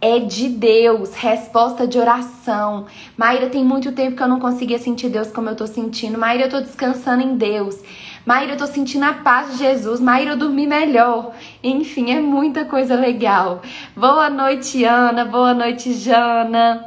é 0.00 0.18
de 0.18 0.48
Deus, 0.48 1.14
resposta 1.14 1.86
de 1.86 1.98
oração. 1.98 2.86
Maíra, 3.16 3.50
tem 3.50 3.62
muito 3.62 3.92
tempo 3.92 4.16
que 4.16 4.22
eu 4.22 4.28
não 4.28 4.40
conseguia 4.40 4.78
sentir 4.78 5.10
Deus 5.10 5.30
como 5.30 5.50
eu 5.50 5.56
tô 5.56 5.66
sentindo. 5.66 6.18
Maíra, 6.18 6.44
eu 6.44 6.50
tô 6.50 6.60
descansando 6.60 7.22
em 7.22 7.36
Deus. 7.36 7.78
Maíra, 8.24 8.52
eu 8.52 8.56
tô 8.56 8.66
sentindo 8.66 9.04
a 9.04 9.12
paz 9.12 9.52
de 9.52 9.58
Jesus. 9.58 10.00
Maíra, 10.00 10.32
eu 10.32 10.36
dormi 10.36 10.66
melhor. 10.66 11.32
Enfim, 11.62 12.10
é 12.12 12.20
muita 12.20 12.64
coisa 12.64 12.94
legal. 12.94 13.60
Boa 13.94 14.30
noite, 14.30 14.84
Ana. 14.84 15.24
Boa 15.24 15.52
noite, 15.52 15.92
Jana. 15.92 16.86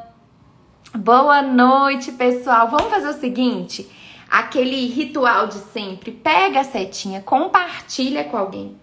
Boa 0.96 1.42
noite, 1.42 2.12
pessoal. 2.12 2.68
Vamos 2.70 2.88
fazer 2.88 3.10
o 3.10 3.20
seguinte: 3.20 3.88
aquele 4.30 4.88
ritual 4.88 5.48
de 5.48 5.56
sempre. 5.56 6.12
Pega 6.12 6.62
a 6.62 6.64
setinha, 6.64 7.22
compartilha 7.22 8.24
com 8.24 8.38
alguém. 8.38 8.76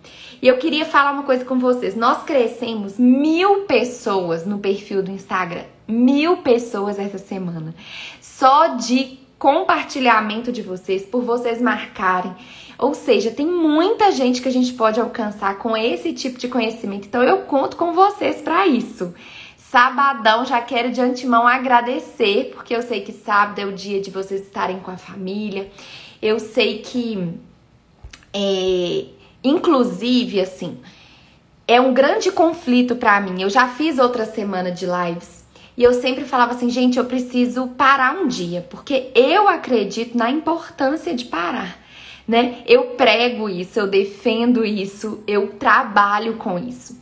E 0.43 0.49
eu 0.49 0.57
queria 0.57 0.85
falar 0.85 1.13
uma 1.13 1.23
coisa 1.23 1.45
com 1.45 1.59
vocês. 1.59 1.95
Nós 1.95 2.23
crescemos 2.23 2.99
mil 2.99 3.63
pessoas 3.63 4.47
no 4.47 4.59
perfil 4.59 5.03
do 5.03 5.11
Instagram. 5.11 5.65
Mil 5.87 6.39
pessoas 6.39 6.99
essa 6.99 7.19
semana. 7.19 7.75
Só 8.21 8.69
de 8.69 9.19
compartilhamento 9.39 10.53
de 10.53 10.63
vocês, 10.63 11.03
por 11.05 11.23
vocês 11.23 11.61
marcarem. 11.61 12.35
Ou 12.79 12.95
seja, 12.95 13.31
tem 13.31 13.47
muita 13.47 14.11
gente 14.13 14.41
que 14.41 14.49
a 14.49 14.53
gente 14.53 14.73
pode 14.73 14.99
alcançar 15.01 15.59
com 15.59 15.77
esse 15.77 16.13
tipo 16.13 16.39
de 16.39 16.49
conhecimento. 16.49 17.07
Então 17.07 17.23
eu 17.23 17.39
conto 17.43 17.77
com 17.77 17.93
vocês 17.93 18.41
para 18.41 18.67
isso. 18.67 19.15
Sabadão, 19.57 20.45
já 20.45 20.61
quero 20.61 20.91
de 20.91 21.01
antemão 21.01 21.47
agradecer, 21.47 22.51
porque 22.55 22.75
eu 22.75 22.83
sei 22.83 23.03
que 23.03 23.13
sábado 23.13 23.59
é 23.61 23.65
o 23.65 23.73
dia 23.73 24.01
de 24.01 24.11
vocês 24.11 24.41
estarem 24.41 24.81
com 24.81 24.91
a 24.91 24.97
família. 24.97 25.71
Eu 26.21 26.41
sei 26.41 26.79
que, 26.79 27.35
é, 28.35 29.05
inclusive, 29.43 30.41
assim, 30.41 30.79
é 31.67 31.81
um 31.81 31.95
grande 31.95 32.33
conflito 32.33 32.97
para 32.97 33.21
mim. 33.21 33.43
Eu 33.43 33.51
já 33.51 33.69
fiz 33.69 33.99
outra 33.99 34.25
semana 34.25 34.71
de 34.71 34.87
lives 34.87 35.45
e 35.77 35.83
eu 35.83 35.95
sempre 35.95 36.25
falava 36.25 36.53
assim, 36.53 36.69
gente, 36.69 36.99
eu 36.99 37.05
preciso 37.05 37.69
parar 37.69 38.15
um 38.15 38.27
dia, 38.27 38.67
porque 38.69 39.11
eu 39.15 39.49
acredito 39.49 40.19
na 40.19 40.31
importância 40.31 41.15
de 41.15 41.25
parar, 41.25 41.79
né? 42.27 42.59
Eu 42.67 42.89
prego 42.97 43.49
isso, 43.49 43.79
eu 43.79 43.87
defendo 43.87 44.65
isso, 44.65 45.23
eu 45.27 45.55
trabalho 45.55 46.35
com 46.35 46.59
isso. 46.59 47.01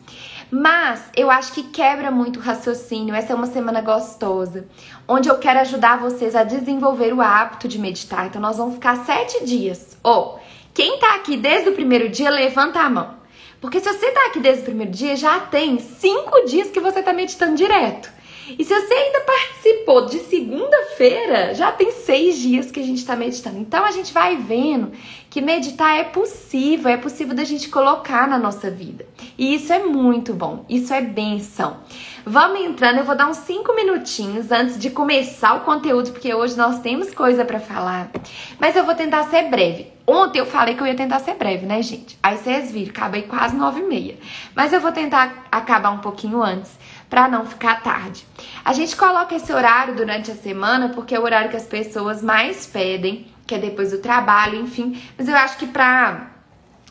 Mas 0.51 1.11
eu 1.15 1.31
acho 1.31 1.53
que 1.53 1.65
quebra 1.65 2.11
muito 2.11 2.39
o 2.39 2.43
raciocínio. 2.43 3.15
Essa 3.15 3.33
é 3.33 3.37
uma 3.37 3.47
semana 3.47 3.83
gostosa, 3.83 4.67
onde 5.07 5.29
eu 5.29 5.39
quero 5.39 5.61
ajudar 5.61 5.99
vocês 5.99 6.35
a 6.35 6.43
desenvolver 6.43 7.13
o 7.13 7.21
hábito 7.21 7.69
de 7.69 7.79
meditar. 7.79 8.27
Então, 8.27 8.41
nós 8.41 8.57
vamos 8.57 8.75
ficar 8.75 9.05
sete 9.05 9.45
dias. 9.45 9.99
Ó, 10.03 10.37
oh, 10.37 10.39
quem 10.79 10.97
tá 11.01 11.17
aqui 11.17 11.37
desde 11.37 11.71
o 11.71 11.73
primeiro 11.73 12.09
dia, 12.09 12.31
levanta 12.31 12.79
a 12.79 12.89
mão. 12.89 13.17
Porque 13.61 13.81
se 13.81 13.93
você 13.93 14.13
tá 14.13 14.27
aqui 14.27 14.39
desde 14.39 14.63
o 14.63 14.67
primeiro 14.67 14.93
dia, 14.93 15.17
já 15.17 15.41
tem 15.41 15.77
cinco 15.81 16.45
dias 16.45 16.71
que 16.71 16.79
você 16.79 17.03
tá 17.03 17.13
meditando 17.13 17.57
direto. 17.57 18.09
E 18.57 18.65
se 18.65 18.75
você 18.75 18.95
ainda 18.95 19.21
participou 19.21 20.07
de 20.07 20.19
segunda-feira, 20.21 21.55
já 21.55 21.73
tem 21.73 21.91
seis 21.91 22.39
dias 22.39 22.71
que 22.71 22.81
a 22.81 22.83
gente 22.83 22.99
está 22.99 23.17
meditando. 23.17 23.59
Então 23.59 23.85
a 23.85 23.91
gente 23.91 24.13
vai 24.13 24.37
vendo 24.37 24.93
que 25.29 25.41
meditar 25.41 25.99
é 25.99 26.05
possível, 26.05 26.91
é 26.91 26.97
possível 26.97 27.35
da 27.35 27.45
gente 27.45 27.69
colocar 27.69 28.27
na 28.27 28.39
nossa 28.39 28.71
vida. 28.71 29.05
E 29.37 29.55
isso 29.55 29.73
é 29.73 29.81
muito 29.81 30.33
bom, 30.33 30.65
isso 30.69 30.95
é 30.95 31.01
benção. 31.01 31.79
Vamos 32.25 32.61
entrando, 32.61 32.99
eu 32.99 33.05
vou 33.05 33.17
dar 33.17 33.29
uns 33.29 33.39
cinco 33.39 33.75
minutinhos 33.75 34.51
antes 34.51 34.79
de 34.79 34.91
começar 34.91 35.55
o 35.55 35.61
conteúdo, 35.61 36.13
porque 36.13 36.35
hoje 36.35 36.57
nós 36.57 36.81
temos 36.81 37.13
coisa 37.13 37.45
para 37.45 37.61
falar. 37.61 38.11
Mas 38.59 38.77
eu 38.77 38.85
vou 38.85 38.95
tentar 38.95 39.25
ser 39.25 39.49
breve. 39.49 39.93
Ontem 40.07 40.39
eu 40.39 40.47
falei 40.47 40.75
que 40.75 40.83
eu 40.83 40.87
ia 40.87 40.95
tentar 40.95 41.19
ser 41.21 41.35
breve, 41.35 41.67
né, 41.67 41.83
gente? 41.83 42.19
Aí 42.23 42.37
vocês 42.37 42.73
viram, 42.73 42.91
acabei 42.91 43.23
quase 43.23 43.55
nove 43.55 43.81
e 43.81 43.85
meia. 43.85 44.17
Mas 44.55 44.73
eu 44.73 44.81
vou 44.81 44.93
tentar 44.93 45.47
acabar 45.53 45.91
um 45.91 45.99
pouquinho 45.99 46.43
antes 46.43 46.71
para 47.09 47.29
não 47.29 47.47
ficar 47.47 47.83
tarde. 47.83 48.27
A 48.65 48.73
gente 48.73 48.97
coloca 48.97 49.35
esse 49.35 49.53
horário 49.53 49.95
durante 49.95 50.31
a 50.31 50.35
semana 50.35 50.91
porque 50.91 51.15
é 51.15 51.19
o 51.21 51.23
horário 51.23 51.51
que 51.51 51.57
as 51.57 51.67
pessoas 51.67 52.23
mais 52.23 52.67
pedem, 52.67 53.27
que 53.47 53.55
é 53.55 53.59
depois 53.59 53.91
do 53.91 53.99
trabalho, 53.99 54.61
enfim. 54.61 55.01
Mas 55.17 55.29
eu 55.29 55.37
acho 55.37 55.57
que 55.59 55.67
para 55.67 56.33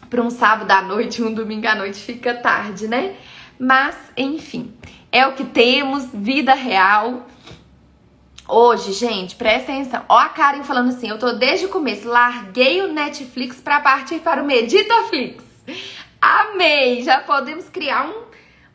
para 0.10 0.22
um 0.22 0.30
sábado 0.30 0.72
à 0.72 0.82
noite, 0.82 1.22
um 1.22 1.34
domingo 1.34 1.68
à 1.68 1.76
noite 1.76 2.00
fica 2.00 2.34
tarde, 2.34 2.88
né? 2.88 3.16
Mas, 3.60 3.96
enfim, 4.16 4.74
é 5.12 5.26
o 5.28 5.34
que 5.34 5.44
temos, 5.44 6.10
vida 6.14 6.54
real. 6.54 7.28
Hoje, 8.48 8.94
gente, 8.94 9.36
presta 9.36 9.74
atenção. 9.74 10.06
Ó 10.08 10.18
a 10.18 10.30
Karen 10.30 10.64
falando 10.64 10.90
assim, 10.90 11.10
eu 11.10 11.20
tô 11.20 11.34
desde 11.34 11.66
o 11.66 11.70
começo, 11.70 12.08
larguei 12.08 12.82
o 12.82 12.94
Netflix 12.94 13.60
para 13.60 13.82
partir 13.82 14.20
para 14.20 14.42
o 14.42 14.46
Meditaflix. 14.46 15.44
Amei! 16.22 17.04
Já 17.04 17.20
podemos 17.20 17.68
criar 17.70 18.08
um 18.08 18.27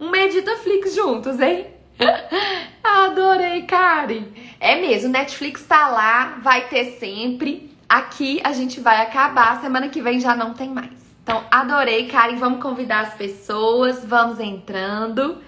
um 0.02 0.10
Meditaflix 0.10 0.96
juntos, 0.96 1.38
hein? 1.38 1.68
Adorei, 2.82 3.62
Karen. 3.62 4.24
É 4.58 4.74
mesmo, 4.80 5.08
Netflix 5.10 5.64
tá 5.64 5.86
lá, 5.86 6.40
vai 6.42 6.66
ter 6.66 6.98
sempre. 6.98 7.70
Aqui 7.88 8.40
a 8.42 8.52
gente 8.52 8.80
vai 8.80 9.00
acabar, 9.00 9.60
semana 9.60 9.88
que 9.88 10.02
vem 10.02 10.18
já 10.18 10.34
não 10.34 10.54
tem 10.54 10.70
mais. 10.70 10.90
Então, 11.22 11.44
adorei, 11.48 12.08
Karen. 12.08 12.34
Vamos 12.34 12.60
convidar 12.60 13.02
as 13.02 13.14
pessoas, 13.14 14.04
vamos 14.04 14.40
entrando. 14.40 15.38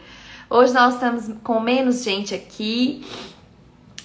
Hoje 0.49 0.73
nós 0.73 0.95
estamos 0.95 1.29
com 1.43 1.59
menos 1.59 2.05
gente 2.05 2.33
aqui, 2.33 3.05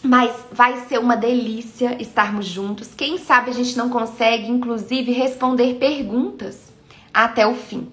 mas 0.02 0.34
vai 0.52 0.78
ser 0.88 0.98
uma 0.98 1.16
delícia 1.16 2.02
estarmos 2.02 2.48
juntos. 2.48 2.96
Quem 2.96 3.20
sabe 3.20 3.52
a 3.52 3.54
gente 3.54 3.78
não 3.78 3.90
consegue, 3.90 4.50
inclusive, 4.50 5.12
responder 5.12 5.76
perguntas 5.76 6.74
até 7.14 7.46
o 7.46 7.54
fim. 7.54 7.88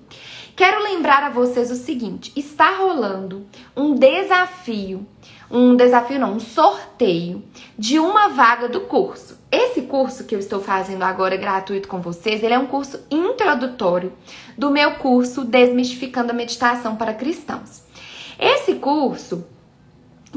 Quero 0.56 0.82
lembrar 0.82 1.22
a 1.22 1.28
vocês 1.28 1.70
o 1.70 1.76
seguinte: 1.76 2.32
está 2.34 2.70
rolando 2.70 3.46
um 3.76 3.94
desafio, 3.94 5.06
um 5.50 5.76
desafio 5.76 6.18
não, 6.18 6.32
um 6.32 6.40
sorteio 6.40 7.44
de 7.78 7.98
uma 7.98 8.28
vaga 8.30 8.66
do 8.66 8.80
curso. 8.80 9.38
Esse 9.52 9.82
curso 9.82 10.24
que 10.24 10.34
eu 10.34 10.38
estou 10.38 10.60
fazendo 10.60 11.02
agora 11.02 11.36
gratuito 11.36 11.88
com 11.88 12.00
vocês, 12.00 12.42
ele 12.42 12.54
é 12.54 12.58
um 12.58 12.66
curso 12.66 12.98
introdutório 13.10 14.14
do 14.56 14.70
meu 14.70 14.94
curso 14.94 15.44
Desmistificando 15.44 16.30
a 16.30 16.34
Meditação 16.34 16.96
para 16.96 17.12
Cristãos. 17.12 17.82
Esse 18.38 18.76
curso, 18.76 19.46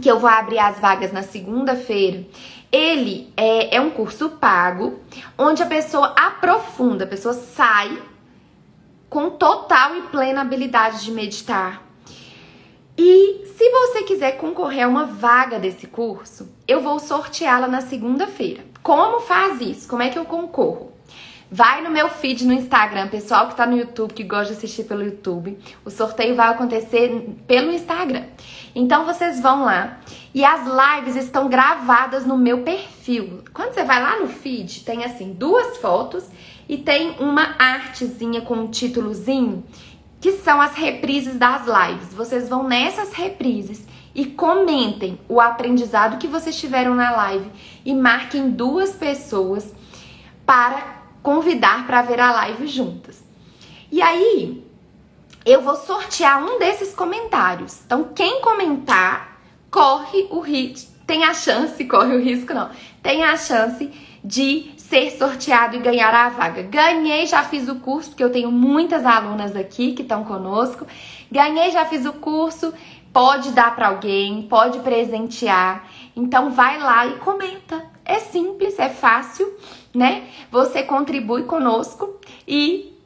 que 0.01 0.11
eu 0.11 0.19
vou 0.19 0.29
abrir 0.29 0.59
as 0.59 0.79
vagas 0.79 1.13
na 1.13 1.23
segunda-feira, 1.23 2.25
ele 2.69 3.31
é, 3.37 3.77
é 3.77 3.81
um 3.81 3.89
curso 3.89 4.31
pago, 4.31 4.99
onde 5.37 5.63
a 5.63 5.65
pessoa 5.65 6.13
aprofunda, 6.15 7.05
a 7.05 7.07
pessoa 7.07 7.33
sai 7.33 7.97
com 9.09 9.31
total 9.31 9.95
e 9.95 10.01
plena 10.03 10.41
habilidade 10.41 11.03
de 11.03 11.11
meditar. 11.11 11.83
E 12.97 13.45
se 13.45 13.69
você 13.69 14.03
quiser 14.03 14.33
concorrer 14.33 14.85
a 14.85 14.87
uma 14.87 15.05
vaga 15.05 15.57
desse 15.57 15.87
curso, 15.87 16.49
eu 16.67 16.81
vou 16.81 16.99
sorteá-la 16.99 17.67
na 17.67 17.81
segunda-feira. 17.81 18.65
Como 18.83 19.21
faz 19.21 19.61
isso? 19.61 19.87
Como 19.87 20.03
é 20.03 20.09
que 20.09 20.19
eu 20.19 20.25
concorro? 20.25 20.91
Vai 21.51 21.81
no 21.81 21.89
meu 21.89 22.09
feed 22.09 22.45
no 22.45 22.53
Instagram, 22.53 23.07
pessoal 23.07 23.47
que 23.47 23.55
tá 23.55 23.65
no 23.65 23.75
YouTube, 23.75 24.13
que 24.13 24.23
gosta 24.23 24.53
de 24.53 24.57
assistir 24.59 24.83
pelo 24.83 25.03
YouTube. 25.03 25.57
O 25.83 25.89
sorteio 25.89 26.35
vai 26.35 26.49
acontecer 26.49 27.37
pelo 27.47 27.71
Instagram. 27.71 28.25
Então 28.75 29.03
vocês 29.03 29.39
vão 29.39 29.65
lá 29.65 29.99
e 30.31 30.45
as 30.45 30.61
lives 30.61 31.15
estão 31.15 31.49
gravadas 31.49 32.23
no 32.23 32.37
meu 32.37 32.61
perfil. 32.61 33.43
Quando 33.51 33.73
você 33.73 33.83
vai 33.83 33.99
lá 33.99 34.19
no 34.19 34.27
feed, 34.27 34.83
tem 34.83 35.03
assim 35.03 35.33
duas 35.33 35.77
fotos 35.77 36.25
e 36.69 36.77
tem 36.77 37.15
uma 37.19 37.55
artezinha 37.57 38.41
com 38.41 38.53
um 38.53 38.67
títulozinho 38.67 39.65
que 40.21 40.33
são 40.33 40.61
as 40.61 40.75
reprises 40.75 41.35
das 41.35 41.65
lives. 41.65 42.13
Vocês 42.13 42.47
vão 42.47 42.63
nessas 42.63 43.11
reprises 43.11 43.87
e 44.13 44.25
comentem 44.25 45.19
o 45.27 45.41
aprendizado 45.41 46.19
que 46.19 46.27
vocês 46.27 46.59
tiveram 46.59 46.93
na 46.93 47.09
live 47.09 47.49
e 47.83 47.93
marquem 47.95 48.51
duas 48.51 48.91
pessoas 48.91 49.73
para 50.45 51.01
convidar 51.23 51.87
para 51.87 52.03
ver 52.03 52.19
a 52.19 52.31
live 52.33 52.67
juntas. 52.67 53.23
E 53.91 54.01
aí, 54.01 54.63
eu 55.43 55.61
vou 55.61 55.75
sortear 55.75 56.43
um 56.43 56.59
desses 56.59 56.93
comentários. 56.93 57.81
Então, 57.83 58.09
quem 58.15 58.41
comentar, 58.41 59.41
corre 59.71 60.27
o 60.29 60.39
risco, 60.39 60.91
tem 61.07 61.23
a 61.23 61.33
chance, 61.33 61.83
corre 61.85 62.15
o 62.15 62.21
risco 62.21 62.53
não, 62.53 62.69
tem 63.01 63.23
a 63.23 63.35
chance 63.35 63.91
de 64.23 64.71
ser 64.89 65.11
sorteado 65.11 65.75
e 65.75 65.79
ganhar 65.79 66.13
a 66.13 66.29
vaga. 66.29 66.63
Ganhei, 66.63 67.27
já 67.27 67.43
fiz 67.43 67.69
o 67.69 67.75
curso, 67.75 68.09
porque 68.09 68.23
eu 68.23 68.31
tenho 68.31 68.51
muitas 68.51 69.05
alunas 69.05 69.55
aqui 69.55 69.93
que 69.93 70.01
estão 70.01 70.23
conosco. 70.23 70.85
Ganhei, 71.31 71.69
já 71.69 71.85
fiz 71.85 72.05
o 72.05 72.13
curso, 72.13 72.73
pode 73.13 73.51
dar 73.51 73.75
para 73.75 73.89
alguém, 73.89 74.41
pode 74.49 74.79
presentear. 74.79 75.87
Então 76.15 76.49
vai 76.49 76.79
lá 76.79 77.05
e 77.05 77.17
comenta. 77.17 77.85
É 78.03 78.17
simples, 78.17 78.79
é 78.79 78.89
fácil, 78.89 79.47
né? 79.93 80.23
Você 80.51 80.81
contribui 80.81 81.43
conosco 81.43 82.19
e 82.47 82.97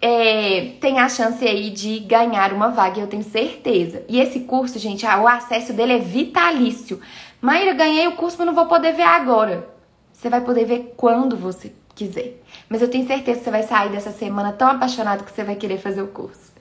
é, 0.00 0.74
tem 0.80 1.00
a 1.00 1.08
chance 1.08 1.44
aí 1.44 1.70
de 1.70 1.98
ganhar 1.98 2.52
uma 2.52 2.68
vaga, 2.68 3.00
eu 3.00 3.08
tenho 3.08 3.24
certeza. 3.24 4.04
E 4.08 4.20
esse 4.20 4.40
curso, 4.40 4.78
gente, 4.78 5.04
o 5.04 5.26
acesso 5.26 5.72
dele 5.72 5.94
é 5.94 5.98
vitalício. 5.98 7.00
Maíra, 7.40 7.74
ganhei 7.74 8.06
o 8.06 8.12
curso, 8.12 8.36
mas 8.38 8.46
não 8.46 8.54
vou 8.54 8.66
poder 8.66 8.92
ver 8.92 9.02
agora. 9.02 9.75
Você 10.16 10.30
vai 10.30 10.40
poder 10.40 10.64
ver 10.64 10.94
quando 10.96 11.36
você 11.36 11.74
quiser. 11.94 12.42
Mas 12.70 12.80
eu 12.80 12.88
tenho 12.88 13.06
certeza 13.06 13.38
que 13.38 13.44
você 13.44 13.50
vai 13.50 13.62
sair 13.62 13.90
dessa 13.90 14.10
semana 14.10 14.50
tão 14.50 14.66
apaixonado 14.66 15.24
que 15.24 15.30
você 15.30 15.44
vai 15.44 15.56
querer 15.56 15.76
fazer 15.76 16.00
o 16.00 16.08
curso. 16.08 16.52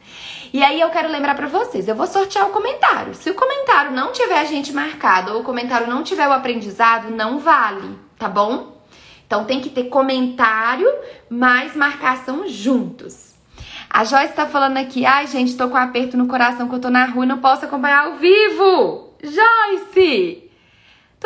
E 0.52 0.62
aí 0.62 0.81
eu 0.81 0.90
quero 0.90 1.10
lembrar 1.10 1.36
para 1.36 1.48
vocês, 1.48 1.88
eu 1.88 1.96
vou 1.96 2.06
sortear 2.06 2.48
o 2.48 2.52
comentário. 2.52 3.16
Se 3.16 3.30
o 3.30 3.34
comentário 3.34 3.92
não 3.92 4.12
tiver 4.12 4.40
a 4.40 4.44
gente 4.44 4.74
marcado 4.74 5.34
ou 5.34 5.40
o 5.40 5.44
comentário 5.44 5.88
não 5.88 6.04
tiver 6.04 6.28
o 6.28 6.34
aprendizado, 6.34 7.10
não 7.10 7.40
vale, 7.40 7.98
tá 8.19 8.28
bom? 8.28 8.75
Então 9.25 9.46
tem 9.46 9.62
que 9.62 9.69
ter 9.69 9.86
comentário 9.86 10.88
mais 11.30 11.75
marcação 11.75 12.48
juntos. 12.48 13.36
A 13.90 14.04
Joyce 14.04 14.34
tá 14.34 14.46
falando 14.46 14.78
aqui, 14.78 15.06
ai 15.06 15.28
gente, 15.28 15.56
tô 15.56 15.69
com 15.69 15.75
um 15.75 15.78
aperto 15.78 16.18
no 16.18 16.28
coração 16.28 16.68
que 16.68 16.75
eu 16.75 16.81
tô 16.81 16.90
na 16.90 17.06
rua 17.06 17.24
e 17.24 17.28
não 17.28 17.40
posso 17.40 17.63
acompanhar 17.63 18.06
ao 18.06 18.16
vivo. 18.16 19.13
Joyce! 19.24 20.45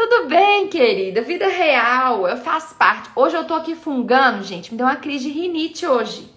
Tudo 0.01 0.29
bem, 0.29 0.69
querida, 0.69 1.21
vida 1.21 1.49
real, 1.49 2.25
eu 2.25 2.37
faço 2.37 2.73
parte. 2.75 3.09
Hoje 3.13 3.35
eu 3.35 3.43
tô 3.43 3.53
aqui 3.53 3.75
fungando, 3.75 4.45
gente, 4.45 4.71
me 4.71 4.77
deu 4.77 4.87
uma 4.87 4.95
crise 4.95 5.29
de 5.29 5.37
rinite 5.37 5.85
hoje. 5.85 6.33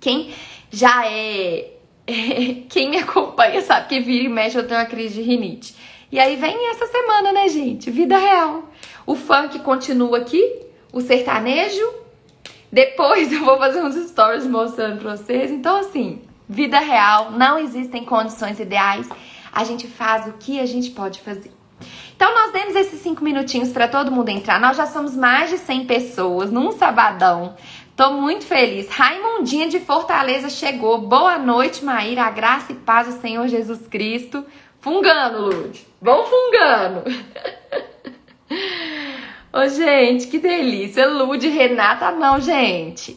Quem 0.00 0.34
já 0.72 1.06
é. 1.06 1.70
Quem 2.68 2.90
me 2.90 2.98
acompanha 2.98 3.62
sabe 3.62 3.86
que 3.86 4.00
vira 4.00 4.24
e 4.24 4.28
mexe 4.28 4.58
eu 4.58 4.66
tenho 4.66 4.80
uma 4.80 4.86
crise 4.86 5.14
de 5.14 5.22
rinite. 5.22 5.76
E 6.10 6.18
aí 6.18 6.34
vem 6.34 6.68
essa 6.70 6.88
semana, 6.88 7.32
né, 7.32 7.48
gente? 7.48 7.92
Vida 7.92 8.18
real. 8.18 8.68
O 9.06 9.14
funk 9.14 9.56
continua 9.60 10.18
aqui, 10.18 10.62
o 10.92 11.00
sertanejo. 11.00 11.88
Depois 12.72 13.30
eu 13.32 13.44
vou 13.44 13.56
fazer 13.56 13.84
uns 13.84 13.94
stories 14.08 14.48
mostrando 14.48 15.00
pra 15.00 15.16
vocês. 15.16 15.52
Então, 15.52 15.76
assim, 15.76 16.22
vida 16.48 16.80
real, 16.80 17.30
não 17.30 17.56
existem 17.56 18.04
condições 18.04 18.58
ideais. 18.58 19.08
A 19.52 19.62
gente 19.62 19.86
faz 19.86 20.26
o 20.26 20.32
que 20.32 20.58
a 20.58 20.66
gente 20.66 20.90
pode 20.90 21.20
fazer. 21.20 21.52
Então, 22.16 22.32
nós 22.32 22.52
demos 22.52 22.76
esses 22.76 23.00
cinco 23.00 23.24
minutinhos 23.24 23.70
para 23.70 23.88
todo 23.88 24.10
mundo 24.10 24.28
entrar. 24.28 24.60
Nós 24.60 24.76
já 24.76 24.86
somos 24.86 25.16
mais 25.16 25.50
de 25.50 25.58
100 25.58 25.86
pessoas 25.86 26.50
num 26.50 26.70
sabadão. 26.70 27.56
Tô 27.96 28.12
muito 28.12 28.44
feliz. 28.44 28.88
Raimundinha 28.88 29.68
de 29.68 29.80
Fortaleza 29.80 30.48
chegou. 30.48 30.98
Boa 30.98 31.38
noite, 31.38 31.84
Maíra. 31.84 32.24
A 32.24 32.30
graça 32.30 32.72
e 32.72 32.74
paz 32.76 33.06
do 33.06 33.20
Senhor 33.20 33.46
Jesus 33.48 33.86
Cristo. 33.86 34.44
Fungando, 34.80 35.46
Lud. 35.46 35.86
Vão 36.00 36.24
fungando. 36.24 37.04
Ô, 39.52 39.68
gente, 39.68 40.26
que 40.26 40.38
delícia. 40.38 41.06
Lud, 41.06 41.46
Renata, 41.48 42.10
não, 42.10 42.40
gente. 42.40 43.16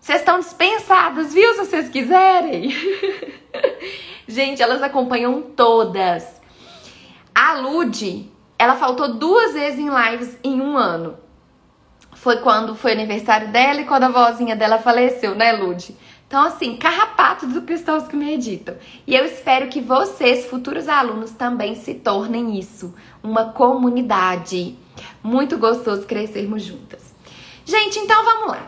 Vocês 0.00 0.20
estão 0.20 0.38
dispensadas, 0.38 1.34
viu? 1.34 1.52
Se 1.52 1.58
vocês 1.58 1.88
quiserem. 1.88 2.70
gente, 4.26 4.62
elas 4.62 4.82
acompanham 4.82 5.42
todas. 5.42 6.35
A 7.46 7.60
Lud, 7.60 8.28
ela 8.58 8.74
faltou 8.74 9.14
duas 9.14 9.52
vezes 9.52 9.78
em 9.78 9.88
lives 9.88 10.36
em 10.42 10.60
um 10.60 10.76
ano. 10.76 11.16
Foi 12.12 12.38
quando 12.38 12.74
foi 12.74 12.90
aniversário 12.90 13.52
dela 13.52 13.82
e 13.82 13.84
quando 13.84 14.02
a 14.02 14.08
vozinha 14.08 14.56
dela 14.56 14.78
faleceu, 14.78 15.32
né, 15.36 15.52
Lud? 15.52 15.96
Então, 16.26 16.42
assim, 16.42 16.76
carrapato 16.76 17.46
dos 17.46 17.62
cristãos 17.62 18.08
que 18.08 18.16
meditam. 18.16 18.74
E 19.06 19.14
eu 19.14 19.24
espero 19.24 19.68
que 19.68 19.80
vocês, 19.80 20.46
futuros 20.46 20.88
alunos, 20.88 21.30
também 21.30 21.76
se 21.76 21.94
tornem 21.94 22.58
isso. 22.58 22.92
Uma 23.22 23.52
comunidade. 23.52 24.76
Muito 25.22 25.56
gostoso 25.56 26.04
crescermos 26.04 26.64
juntas. 26.64 27.14
Gente, 27.64 28.00
então 28.00 28.24
vamos 28.24 28.48
lá. 28.48 28.66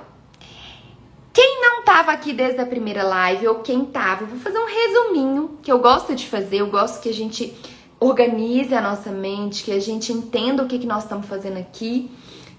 Quem 1.32 1.60
não 1.60 1.80
estava 1.80 2.12
aqui 2.12 2.32
desde 2.32 2.60
a 2.60 2.66
primeira 2.66 3.02
live 3.02 3.48
ou 3.48 3.56
quem 3.56 3.82
estava, 3.82 4.22
eu 4.22 4.28
vou 4.28 4.38
fazer 4.38 4.58
um 4.60 4.66
resuminho 4.66 5.58
que 5.64 5.72
eu 5.72 5.80
gosto 5.80 6.14
de 6.14 6.28
fazer. 6.28 6.58
Eu 6.58 6.68
gosto 6.68 7.02
que 7.02 7.08
a 7.08 7.14
gente 7.14 7.52
organize 8.00 8.74
a 8.74 8.80
nossa 8.80 9.10
mente, 9.10 9.64
que 9.64 9.72
a 9.72 9.80
gente 9.80 10.12
entenda 10.12 10.62
o 10.62 10.66
que, 10.66 10.78
que 10.78 10.86
nós 10.86 11.02
estamos 11.02 11.26
fazendo 11.26 11.58
aqui 11.58 12.10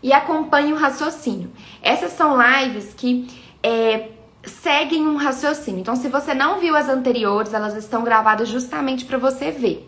e 0.02 0.12
acompanhe 0.12 0.74
o 0.74 0.76
raciocínio. 0.76 1.52
Essas 1.82 2.12
são 2.14 2.38
lives 2.38 2.94
que 2.94 3.28
é, 3.64 4.10
seguem 4.44 5.08
um 5.08 5.16
raciocínio. 5.16 5.82
Então, 5.82 5.96
se 5.96 6.08
você 6.10 6.34
não 6.34 6.60
viu 6.60 6.76
as 6.76 6.90
anteriores, 6.90 7.54
elas 7.54 7.76
estão 7.76 8.04
gravadas 8.04 8.48
justamente 8.48 9.06
para 9.06 9.18
você 9.18 9.52
ver. 9.52 9.88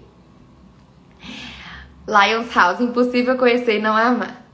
Lions 2.08 2.54
House, 2.54 2.82
impossível 2.82 3.38
conhecer 3.38 3.78
e 3.78 3.82
não 3.82 3.96
amar. 3.96 4.46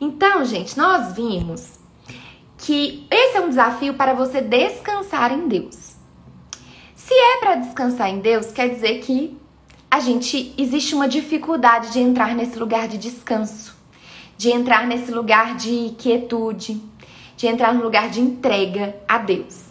Então, 0.00 0.44
gente, 0.44 0.76
nós 0.76 1.12
vimos 1.12 1.78
que 2.56 3.06
esse 3.10 3.36
é 3.36 3.40
um 3.40 3.48
desafio 3.48 3.94
para 3.94 4.14
você 4.14 4.40
descansar 4.40 5.32
em 5.32 5.48
Deus. 5.48 5.96
Se 6.94 7.14
é 7.14 7.38
para 7.40 7.54
descansar 7.56 8.08
em 8.08 8.20
Deus, 8.20 8.52
quer 8.52 8.68
dizer 8.68 9.00
que 9.00 9.36
a 9.90 10.00
gente 10.00 10.54
existe 10.58 10.94
uma 10.94 11.08
dificuldade 11.08 11.92
de 11.92 12.00
entrar 12.00 12.34
nesse 12.34 12.58
lugar 12.58 12.88
de 12.88 12.98
descanso, 12.98 13.74
de 14.36 14.50
entrar 14.50 14.86
nesse 14.86 15.10
lugar 15.10 15.56
de 15.56 15.94
quietude, 15.98 16.80
de 17.36 17.46
entrar 17.46 17.72
no 17.72 17.82
lugar 17.82 18.10
de 18.10 18.20
entrega 18.20 18.96
a 19.08 19.18
Deus. 19.18 19.68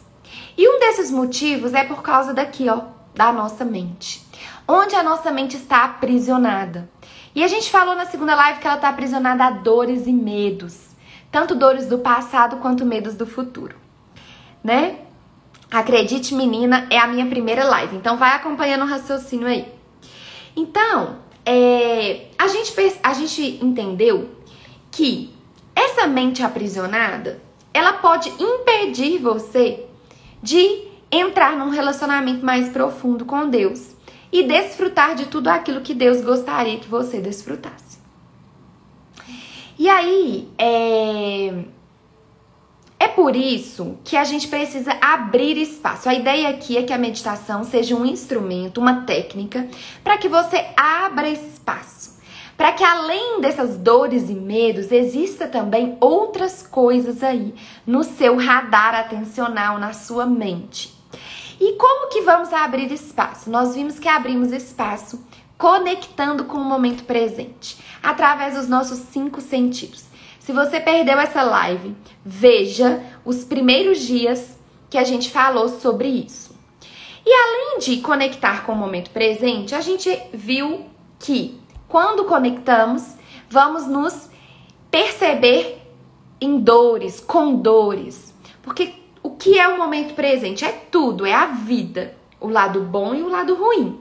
E 0.58 0.68
um 0.68 0.80
desses 0.80 1.12
motivos 1.12 1.74
é 1.74 1.84
por 1.84 2.02
causa 2.02 2.34
daqui, 2.34 2.68
ó, 2.68 2.82
da 3.14 3.32
nossa 3.32 3.64
mente. 3.64 4.26
Onde 4.68 4.96
a 4.96 5.04
nossa 5.04 5.32
mente 5.32 5.56
está 5.56 5.84
aprisionada. 5.84 6.90
E 7.36 7.44
a 7.44 7.48
gente 7.48 7.70
falou 7.70 7.96
na 7.96 8.06
segunda 8.06 8.34
live 8.34 8.60
que 8.60 8.66
ela 8.66 8.78
está 8.78 8.90
aprisionada 8.90 9.46
a 9.46 9.52
dores 9.52 10.08
e 10.08 10.12
medos, 10.12 10.88
tanto 11.32 11.54
dores 11.54 11.86
do 11.86 12.00
passado 12.00 12.58
quanto 12.58 12.84
medos 12.84 13.14
do 13.14 13.28
futuro, 13.28 13.76
né? 14.64 15.02
Acredite, 15.70 16.34
menina, 16.34 16.88
é 16.90 16.98
a 16.98 17.06
minha 17.06 17.28
primeira 17.28 17.64
live, 17.66 17.96
então 17.96 18.18
vai 18.18 18.32
acompanhando 18.32 18.84
o 18.84 18.88
raciocínio 18.88 19.48
aí. 19.48 19.77
Então, 20.58 21.20
é, 21.46 22.30
a, 22.36 22.48
gente, 22.48 22.74
a 23.04 23.14
gente 23.14 23.64
entendeu 23.64 24.28
que 24.90 25.32
essa 25.76 26.08
mente 26.08 26.42
aprisionada, 26.42 27.40
ela 27.72 27.94
pode 27.94 28.34
impedir 28.42 29.20
você 29.20 29.86
de 30.42 30.88
entrar 31.12 31.56
num 31.56 31.70
relacionamento 31.70 32.44
mais 32.44 32.70
profundo 32.70 33.24
com 33.24 33.48
Deus 33.48 33.96
e 34.32 34.44
desfrutar 34.44 35.14
de 35.14 35.28
tudo 35.28 35.48
aquilo 35.48 35.82
que 35.82 35.94
Deus 35.94 36.22
gostaria 36.22 36.80
que 36.80 36.88
você 36.88 37.22
desfrutasse. 37.22 38.00
E 39.78 39.88
aí, 39.88 40.50
é, 40.58 41.54
por 43.18 43.36
isso 43.36 43.98
que 44.04 44.16
a 44.16 44.24
gente 44.24 44.48
precisa 44.48 44.96
abrir 45.02 45.58
espaço. 45.58 46.08
A 46.08 46.14
ideia 46.14 46.50
aqui 46.50 46.78
é 46.78 46.84
que 46.84 46.94
a 46.94 47.00
meditação 47.00 47.64
seja 47.64 47.96
um 47.96 48.06
instrumento, 48.06 48.80
uma 48.80 49.08
técnica, 49.08 49.68
para 50.04 50.20
que 50.20 50.30
você 50.30 50.64
abra 50.78 51.28
espaço. 51.28 52.20
Para 52.56 52.74
que 52.74 52.84
além 52.84 53.42
dessas 53.42 53.76
dores 53.76 54.30
e 54.30 54.36
medos, 54.36 54.92
exista 54.92 55.48
também 55.48 55.98
outras 56.00 56.62
coisas 56.62 57.24
aí 57.24 57.56
no 57.88 58.04
seu 58.04 58.38
radar 58.38 58.94
atencional, 58.94 59.80
na 59.80 59.94
sua 59.94 60.28
mente. 60.28 60.94
E 61.60 61.74
como 61.74 62.10
que 62.10 62.22
vamos 62.22 62.54
abrir 62.54 62.92
espaço? 62.92 63.50
Nós 63.50 63.74
vimos 63.74 63.98
que 63.98 64.08
abrimos 64.08 64.52
espaço 64.52 65.26
conectando 65.58 66.46
com 66.46 66.60
o 66.60 66.64
momento 66.64 67.04
presente, 67.04 67.80
através 68.04 68.54
dos 68.54 68.68
nossos 68.68 69.00
cinco 69.12 69.42
sentidos. 69.42 70.07
Se 70.48 70.54
você 70.54 70.80
perdeu 70.80 71.20
essa 71.20 71.44
live, 71.44 71.94
veja 72.24 73.04
os 73.26 73.44
primeiros 73.44 74.00
dias 74.00 74.58
que 74.90 74.98
a 74.98 75.04
gente 75.04 75.30
falou 75.30 75.68
sobre 75.68 76.08
isso. 76.08 76.56
E 77.26 77.30
além 77.30 77.80
de 77.80 77.98
conectar 77.98 78.66
com 78.66 78.72
o 78.72 78.76
momento 78.78 79.10
presente, 79.10 79.76
a 79.76 79.82
gente 79.82 80.10
viu 80.34 80.86
que 81.20 81.60
quando 81.90 82.24
conectamos, 82.24 83.18
vamos 83.50 83.88
nos 83.88 84.30
perceber 84.90 85.82
em 86.40 86.62
dores, 86.62 87.20
com 87.20 87.56
dores. 87.56 88.34
Porque 88.62 88.94
o 89.22 89.32
que 89.32 89.60
é 89.60 89.68
o 89.68 89.78
momento 89.78 90.14
presente? 90.14 90.64
É 90.64 90.72
tudo, 90.72 91.26
é 91.26 91.34
a 91.34 91.48
vida, 91.48 92.16
o 92.40 92.48
lado 92.48 92.80
bom 92.84 93.14
e 93.14 93.22
o 93.22 93.28
lado 93.28 93.54
ruim. 93.54 94.00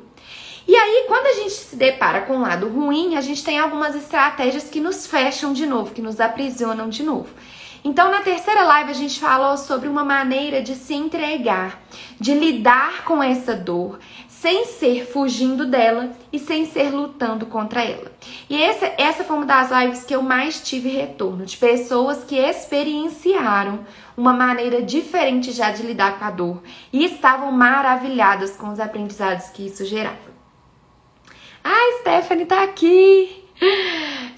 E 0.68 0.75
aí, 0.75 1.04
quando 1.06 1.26
a 1.26 1.32
gente 1.35 1.54
se 1.54 1.76
depara 1.76 2.23
com 2.23 2.38
o 2.38 2.40
lado 2.40 2.68
ruim, 2.68 3.16
a 3.16 3.20
gente 3.20 3.44
tem 3.44 3.58
algumas 3.58 3.94
estratégias 3.94 4.64
que 4.68 4.80
nos 4.80 5.06
fecham 5.06 5.52
de 5.52 5.64
novo, 5.64 5.94
que 5.94 6.02
nos 6.02 6.20
aprisionam 6.20 6.88
de 6.88 7.04
novo. 7.04 7.28
Então, 7.85 8.11
na 8.11 8.20
terceira 8.20 8.64
live, 8.64 8.90
a 8.90 8.94
gente 8.94 9.20
falou 9.20 9.56
sobre 9.56 9.88
uma 9.88 10.04
maneira 10.04 10.61
de 10.61 10.75
se 10.75 10.92
entregar, 10.92 11.80
de 12.18 12.35
lidar 12.35 13.04
com 13.04 13.23
essa 13.23 13.54
dor, 13.54 14.00
sem 14.28 14.64
ser 14.64 15.06
fugindo 15.06 15.64
dela 15.64 16.11
e 16.32 16.38
sem 16.40 16.66
ser 16.66 16.90
lutando 16.90 17.46
contra 17.46 17.85
ela. 17.85 18.11
E 18.50 18.61
essa, 18.61 18.92
essa 18.99 19.23
foi 19.23 19.37
uma 19.37 19.46
das 19.46 19.70
lives 19.70 20.04
que 20.04 20.16
eu 20.16 20.20
mais 20.20 20.61
tive 20.61 20.88
retorno, 20.88 21.46
de 21.46 21.56
pessoas 21.56 22.25
que 22.25 22.37
experienciaram 22.37 23.87
uma 24.16 24.32
maneira 24.32 24.82
diferente 24.82 25.52
já 25.52 25.70
de 25.70 25.85
lidar 25.85 26.18
com 26.18 26.25
a 26.25 26.30
dor 26.32 26.62
e 26.92 27.04
estavam 27.04 27.52
maravilhadas 27.52 28.56
com 28.56 28.70
os 28.70 28.80
aprendizados 28.80 29.49
que 29.50 29.64
isso 29.64 29.85
gerava. 29.85 30.25
Ah, 31.68 31.99
Stephanie 31.99 32.46
tá 32.46 32.62
aqui! 32.62 33.44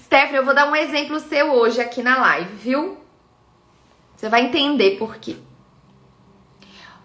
Stephanie, 0.01 0.37
eu 0.37 0.45
vou 0.45 0.55
dar 0.55 0.67
um 0.67 0.75
exemplo 0.75 1.19
seu 1.19 1.51
hoje 1.53 1.79
aqui 1.79 2.01
na 2.01 2.19
live, 2.19 2.55
viu? 2.55 2.97
Você 4.15 4.27
vai 4.27 4.45
entender 4.45 4.97
por 4.97 5.17
quê. 5.17 5.35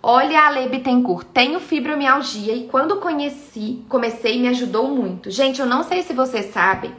Olha 0.03 0.41
a 0.41 0.47
Ale 0.47 0.71
Bittencourt, 0.71 1.27
tenho 1.27 1.61
fibromialgia 1.61 2.55
e 2.55 2.67
quando 2.69 3.01
conheci, 3.01 3.85
comecei 3.87 4.41
me 4.41 4.49
ajudou 4.49 4.89
muito. 4.89 5.31
Gente, 5.31 5.61
eu 5.61 5.67
não 5.67 5.83
sei 5.83 6.03
se 6.03 6.15
vocês 6.15 6.55
sabem, 6.55 6.97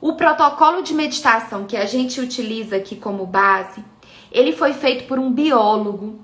o 0.00 0.12
protocolo 0.12 0.84
de 0.84 0.94
meditação 0.94 1.64
que 1.64 1.76
a 1.76 1.84
gente 1.84 2.20
utiliza 2.20 2.76
aqui 2.76 2.94
como 2.94 3.26
base, 3.26 3.84
ele 4.30 4.52
foi 4.52 4.72
feito 4.72 5.08
por 5.08 5.18
um 5.18 5.32
biólogo 5.32 6.20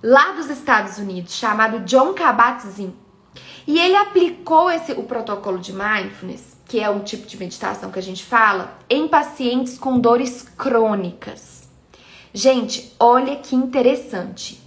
lá 0.00 0.30
dos 0.30 0.48
Estados 0.48 0.96
Unidos 0.98 1.34
chamado 1.34 1.80
John 1.80 2.14
Kabat-Zinn. 2.14 3.05
E 3.66 3.78
ele 3.78 3.96
aplicou 3.96 4.70
esse, 4.70 4.92
o 4.92 5.02
protocolo 5.02 5.58
de 5.58 5.72
mindfulness, 5.72 6.56
que 6.66 6.80
é 6.80 6.88
um 6.88 7.00
tipo 7.00 7.26
de 7.26 7.36
meditação 7.36 7.90
que 7.90 7.98
a 7.98 8.02
gente 8.02 8.24
fala, 8.24 8.78
em 8.88 9.08
pacientes 9.08 9.78
com 9.78 9.98
dores 9.98 10.42
crônicas. 10.56 11.68
Gente, 12.32 12.94
olha 13.00 13.36
que 13.36 13.56
interessante. 13.56 14.60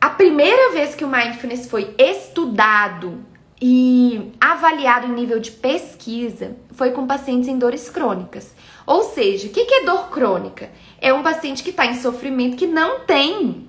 A 0.00 0.10
primeira 0.10 0.72
vez 0.72 0.94
que 0.94 1.04
o 1.04 1.08
mindfulness 1.08 1.68
foi 1.68 1.94
estudado 1.98 3.24
e 3.60 4.32
avaliado 4.40 5.06
em 5.06 5.12
nível 5.12 5.38
de 5.38 5.50
pesquisa 5.50 6.56
foi 6.72 6.92
com 6.92 7.06
pacientes 7.06 7.48
em 7.48 7.58
dores 7.58 7.90
crônicas. 7.90 8.54
Ou 8.86 9.02
seja, 9.02 9.48
o 9.48 9.50
que 9.50 9.60
é 9.60 9.84
dor 9.84 10.08
crônica? 10.08 10.70
É 11.00 11.12
um 11.12 11.22
paciente 11.22 11.62
que 11.62 11.70
está 11.70 11.84
em 11.84 11.94
sofrimento 11.94 12.56
que 12.56 12.66
não 12.66 13.00
tem, 13.00 13.68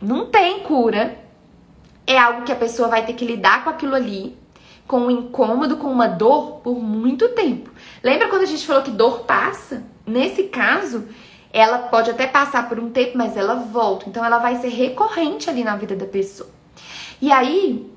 não 0.00 0.26
tem 0.26 0.60
cura. 0.60 1.18
É 2.06 2.18
algo 2.18 2.42
que 2.42 2.52
a 2.52 2.56
pessoa 2.56 2.88
vai 2.88 3.04
ter 3.04 3.12
que 3.12 3.24
lidar 3.24 3.64
com 3.64 3.70
aquilo 3.70 3.94
ali, 3.94 4.36
com 4.86 5.02
um 5.02 5.10
incômodo, 5.10 5.76
com 5.76 5.86
uma 5.86 6.08
dor 6.08 6.60
por 6.62 6.80
muito 6.82 7.28
tempo. 7.30 7.70
Lembra 8.02 8.28
quando 8.28 8.42
a 8.42 8.46
gente 8.46 8.66
falou 8.66 8.82
que 8.82 8.90
dor 8.90 9.20
passa? 9.20 9.84
Nesse 10.06 10.44
caso, 10.44 11.06
ela 11.52 11.78
pode 11.78 12.10
até 12.10 12.26
passar 12.26 12.68
por 12.68 12.78
um 12.78 12.90
tempo, 12.90 13.16
mas 13.16 13.36
ela 13.36 13.54
volta. 13.54 14.08
Então 14.08 14.24
ela 14.24 14.38
vai 14.38 14.56
ser 14.56 14.68
recorrente 14.68 15.48
ali 15.48 15.62
na 15.62 15.76
vida 15.76 15.94
da 15.94 16.06
pessoa. 16.06 16.50
E 17.20 17.30
aí, 17.30 17.88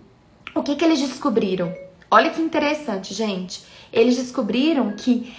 o 0.54 0.62
que, 0.62 0.76
que 0.76 0.86
eles 0.86 1.00
descobriram? 1.00 1.74
Olha 2.12 2.30
que 2.30 2.42
interessante, 2.42 3.14
gente. 3.14 3.64
Eles 3.92 4.18
descobriram 4.18 4.92
que 4.92 5.34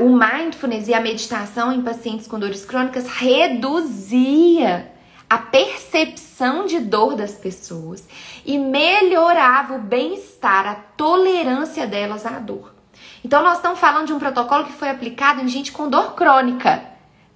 o 0.00 0.08
mindfulness 0.08 0.88
e 0.88 0.94
a 0.94 1.00
meditação 1.00 1.72
em 1.72 1.82
pacientes 1.82 2.26
com 2.26 2.38
dores 2.38 2.64
crônicas 2.64 3.06
reduzia 3.06 4.89
a 5.30 5.38
percepção 5.38 6.66
de 6.66 6.80
dor 6.80 7.14
das 7.14 7.34
pessoas 7.34 8.04
e 8.44 8.58
melhorava 8.58 9.76
o 9.76 9.78
bem-estar, 9.78 10.66
a 10.66 10.74
tolerância 10.74 11.86
delas 11.86 12.26
à 12.26 12.40
dor. 12.40 12.74
Então, 13.24 13.40
nós 13.40 13.58
estamos 13.58 13.78
falando 13.78 14.08
de 14.08 14.12
um 14.12 14.18
protocolo 14.18 14.64
que 14.64 14.72
foi 14.72 14.90
aplicado 14.90 15.40
em 15.40 15.46
gente 15.46 15.70
com 15.70 15.88
dor 15.88 16.16
crônica. 16.16 16.82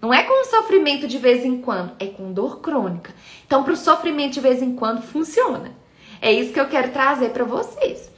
Não 0.02 0.12
é 0.12 0.24
com 0.24 0.44
sofrimento 0.44 1.06
de 1.06 1.18
vez 1.18 1.44
em 1.44 1.60
quando, 1.60 1.92
é 2.00 2.06
com 2.06 2.32
dor 2.32 2.58
crônica. 2.58 3.14
Então, 3.46 3.62
para 3.62 3.72
o 3.72 3.76
sofrimento 3.76 4.34
de 4.34 4.40
vez 4.40 4.60
em 4.60 4.74
quando 4.74 5.00
funciona. 5.00 5.70
É 6.20 6.32
isso 6.32 6.52
que 6.52 6.58
eu 6.58 6.68
quero 6.68 6.90
trazer 6.90 7.30
para 7.30 7.44
vocês. 7.44 8.10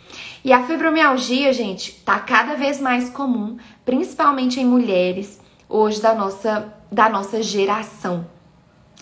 E 0.42 0.54
a 0.54 0.62
fibromialgia, 0.62 1.52
gente, 1.52 1.92
tá 2.02 2.18
cada 2.18 2.54
vez 2.54 2.80
mais 2.80 3.10
comum, 3.10 3.58
principalmente 3.84 4.58
em 4.58 4.64
mulheres 4.64 5.38
hoje 5.68 6.00
da 6.00 6.14
nossa 6.14 6.72
da 6.90 7.08
nossa 7.08 7.42
geração. 7.42 8.35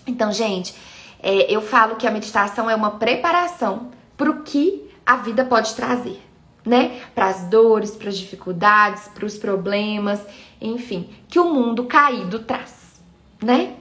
Então, 0.07 0.33
gente, 0.33 0.75
é, 1.23 1.53
eu 1.53 1.61
falo 1.61 1.97
que 1.97 2.07
a 2.07 2.11
meditação 2.11 2.69
é 2.69 2.75
uma 2.75 2.93
preparação 2.93 3.91
para 4.17 4.31
o 4.31 4.43
que 4.43 4.91
a 5.05 5.17
vida 5.17 5.45
pode 5.45 5.75
trazer, 5.75 6.21
né? 6.65 7.01
Para 7.15 7.27
as 7.27 7.45
dores, 7.49 7.93
para 7.93 8.09
as 8.09 8.17
dificuldades, 8.17 9.09
para 9.09 9.25
os 9.25 9.37
problemas 9.37 10.21
enfim, 10.65 11.09
que 11.29 11.39
o 11.39 11.53
mundo 11.53 11.85
caído 11.85 12.41
traz, 12.41 13.03
né? 13.43 13.75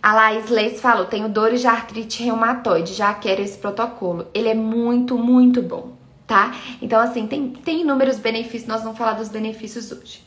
A 0.00 0.14
Laís 0.14 0.48
Leis 0.48 0.80
falou: 0.80 1.06
tenho 1.06 1.28
dores 1.28 1.60
de 1.60 1.66
artrite 1.66 2.22
reumatoide, 2.22 2.94
já 2.94 3.12
quero 3.14 3.42
esse 3.42 3.58
protocolo. 3.58 4.26
Ele 4.32 4.48
é 4.48 4.54
muito, 4.54 5.18
muito 5.18 5.60
bom, 5.60 5.92
tá? 6.26 6.54
Então, 6.80 7.00
assim, 7.00 7.26
tem, 7.26 7.50
tem 7.50 7.80
inúmeros 7.80 8.18
benefícios, 8.18 8.66
nós 8.66 8.82
vamos 8.82 8.96
falar 8.96 9.14
dos 9.14 9.28
benefícios 9.28 9.90
hoje. 9.90 10.22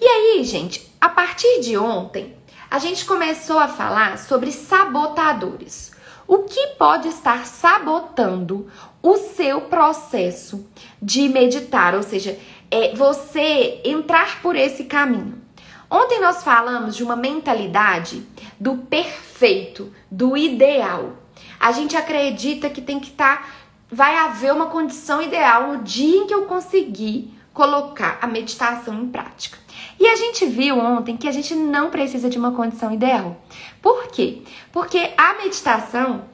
E 0.00 0.04
aí, 0.04 0.42
gente, 0.42 0.90
a 1.00 1.08
partir 1.08 1.60
de 1.60 1.76
ontem, 1.76 2.34
a 2.70 2.78
gente 2.78 3.04
começou 3.04 3.58
a 3.58 3.66
falar 3.66 4.16
sobre 4.16 4.52
sabotadores. 4.52 5.90
O 6.26 6.44
que 6.44 6.68
pode 6.78 7.08
estar 7.08 7.44
sabotando 7.44 8.70
o 9.02 9.16
seu 9.16 9.62
processo 9.62 10.64
de 11.02 11.28
meditar, 11.28 11.96
ou 11.96 12.02
seja, 12.04 12.38
é 12.70 12.94
você 12.94 13.80
entrar 13.84 14.40
por 14.40 14.54
esse 14.54 14.84
caminho. 14.84 15.42
Ontem 15.90 16.20
nós 16.20 16.44
falamos 16.44 16.94
de 16.94 17.02
uma 17.02 17.16
mentalidade 17.16 18.24
do 18.60 18.76
perfeito, 18.76 19.92
do 20.08 20.36
ideal. 20.36 21.16
A 21.58 21.72
gente 21.72 21.96
acredita 21.96 22.70
que 22.70 22.80
tem 22.80 23.00
que 23.00 23.08
estar, 23.08 23.38
tá, 23.38 23.48
vai 23.90 24.14
haver 24.14 24.52
uma 24.52 24.66
condição 24.66 25.20
ideal 25.20 25.72
no 25.72 25.82
dia 25.82 26.18
em 26.18 26.26
que 26.28 26.34
eu 26.34 26.46
conseguir 26.46 27.36
colocar 27.52 28.18
a 28.22 28.28
meditação 28.28 28.94
em 28.94 29.08
prática. 29.08 29.58
E 30.00 30.08
a 30.08 30.16
gente 30.16 30.46
viu 30.46 30.78
ontem 30.78 31.14
que 31.14 31.28
a 31.28 31.32
gente 31.32 31.54
não 31.54 31.90
precisa 31.90 32.30
de 32.30 32.38
uma 32.38 32.52
condição 32.52 32.90
ideal. 32.90 33.36
Por 33.82 34.08
quê? 34.08 34.42
Porque 34.72 35.12
a 35.14 35.34
meditação 35.34 36.24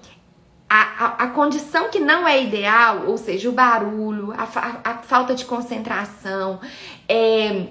a, 0.69 0.81
a, 0.81 1.07
a, 1.25 1.27
condição 1.29 1.89
que 1.89 2.01
não 2.01 2.27
é 2.27 2.43
ideal, 2.43 3.05
ou 3.07 3.17
seja, 3.17 3.49
o 3.49 3.53
barulho, 3.53 4.33
a, 4.33 4.91
a, 4.91 4.95
falta 4.99 5.35
de 5.35 5.45
concentração, 5.45 6.61
é, 7.09 7.69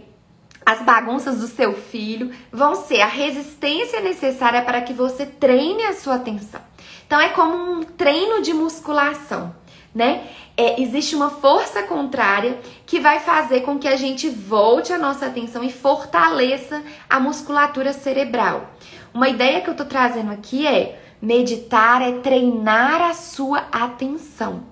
as 0.65 0.81
bagunças 0.81 1.39
do 1.39 1.47
seu 1.47 1.73
filho, 1.73 2.31
vão 2.51 2.73
ser 2.75 3.01
a 3.01 3.07
resistência 3.07 3.99
necessária 3.99 4.61
para 4.61 4.81
que 4.81 4.93
você 4.93 5.25
treine 5.25 5.83
a 5.83 5.93
sua 5.93 6.15
atenção. 6.15 6.61
Então 7.05 7.19
é 7.19 7.29
como 7.29 7.55
um 7.55 7.83
treino 7.83 8.41
de 8.41 8.53
musculação, 8.53 9.53
né? 9.93 10.27
É, 10.57 10.81
existe 10.81 11.15
uma 11.15 11.29
força 11.29 11.83
contrária 11.83 12.57
que 12.95 12.99
vai 13.01 13.19
fazer 13.19 13.59
com 13.59 13.77
que 13.77 13.89
a 13.89 13.97
gente 13.97 14.29
volte 14.29 14.93
a 14.93 14.97
nossa 14.97 15.25
atenção 15.25 15.61
e 15.61 15.69
fortaleça 15.69 16.81
a 17.09 17.19
musculatura 17.19 17.91
cerebral. 17.91 18.69
Uma 19.13 19.27
ideia 19.27 19.59
que 19.59 19.69
eu 19.69 19.75
tô 19.75 19.83
trazendo 19.83 20.31
aqui 20.31 20.65
é 20.65 20.97
Meditar 21.21 22.01
é 22.01 22.13
treinar 22.19 23.01
a 23.01 23.13
sua 23.13 23.67
atenção. 23.69 24.63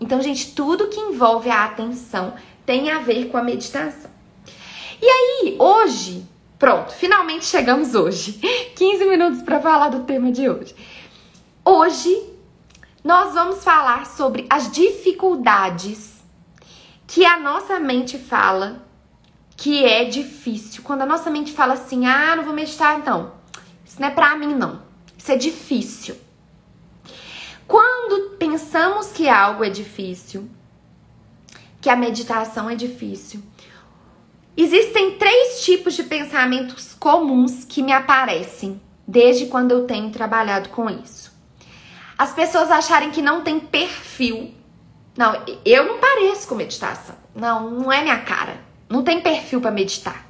Então, 0.00 0.22
gente, 0.22 0.54
tudo 0.54 0.88
que 0.88 0.98
envolve 0.98 1.50
a 1.50 1.66
atenção 1.66 2.32
tem 2.64 2.90
a 2.90 3.00
ver 3.00 3.26
com 3.26 3.36
a 3.36 3.42
meditação. 3.42 4.10
E 5.02 5.06
aí, 5.06 5.56
hoje, 5.58 6.26
pronto, 6.58 6.94
finalmente 6.94 7.44
chegamos 7.44 7.94
hoje. 7.94 8.40
15 8.74 9.04
minutos 9.04 9.42
para 9.42 9.60
falar 9.60 9.90
do 9.90 10.04
tema 10.04 10.32
de 10.32 10.48
hoje. 10.48 10.74
Hoje 11.62 12.22
nós 13.04 13.34
vamos 13.34 13.62
falar 13.62 14.06
sobre 14.06 14.46
as 14.48 14.72
dificuldades 14.72 16.13
que 17.14 17.24
a 17.24 17.38
nossa 17.38 17.78
mente 17.78 18.18
fala 18.18 18.84
que 19.56 19.84
é 19.84 20.04
difícil. 20.04 20.82
Quando 20.82 21.02
a 21.02 21.06
nossa 21.06 21.30
mente 21.30 21.52
fala 21.52 21.74
assim: 21.74 22.06
"Ah, 22.06 22.34
não 22.34 22.42
vou 22.42 22.52
meditar 22.52 22.98
então. 22.98 23.34
Isso 23.84 24.00
não 24.00 24.08
é 24.08 24.10
para 24.10 24.34
mim 24.36 24.52
não. 24.52 24.82
Isso 25.16 25.30
é 25.30 25.36
difícil. 25.36 26.16
Quando 27.68 28.30
pensamos 28.30 29.12
que 29.12 29.28
algo 29.28 29.62
é 29.62 29.70
difícil, 29.70 30.50
que 31.80 31.88
a 31.88 31.94
meditação 31.94 32.68
é 32.68 32.74
difícil, 32.74 33.40
existem 34.56 35.16
três 35.16 35.64
tipos 35.64 35.94
de 35.94 36.02
pensamentos 36.02 36.94
comuns 36.98 37.64
que 37.64 37.80
me 37.80 37.92
aparecem 37.92 38.82
desde 39.06 39.46
quando 39.46 39.70
eu 39.70 39.86
tenho 39.86 40.10
trabalhado 40.10 40.68
com 40.70 40.90
isso. 40.90 41.32
As 42.18 42.32
pessoas 42.32 42.72
acharem 42.72 43.12
que 43.12 43.22
não 43.22 43.42
tem 43.42 43.60
perfil. 43.60 44.63
Não, 45.16 45.42
eu 45.64 45.84
não 45.84 45.98
pareço 45.98 46.48
com 46.48 46.54
meditação. 46.54 47.14
Não, 47.34 47.70
não 47.70 47.92
é 47.92 48.02
minha 48.02 48.18
cara. 48.18 48.58
Não 48.88 49.02
tem 49.02 49.20
perfil 49.20 49.60
para 49.60 49.70
meditar. 49.70 50.26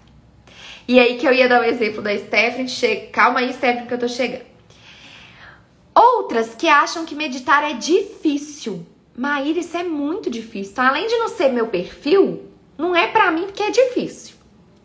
E 0.86 1.00
aí 1.00 1.16
que 1.16 1.26
eu 1.26 1.32
ia 1.32 1.48
dar 1.48 1.60
o 1.60 1.64
exemplo 1.64 2.02
da 2.02 2.16
Stephanie. 2.16 3.08
Calma 3.10 3.40
aí, 3.40 3.52
Stephanie, 3.52 3.86
que 3.86 3.94
eu 3.94 3.98
tô 3.98 4.08
chegando. 4.08 4.44
Outras 5.94 6.54
que 6.54 6.68
acham 6.68 7.06
que 7.06 7.14
meditar 7.14 7.62
é 7.62 7.74
difícil. 7.74 8.86
Maíra, 9.16 9.60
isso 9.60 9.76
é 9.76 9.84
muito 9.84 10.28
difícil. 10.28 10.72
Então, 10.72 10.84
além 10.84 11.06
de 11.06 11.16
não 11.16 11.28
ser 11.28 11.50
meu 11.50 11.68
perfil, 11.68 12.50
não 12.76 12.94
é 12.94 13.06
para 13.06 13.30
mim 13.30 13.44
porque 13.44 13.62
é 13.62 13.70
difícil. 13.70 14.34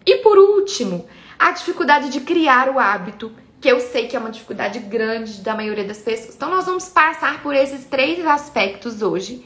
E 0.06 0.18
por 0.18 0.38
último, 0.38 1.08
a 1.38 1.52
dificuldade 1.52 2.10
de 2.10 2.22
criar 2.22 2.70
o 2.70 2.80
hábito, 2.80 3.32
que 3.60 3.68
eu 3.68 3.80
sei 3.80 4.08
que 4.08 4.16
é 4.16 4.20
uma 4.20 4.30
dificuldade 4.30 4.80
grande 4.80 5.42
da 5.42 5.56
maioria 5.56 5.84
das 5.84 5.98
pessoas. 5.98 6.36
Então, 6.36 6.50
nós 6.50 6.66
vamos 6.66 6.88
passar 6.88 7.42
por 7.42 7.56
esses 7.56 7.86
três 7.86 8.26
aspectos 8.26 9.02
hoje. 9.02 9.44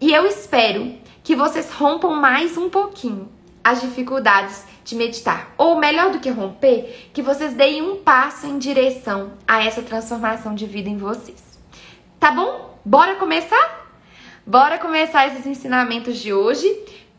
E 0.00 0.12
eu 0.12 0.26
espero 0.26 0.94
que 1.24 1.34
vocês 1.34 1.72
rompam 1.72 2.14
mais 2.14 2.56
um 2.58 2.68
pouquinho 2.68 3.30
as 3.64 3.80
dificuldades 3.80 4.64
de 4.84 4.94
meditar. 4.94 5.54
Ou 5.56 5.76
melhor 5.76 6.12
do 6.12 6.20
que 6.20 6.30
romper, 6.30 7.10
que 7.12 7.22
vocês 7.22 7.54
deem 7.54 7.82
um 7.82 7.96
passo 8.02 8.46
em 8.46 8.58
direção 8.58 9.32
a 9.48 9.64
essa 9.64 9.82
transformação 9.82 10.54
de 10.54 10.66
vida 10.66 10.88
em 10.88 10.98
vocês. 10.98 11.60
Tá 12.20 12.30
bom? 12.30 12.78
Bora 12.84 13.16
começar? 13.16 13.90
Bora 14.46 14.78
começar 14.78 15.26
esses 15.28 15.46
ensinamentos 15.46 16.18
de 16.18 16.32
hoje. 16.32 16.68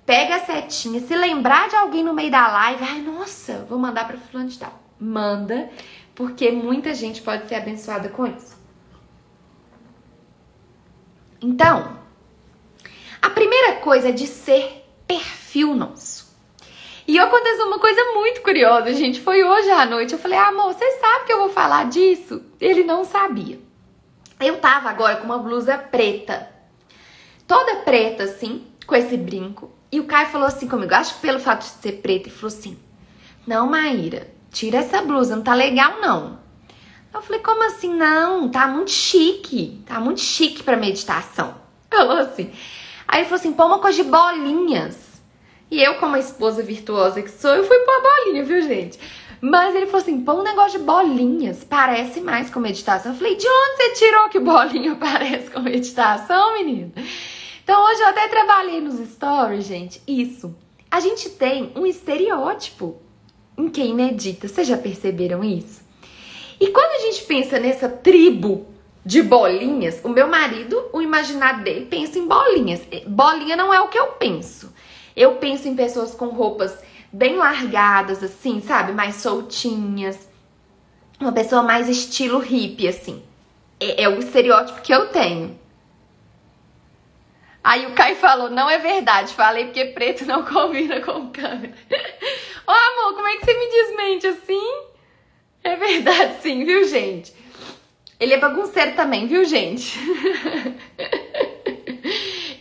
Pega 0.06 0.36
a 0.36 0.46
setinha, 0.46 1.02
se 1.02 1.14
lembrar 1.16 1.68
de 1.68 1.76
alguém 1.76 2.04
no 2.04 2.14
meio 2.14 2.32
da 2.32 2.48
live, 2.48 2.82
ai 2.82 3.02
nossa, 3.02 3.66
vou 3.68 3.78
mandar 3.78 4.08
para 4.08 4.18
fulano 4.18 4.48
de 4.48 4.58
tal. 4.58 4.72
Manda, 4.98 5.70
porque 6.16 6.50
muita 6.50 6.94
gente 6.94 7.22
pode 7.22 7.46
ser 7.48 7.56
abençoada 7.56 8.08
com 8.08 8.26
isso. 8.26 8.56
Então, 11.42 11.98
a 13.28 13.30
primeira 13.30 13.74
coisa 13.74 14.08
é 14.08 14.12
de 14.14 14.26
ser 14.26 14.86
perfil 15.06 15.76
nosso. 15.76 16.34
E 17.06 17.20
aconteceu 17.20 17.68
uma 17.68 17.78
coisa 17.78 18.02
muito 18.14 18.42
curiosa, 18.42 18.94
gente. 18.94 19.20
Foi 19.20 19.44
hoje 19.44 19.70
à 19.70 19.86
noite. 19.86 20.14
Eu 20.14 20.20
falei, 20.20 20.38
amor, 20.38 20.74
você 20.74 20.90
sabe 20.92 21.26
que 21.26 21.34
eu 21.34 21.40
vou 21.40 21.50
falar 21.50 21.90
disso? 21.90 22.42
Ele 22.58 22.86
não 22.86 23.04
sabia. 23.04 23.60
Eu 24.40 24.62
tava 24.62 24.90
agora 24.90 25.18
com 25.18 25.26
uma 25.26 25.40
blusa 25.40 25.78
preta. 25.78 26.50
Toda 27.46 27.82
preta, 27.82 28.24
assim, 28.24 28.66
com 28.86 28.96
esse 28.96 29.18
brinco. 29.18 29.76
E 29.92 30.00
o 30.00 30.06
Caio 30.06 30.30
falou 30.30 30.48
assim 30.48 30.68
comigo, 30.70 30.96
acho 30.96 31.16
que 31.16 31.22
pelo 31.22 31.40
fato 31.42 31.64
de 31.64 31.82
ser 31.82 32.02
preta, 32.02 32.30
ele 32.30 32.36
falou 32.36 32.56
assim: 32.56 32.80
Não, 33.46 33.68
Maíra, 33.68 34.30
tira 34.52 34.78
essa 34.78 35.02
blusa, 35.02 35.36
não 35.36 35.44
tá 35.44 35.54
legal, 35.54 36.00
não. 36.00 36.40
Eu 37.14 37.22
falei, 37.22 37.42
como 37.42 37.62
assim? 37.66 37.94
Não, 37.94 38.48
tá 38.48 38.70
muito 38.70 38.92
chique. 38.92 39.84
Tá 39.86 40.00
muito 40.00 40.22
chique 40.22 40.64
pra 40.64 40.78
meditação. 40.78 41.56
Falou 41.92 42.20
assim. 42.20 42.54
Aí 43.08 43.22
ele 43.22 43.30
falou 43.30 43.40
assim: 43.40 43.54
põe 43.54 43.66
uma 43.66 43.80
coisa 43.80 44.04
de 44.04 44.10
bolinhas. 44.10 45.22
E 45.70 45.82
eu, 45.82 45.96
como 45.96 46.16
a 46.16 46.20
esposa 46.20 46.64
virtuosa 46.64 47.22
que 47.22 47.30
sou, 47.30 47.52
eu 47.52 47.64
fui 47.64 47.78
pôr 47.80 47.92
a 47.92 48.02
bolinha, 48.02 48.44
viu, 48.44 48.62
gente? 48.62 49.00
Mas 49.40 49.76
ele 49.76 49.86
falou 49.86 50.02
assim: 50.02 50.22
põe 50.22 50.36
um 50.36 50.44
negócio 50.44 50.80
de 50.80 50.86
bolinhas, 50.86 51.64
parece 51.64 52.22
mais 52.22 52.50
com 52.50 52.60
meditação. 52.60 53.12
Eu 53.12 53.18
falei: 53.18 53.36
de 53.36 53.48
onde 53.48 53.76
você 53.78 53.90
tirou 53.94 54.30
que 54.30 54.40
bolinha 54.40 54.96
parece 55.00 55.50
com 55.52 55.62
meditação, 55.62 56.54
menina? 56.54 56.92
Então 57.64 57.84
hoje 57.86 58.02
eu 58.02 58.08
até 58.08 58.28
trabalhei 58.28 58.82
nos 58.82 59.00
stories, 59.10 59.66
gente. 59.66 60.02
Isso. 60.08 60.56
A 60.90 61.00
gente 61.02 61.30
tem 61.30 61.72
um 61.76 61.86
estereótipo 61.86 63.02
em 63.58 63.68
quem 63.70 63.94
medita. 63.94 64.48
Vocês 64.48 64.68
já 64.68 64.78
perceberam 64.78 65.44
isso? 65.44 65.82
E 66.60 66.68
quando 66.68 66.92
a 66.92 67.06
gente 67.06 67.26
pensa 67.26 67.60
nessa 67.60 67.90
tribo 67.90 68.66
de 69.08 69.22
bolinhas, 69.22 70.02
o 70.04 70.10
meu 70.10 70.28
marido, 70.28 70.90
o 70.92 71.02
imaginário 71.02 71.64
dele 71.64 71.86
pensa 71.86 72.20
em 72.20 72.28
bolinhas. 72.28 72.86
Bolinha 73.08 73.56
não 73.56 73.74
é 73.74 73.80
o 73.80 73.88
que 73.88 73.98
eu 73.98 74.08
penso. 74.08 74.76
Eu 75.16 75.36
penso 75.36 75.66
em 75.70 75.78
pessoas 75.78 76.14
com 76.14 76.28
roupas 76.28 76.78
bem 77.10 77.38
largadas, 77.38 78.22
assim, 78.22 78.60
sabe? 78.60 78.92
Mais 78.92 79.16
soltinhas. 79.16 80.28
Uma 81.22 81.32
pessoa 81.32 81.64
mais 81.64 81.88
estilo 81.88 82.40
hippie, 82.40 82.90
assim. 82.90 83.24
É, 83.80 84.04
é 84.04 84.10
o 84.10 84.20
estereótipo 84.20 84.82
que 84.82 84.94
eu 84.94 85.08
tenho. 85.08 85.58
Aí 87.64 87.86
o 87.86 87.94
Kai 87.94 88.16
falou, 88.16 88.50
não 88.50 88.70
é 88.70 88.78
verdade, 88.78 89.34
falei 89.34 89.68
porque 89.68 89.86
preto 89.86 90.26
não 90.26 90.44
combina 90.46 91.00
com 91.00 91.30
câmera. 91.30 91.74
Ô 92.68 92.72
amor, 92.72 93.16
como 93.16 93.28
é 93.30 93.38
que 93.38 93.46
você 93.46 93.54
me 93.54 93.70
desmente 93.70 94.28
assim? 94.28 94.82
É 95.64 95.78
verdade 95.78 96.42
sim, 96.42 96.66
viu 96.66 96.86
gente? 96.90 97.47
Ele 98.20 98.34
é 98.34 98.40
bagunceiro 98.40 98.96
também, 98.96 99.28
viu 99.28 99.46
gente? 99.46 100.00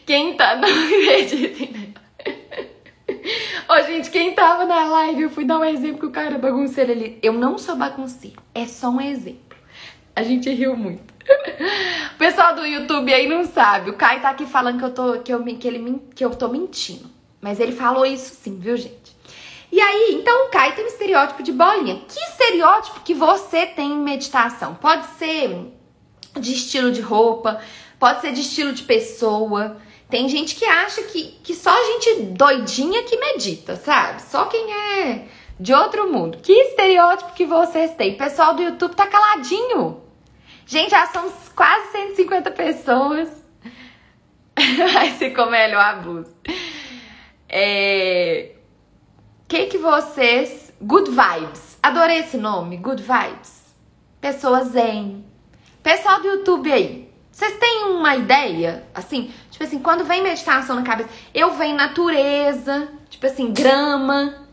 Quem 0.06 0.36
tá, 0.36 0.56
não 0.56 0.68
acredita, 0.68 1.78
né? 1.78 1.94
Ó, 3.68 3.82
gente, 3.82 4.10
quem 4.10 4.32
tava 4.32 4.64
na 4.64 4.84
live, 4.84 5.22
eu 5.22 5.30
fui 5.30 5.44
dar 5.44 5.58
um 5.58 5.64
exemplo 5.64 5.98
que 5.98 6.06
o 6.06 6.12
cara 6.12 6.38
bagunceiro 6.38 6.92
ali. 6.92 7.18
Eu 7.20 7.32
não 7.32 7.58
sou 7.58 7.74
bagunceiro, 7.74 8.40
é 8.54 8.64
só 8.66 8.88
um 8.88 9.00
exemplo. 9.00 9.56
A 10.14 10.22
gente 10.22 10.48
riu 10.48 10.76
muito. 10.76 11.12
O 12.14 12.18
pessoal 12.18 12.54
do 12.54 12.64
YouTube 12.64 13.12
aí 13.12 13.28
não 13.28 13.44
sabe. 13.44 13.90
O 13.90 13.94
Caio 13.94 14.22
tá 14.22 14.30
aqui 14.30 14.46
falando 14.46 14.78
que 14.78 14.84
eu 14.84 14.94
tô, 14.94 15.20
que 15.20 15.34
eu, 15.34 15.42
que 15.42 15.66
ele, 15.66 16.00
que 16.14 16.24
eu 16.24 16.30
tô 16.30 16.48
mentindo. 16.48 17.10
Mas 17.40 17.58
ele 17.58 17.72
falou 17.72 18.06
isso 18.06 18.32
sim, 18.34 18.58
viu, 18.58 18.76
gente? 18.76 19.05
E 19.70 19.80
aí, 19.80 20.14
então 20.14 20.46
o 20.46 20.50
Caio 20.50 20.74
tem 20.74 20.84
um 20.84 20.88
estereótipo 20.88 21.42
de 21.42 21.52
bolinha. 21.52 22.00
Que 22.08 22.20
estereótipo 22.20 23.00
que 23.00 23.14
você 23.14 23.66
tem 23.66 23.92
em 23.92 23.98
meditação? 23.98 24.74
Pode 24.74 25.06
ser 25.18 25.72
de 26.38 26.52
estilo 26.52 26.92
de 26.92 27.00
roupa, 27.00 27.60
pode 27.98 28.20
ser 28.20 28.32
de 28.32 28.40
estilo 28.42 28.72
de 28.72 28.82
pessoa, 28.82 29.78
tem 30.08 30.28
gente 30.28 30.54
que 30.54 30.64
acha 30.64 31.02
que, 31.02 31.38
que 31.42 31.54
só 31.54 31.72
gente 31.84 32.22
doidinha 32.26 33.02
que 33.02 33.16
medita, 33.16 33.74
sabe? 33.76 34.22
Só 34.22 34.44
quem 34.44 34.72
é 34.72 35.26
de 35.58 35.74
outro 35.74 36.12
mundo. 36.12 36.38
Que 36.38 36.52
estereótipo 36.52 37.32
que 37.32 37.44
vocês 37.44 37.92
têm? 37.94 38.14
O 38.14 38.18
pessoal 38.18 38.54
do 38.54 38.62
YouTube 38.62 38.94
tá 38.94 39.06
caladinho. 39.06 40.02
Gente, 40.64 40.90
já 40.90 41.06
são 41.06 41.30
quase 41.54 41.90
150 41.92 42.50
pessoas. 42.52 43.28
Vai 44.92 45.10
ser 45.12 45.30
como 45.30 45.50
melhor 45.50 45.84
abuso. 45.84 46.34
É... 47.48 48.55
Que 49.48 49.66
que 49.66 49.78
vocês... 49.78 50.66
Good 50.80 51.10
Vibes. 51.10 51.78
Adorei 51.82 52.18
esse 52.18 52.36
nome, 52.36 52.76
Good 52.76 53.02
Vibes. 53.02 53.74
Pessoas 54.20 54.68
zen. 54.68 55.24
Pessoal 55.82 56.20
do 56.20 56.28
YouTube 56.28 56.70
aí. 56.70 57.10
Vocês 57.32 57.56
têm 57.58 57.84
uma 57.84 58.14
ideia? 58.14 58.86
Assim, 58.94 59.32
Tipo 59.56 59.64
assim, 59.64 59.78
quando 59.78 60.04
vem 60.04 60.22
meditação 60.22 60.76
na 60.76 60.82
cabeça, 60.82 61.08
eu 61.32 61.52
venho 61.52 61.74
natureza, 61.78 62.88
tipo 63.08 63.24
assim, 63.24 63.50
grama. 63.50 64.46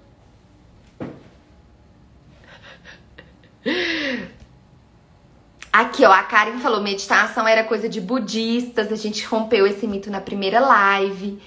Aqui, 5.73 6.05
ó, 6.05 6.11
a 6.13 6.23
Karen 6.23 6.59
falou: 6.59 6.81
meditação 6.81 7.45
era 7.45 7.65
coisa 7.65 7.89
de 7.89 7.99
budistas, 7.99 8.93
a 8.93 8.95
gente 8.95 9.25
rompeu 9.25 9.67
esse 9.67 9.85
mito 9.85 10.09
na 10.09 10.21
primeira 10.21 10.61
live. 10.61 11.37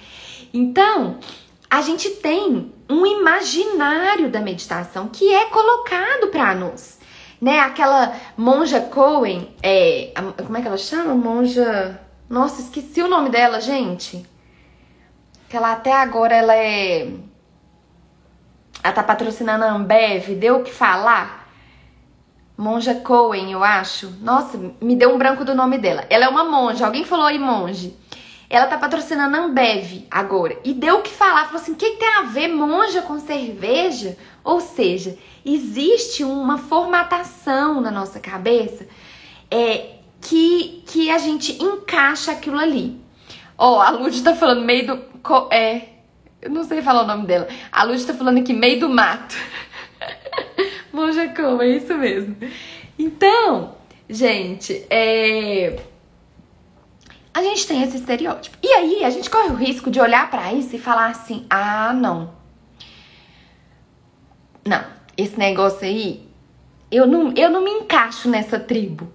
Então, 0.53 1.17
a 1.67 1.81
gente 1.81 2.11
tem 2.11 2.71
um 2.89 3.05
imaginário 3.05 4.29
da 4.29 4.39
meditação 4.39 5.07
que 5.07 5.33
é 5.33 5.45
colocado 5.45 6.27
para 6.27 6.55
nós, 6.55 6.99
né? 7.41 7.59
Aquela 7.59 8.15
monja 8.37 8.81
Cohen, 8.81 9.55
é, 9.61 10.13
como 10.45 10.57
é 10.57 10.61
que 10.61 10.67
ela 10.67 10.77
chama? 10.77 11.13
Monja 11.13 11.99
nossa, 12.29 12.61
esqueci 12.61 13.01
o 13.01 13.07
nome 13.07 13.29
dela, 13.29 13.61
gente. 13.61 14.25
Que 15.47 15.55
ela 15.55 15.71
até 15.71 15.93
agora 15.93 16.35
ela 16.35 16.55
é. 16.55 17.09
Ela 18.83 18.93
tá 18.93 19.01
patrocinando 19.01 19.63
a 19.63 19.71
Ambev, 19.71 20.35
deu 20.35 20.57
o 20.57 20.63
que 20.63 20.73
falar. 20.73 21.47
Monja 22.57 22.95
Cohen, 22.95 23.51
eu 23.51 23.63
acho. 23.63 24.11
Nossa, 24.21 24.59
me 24.81 24.95
deu 24.95 25.13
um 25.13 25.17
branco 25.17 25.45
do 25.45 25.55
nome 25.55 25.77
dela. 25.77 26.05
Ela 26.09 26.25
é 26.25 26.27
uma 26.27 26.43
monja, 26.43 26.85
alguém 26.85 27.05
falou 27.05 27.25
aí 27.25 27.39
monge. 27.39 27.95
Ela 28.49 28.67
tá 28.67 28.77
patrocinando 28.77 29.35
a 29.35 29.39
Ambev 29.41 30.05
agora. 30.09 30.57
E 30.63 30.73
deu 30.73 30.99
o 30.99 31.01
que 31.01 31.11
falar. 31.11 31.45
Falou 31.45 31.61
assim: 31.61 31.73
o 31.73 31.75
que, 31.75 31.91
tem 31.91 32.07
a 32.15 32.21
ver 32.23 32.47
monja 32.47 33.01
com 33.01 33.19
cerveja? 33.19 34.17
Ou 34.43 34.61
seja, 34.61 35.17
existe 35.45 36.23
uma 36.23 36.57
formatação 36.57 37.81
na 37.81 37.91
nossa 37.91 38.19
cabeça 38.19 38.87
é, 39.51 39.97
que, 40.21 40.83
que 40.87 41.11
a 41.11 41.17
gente 41.17 41.61
encaixa 41.61 42.31
aquilo 42.31 42.57
ali. 42.57 42.99
Ó, 43.57 43.77
oh, 43.77 43.81
a 43.81 43.89
Lud 43.89 44.23
tá 44.23 44.33
falando 44.33 44.63
meio 44.63 44.87
do. 44.87 45.03
É. 45.51 45.89
Eu 46.41 46.51
não 46.51 46.63
sei 46.63 46.81
falar 46.81 47.03
o 47.03 47.07
nome 47.07 47.25
dela. 47.25 47.47
A 47.71 47.83
Lud 47.83 48.05
tá 48.05 48.13
falando 48.13 48.39
aqui 48.39 48.53
meio 48.53 48.79
do 48.79 48.87
mato. 48.87 49.35
Monja 50.93 51.27
como, 51.29 51.61
é 51.61 51.69
isso 51.69 51.93
mesmo. 51.95 52.37
Então, 52.97 53.75
gente, 54.09 54.85
é 54.89 55.77
a 57.37 57.41
gente 57.43 57.67
tem 57.67 57.83
esse 57.83 57.97
estereótipo. 57.97 58.57
E 58.63 58.67
aí 58.67 59.03
a 59.03 59.11
gente 59.11 59.29
corre 59.29 59.49
o 59.49 59.55
risco 59.55 59.91
de 59.91 59.99
olhar 59.99 60.27
para 60.31 60.51
isso 60.53 60.75
e 60.75 60.79
falar 60.79 61.11
assim: 61.11 61.45
"Ah, 61.47 61.93
não. 61.93 62.31
Não, 64.65 64.83
esse 65.15 65.37
negócio 65.37 65.85
aí, 65.85 66.27
eu 66.91 67.05
não, 67.05 67.31
eu 67.35 67.51
não 67.51 67.63
me 67.63 67.69
encaixo 67.69 68.27
nessa 68.27 68.59
tribo", 68.59 69.07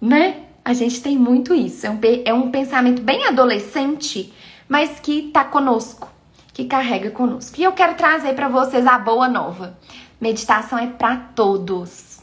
né? 0.00 0.44
A 0.64 0.72
gente 0.72 1.02
tem 1.02 1.18
muito 1.18 1.54
isso. 1.54 1.86
É 1.86 1.90
um, 1.90 2.00
é 2.24 2.32
um 2.32 2.50
pensamento 2.50 3.02
bem 3.02 3.26
adolescente, 3.26 4.32
mas 4.66 4.98
que 4.98 5.30
tá 5.30 5.44
conosco, 5.44 6.10
que 6.54 6.64
carrega 6.64 7.10
conosco. 7.10 7.60
E 7.60 7.62
eu 7.62 7.72
quero 7.72 7.94
trazer 7.94 8.34
para 8.34 8.48
vocês 8.48 8.86
a 8.86 8.98
boa 8.98 9.28
nova. 9.28 9.78
Meditação 10.18 10.78
é 10.78 10.86
para 10.86 11.16
todos. 11.34 12.20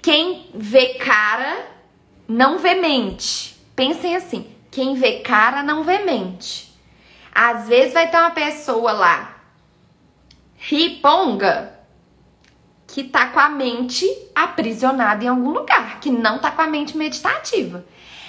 Quem 0.00 0.46
vê 0.54 0.94
cara 0.94 1.66
não 2.28 2.58
vê 2.58 2.76
mente. 2.76 3.56
Pensem 3.74 4.14
assim: 4.14 4.53
quem 4.74 4.96
vê 4.96 5.20
cara 5.20 5.62
não 5.62 5.84
vê 5.84 6.00
mente. 6.00 6.74
Às 7.32 7.68
vezes 7.68 7.94
vai 7.94 8.10
ter 8.10 8.16
uma 8.16 8.32
pessoa 8.32 8.90
lá, 8.90 9.36
riponga, 10.56 11.78
que 12.84 13.04
tá 13.04 13.28
com 13.28 13.38
a 13.38 13.48
mente 13.48 14.04
aprisionada 14.34 15.24
em 15.24 15.28
algum 15.28 15.50
lugar, 15.50 16.00
que 16.00 16.10
não 16.10 16.40
tá 16.40 16.50
com 16.50 16.60
a 16.60 16.66
mente 16.66 16.96
meditativa. 16.96 17.86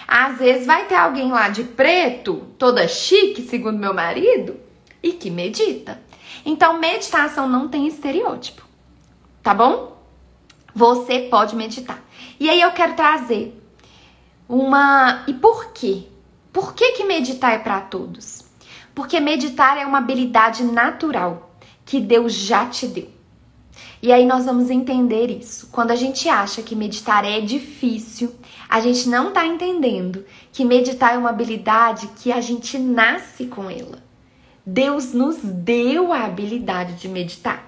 Às 0.08 0.38
vezes 0.38 0.67
vai 0.67 0.86
ter 0.86 0.93
alguém 0.93 1.31
lá 1.31 1.49
de 1.49 1.63
preto, 1.63 2.47
toda 2.60 2.88
chique, 2.88 3.41
segundo 3.41 3.79
meu 3.79 3.93
marido, 3.93 4.60
e 5.01 5.13
que 5.13 5.31
medita. 5.31 5.99
Então, 6.45 6.79
meditação 6.79 7.49
não 7.49 7.67
tem 7.67 7.88
estereótipo, 7.88 8.63
tá 9.41 9.51
bom? 9.51 9.97
Você 10.75 11.21
pode 11.21 11.55
meditar. 11.55 12.03
E 12.39 12.47
aí 12.47 12.62
eu 12.62 12.71
quero 12.71 12.93
trazer 12.93 13.60
uma. 14.47 15.23
E 15.27 15.34
por 15.34 15.71
quê? 15.71 16.10
Por 16.56 16.74
que, 16.74 16.94
que 16.94 17.04
meditar 17.04 17.52
é 17.52 17.60
para 17.60 17.82
todos? 17.82 18.46
Porque 18.96 19.20
meditar 19.20 19.78
é 19.78 19.86
uma 19.86 19.98
habilidade 19.98 20.63
natural 20.63 21.54
que 21.86 22.00
Deus 22.00 22.32
já 22.32 22.65
te 22.70 22.88
deu. 22.88 23.10
E 24.02 24.10
aí 24.10 24.26
nós 24.26 24.46
vamos 24.46 24.70
entender 24.70 25.30
isso. 25.30 25.68
Quando 25.70 25.91
a 25.91 25.98
gente 25.98 26.30
acha 26.30 26.62
que 26.62 26.74
meditar 26.74 27.26
é 27.26 27.41
difícil, 27.41 28.34
a 28.70 28.80
gente 28.80 29.10
não 29.10 29.28
está 29.28 29.46
entendendo 29.46 30.24
que 30.54 30.63
meditar 30.63 31.15
é 31.15 31.18
uma 31.18 31.32
habilidade 31.32 32.08
que 32.24 32.32
a 32.32 32.39
gente 32.39 32.80
nasce 32.80 33.48
com 33.48 33.70
ela. 33.70 34.02
Deus 34.65 35.12
nos 35.12 35.36
deu 35.44 36.13
a 36.13 36.24
habilidade 36.24 36.94
de 36.94 37.10
meditar. 37.10 37.65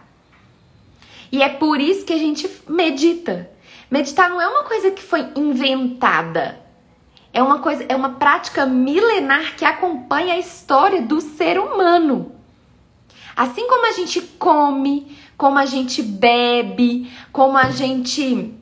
E 1.29 1.43
é 1.43 1.49
por 1.49 1.81
isso 1.81 2.05
que 2.05 2.13
a 2.13 2.17
gente 2.17 2.49
medita. 2.69 3.51
Meditar 3.91 4.29
não 4.29 4.41
é 4.41 4.47
uma 4.47 4.63
coisa 4.63 4.91
que 4.91 5.03
foi 5.03 5.27
inventada. 5.35 6.66
É 7.37 7.43
uma 7.43 7.59
coisa, 7.59 7.85
é 7.87 7.95
uma 7.95 8.13
prática 8.13 8.65
milenar 8.65 9.55
que 9.55 9.63
acompanha 9.63 10.33
a 10.33 10.39
história 10.39 11.03
do 11.03 11.21
ser 11.21 11.59
humano. 11.59 12.31
Assim 13.35 13.67
como 13.67 13.85
a 13.85 13.91
gente 13.91 14.19
come, 14.39 15.15
como 15.37 15.59
a 15.59 15.65
gente 15.67 16.01
bebe, 16.01 17.11
como 17.31 17.55
a 17.55 17.69
gente 17.69 18.55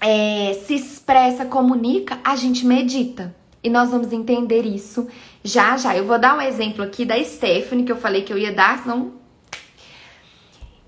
é, 0.00 0.56
se 0.64 0.76
expressa, 0.76 1.44
comunica, 1.44 2.20
a 2.22 2.36
gente 2.36 2.64
medita. 2.64 3.34
E 3.64 3.68
nós 3.68 3.90
vamos 3.90 4.12
entender 4.12 4.64
isso 4.64 5.08
já 5.42 5.76
já. 5.76 5.96
Eu 5.96 6.06
vou 6.06 6.20
dar 6.20 6.38
um 6.38 6.40
exemplo 6.40 6.84
aqui 6.84 7.04
da 7.04 7.20
Stephanie, 7.24 7.84
que 7.84 7.90
eu 7.90 7.96
falei 7.96 8.22
que 8.22 8.32
eu 8.32 8.38
ia 8.38 8.52
dar, 8.52 8.78
senão. 8.78 9.14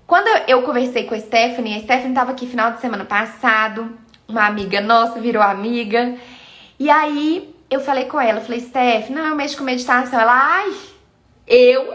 Quando 0.07 0.29
eu 0.47 0.61
conversei 0.61 1.03
com 1.03 1.13
a 1.13 1.19
Stephanie, 1.19 1.75
a 1.75 1.79
Stephanie 1.79 2.11
estava 2.11 2.31
aqui 2.31 2.47
final 2.47 2.71
de 2.71 2.79
semana 2.79 3.03
passado, 3.03 3.97
uma 4.29 4.47
amiga 4.47 4.79
nossa 4.79 5.19
virou 5.19 5.43
amiga. 5.43 6.17
E 6.81 6.89
aí 6.89 7.55
eu 7.69 7.79
falei 7.79 8.05
com 8.05 8.19
ela, 8.19 8.41
falei, 8.41 8.59
Steph, 8.59 9.11
não, 9.11 9.27
eu 9.27 9.35
mexo 9.35 9.55
com 9.55 9.63
meditação. 9.63 10.19
Ela, 10.19 10.33
ai, 10.33 10.75
eu, 11.45 11.93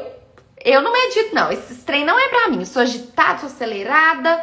eu 0.65 0.81
não 0.81 0.93
medito, 0.93 1.35
não. 1.35 1.51
Esse 1.51 1.85
trem 1.85 2.05
não 2.05 2.17
é 2.17 2.29
pra 2.29 2.49
mim. 2.51 2.61
Eu 2.61 2.67
sou 2.67 2.83
agitada, 2.83 3.41
sou 3.41 3.49
acelerada, 3.49 4.41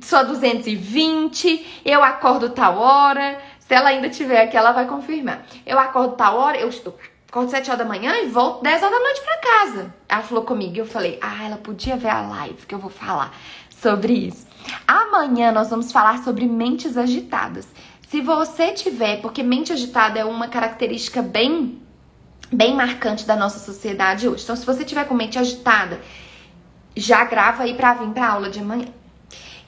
sou 0.00 0.24
220, 0.24 1.82
eu 1.84 2.02
acordo 2.02 2.48
tal 2.48 2.78
hora. 2.78 3.38
Se 3.58 3.74
ela 3.74 3.90
ainda 3.90 4.08
tiver 4.08 4.40
aqui, 4.40 4.56
ela 4.56 4.72
vai 4.72 4.86
confirmar. 4.86 5.44
Eu 5.66 5.78
acordo 5.78 6.16
tal 6.16 6.38
hora, 6.38 6.56
eu, 6.56 6.70
eu 6.70 6.98
acordo 7.28 7.50
7 7.50 7.68
horas 7.68 7.80
da 7.80 7.84
manhã 7.84 8.16
e 8.22 8.28
volto 8.28 8.62
10 8.62 8.82
horas 8.82 8.98
da 8.98 9.04
noite 9.04 9.20
pra 9.20 9.36
casa. 9.36 9.94
Ela 10.08 10.22
falou 10.22 10.44
comigo 10.44 10.74
e 10.74 10.78
eu 10.78 10.86
falei, 10.86 11.18
ah, 11.20 11.44
ela 11.44 11.58
podia 11.58 11.98
ver 11.98 12.08
a 12.08 12.22
live 12.22 12.64
que 12.64 12.74
eu 12.74 12.78
vou 12.78 12.88
falar 12.88 13.36
sobre 13.68 14.14
isso. 14.14 14.46
Amanhã 14.86 15.52
nós 15.52 15.68
vamos 15.68 15.92
falar 15.92 16.24
sobre 16.24 16.46
mentes 16.46 16.96
agitadas. 16.96 17.68
Se 18.10 18.22
você 18.22 18.72
tiver, 18.72 19.20
porque 19.20 19.42
mente 19.42 19.70
agitada 19.70 20.18
é 20.18 20.24
uma 20.24 20.48
característica 20.48 21.20
bem 21.20 21.78
bem 22.50 22.74
marcante 22.74 23.26
da 23.26 23.36
nossa 23.36 23.58
sociedade 23.58 24.26
hoje. 24.26 24.44
Então, 24.44 24.56
se 24.56 24.64
você 24.64 24.82
tiver 24.82 25.04
com 25.04 25.14
mente 25.14 25.38
agitada, 25.38 26.00
já 26.96 27.22
grava 27.24 27.64
aí 27.64 27.74
para 27.74 27.92
vir 27.92 28.08
para 28.08 28.30
aula 28.30 28.48
de 28.48 28.60
amanhã. 28.60 28.86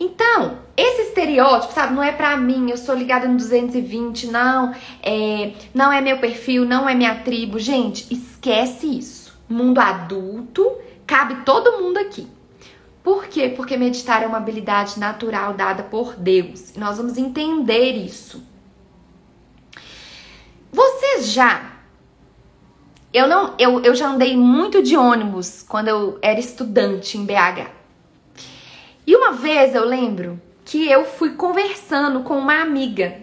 Então, 0.00 0.56
esse 0.74 1.02
estereótipo, 1.02 1.74
sabe, 1.74 1.92
não 1.92 2.02
é 2.02 2.12
pra 2.12 2.34
mim, 2.38 2.70
eu 2.70 2.78
sou 2.78 2.94
ligada 2.94 3.28
no 3.28 3.36
220, 3.36 4.28
não, 4.28 4.74
é, 5.02 5.52
não 5.74 5.92
é 5.92 6.00
meu 6.00 6.16
perfil, 6.16 6.64
não 6.64 6.88
é 6.88 6.94
minha 6.94 7.16
tribo. 7.16 7.58
Gente, 7.58 8.10
esquece 8.10 8.86
isso. 8.86 9.38
Mundo 9.46 9.78
adulto, 9.80 10.78
cabe 11.06 11.44
todo 11.44 11.82
mundo 11.82 11.98
aqui. 11.98 12.26
Por 13.02 13.26
quê? 13.26 13.48
Porque 13.48 13.76
meditar 13.76 14.22
é 14.22 14.26
uma 14.26 14.36
habilidade 14.36 14.98
natural 15.00 15.54
dada 15.54 15.82
por 15.82 16.14
Deus. 16.16 16.74
Nós 16.76 16.96
vamos 16.96 17.16
entender 17.16 17.92
isso. 17.92 18.42
Vocês 20.72 21.32
já 21.32 21.70
eu 23.12 23.26
não, 23.26 23.54
eu, 23.58 23.82
eu 23.82 23.94
já 23.94 24.08
andei 24.08 24.36
muito 24.36 24.82
de 24.82 24.96
ônibus 24.96 25.64
quando 25.66 25.88
eu 25.88 26.18
era 26.22 26.38
estudante 26.38 27.18
em 27.18 27.24
BH. 27.24 27.68
E 29.04 29.16
uma 29.16 29.32
vez 29.32 29.74
eu 29.74 29.84
lembro 29.84 30.40
que 30.64 30.88
eu 30.88 31.04
fui 31.04 31.30
conversando 31.30 32.20
com 32.20 32.38
uma 32.38 32.62
amiga. 32.62 33.20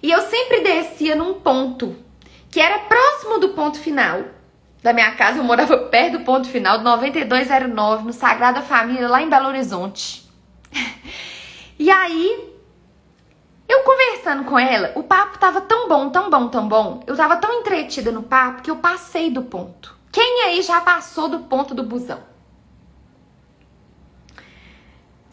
E 0.00 0.10
eu 0.10 0.20
sempre 0.20 0.60
descia 0.60 1.16
num 1.16 1.34
ponto 1.34 1.96
que 2.48 2.60
era 2.60 2.78
próximo 2.78 3.38
do 3.38 3.50
ponto 3.50 3.78
final 3.78 4.24
da 4.82 4.92
minha 4.92 5.14
casa, 5.14 5.38
eu 5.38 5.44
morava 5.44 5.76
perto 5.76 6.18
do 6.18 6.24
ponto 6.24 6.48
final, 6.48 6.78
do 6.78 6.84
9209, 6.84 8.04
no 8.04 8.12
Sagrada 8.12 8.62
Família, 8.62 9.08
lá 9.08 9.22
em 9.22 9.28
Belo 9.28 9.48
Horizonte. 9.48 10.28
E 11.82 11.90
aí, 11.90 12.54
eu 13.66 13.82
conversando 13.84 14.44
com 14.44 14.58
ela, 14.58 14.92
o 14.96 15.02
papo 15.02 15.38
tava 15.38 15.62
tão 15.62 15.88
bom, 15.88 16.10
tão 16.10 16.28
bom, 16.28 16.48
tão 16.48 16.68
bom. 16.68 17.02
Eu 17.06 17.16
tava 17.16 17.36
tão 17.36 17.60
entretida 17.60 18.12
no 18.12 18.22
papo 18.22 18.60
que 18.60 18.70
eu 18.70 18.76
passei 18.76 19.30
do 19.30 19.40
ponto. 19.40 19.96
Quem 20.12 20.42
aí 20.42 20.60
já 20.60 20.82
passou 20.82 21.26
do 21.26 21.38
ponto 21.38 21.74
do 21.74 21.82
busão? 21.82 22.20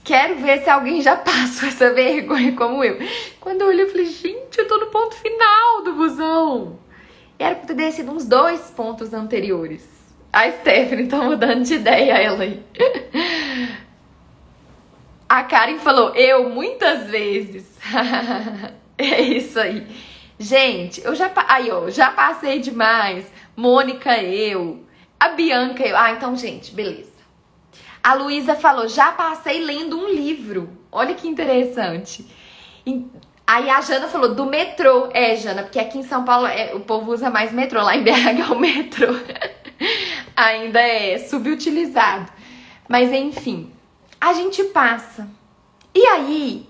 Quero 0.05 0.35
ver 0.35 0.63
se 0.63 0.69
alguém 0.69 1.01
já 1.01 1.17
passou 1.19 1.67
essa 1.67 1.91
vergonha 1.93 2.55
como 2.55 2.81
eu. 2.81 2.97
Quando 3.41 3.61
eu 3.61 3.67
olhei, 3.67 3.83
eu 3.83 3.89
falei, 3.89 4.05
gente, 4.05 4.57
eu 4.57 4.67
tô 4.67 4.77
no 4.77 4.87
ponto 4.87 5.15
final 5.15 5.83
do 5.83 5.95
busão. 5.95 6.79
Era 7.39 7.55
pra 7.55 7.67
ter 7.67 7.73
descido 7.75 8.11
uns 8.11 8.25
dois 8.25 8.71
pontos 8.71 9.13
anteriores. 9.13 9.87
A 10.31 10.51
Stephanie 10.51 11.07
tá 11.07 11.17
mudando 11.17 11.63
de 11.63 11.75
ideia, 11.75 12.13
ela 12.13 12.43
aí. 12.43 12.63
A 15.29 15.43
Karen 15.43 15.77
falou, 15.79 16.15
eu 16.15 16.49
muitas 16.49 17.09
vezes. 17.09 17.77
é 18.97 19.21
isso 19.21 19.59
aí. 19.59 19.85
Gente, 20.39 21.03
eu 21.03 21.15
já, 21.15 21.31
aí, 21.47 21.71
ó, 21.71 21.89
já 21.89 22.11
passei 22.11 22.59
demais. 22.59 23.25
Mônica, 23.55 24.17
eu. 24.21 24.83
A 25.19 25.29
Bianca, 25.29 25.83
eu. 25.85 25.97
Ah, 25.97 26.11
então, 26.11 26.35
gente, 26.35 26.73
beleza. 26.73 27.11
A 28.03 28.13
Luísa 28.13 28.55
falou, 28.55 28.87
já 28.87 29.11
passei 29.11 29.59
lendo 29.63 29.97
um 29.99 30.07
livro. 30.07 30.77
Olha 30.91 31.13
que 31.13 31.27
interessante. 31.27 32.25
Aí 33.47 33.69
a 33.69 33.79
Jana 33.79 34.09
falou 34.09 34.35
do 34.35 34.45
metrô. 34.45 35.09
É, 35.13 35.37
Jana, 35.37 35.63
porque 35.63 35.79
aqui 35.79 35.97
em 35.97 36.03
São 36.03 36.25
Paulo 36.25 36.45
é, 36.45 36.75
o 36.75 36.81
povo 36.81 37.13
usa 37.13 37.29
mais 37.29 37.53
metrô. 37.53 37.81
Lá 37.81 37.95
em 37.95 38.03
BH 38.03 38.51
o 38.51 38.59
metrô 38.59 39.07
ainda 40.35 40.81
é 40.81 41.17
subutilizado. 41.17 42.29
Mas 42.89 43.09
enfim, 43.13 43.71
a 44.19 44.33
gente 44.33 44.65
passa. 44.65 45.29
E 45.95 46.05
aí, 46.05 46.67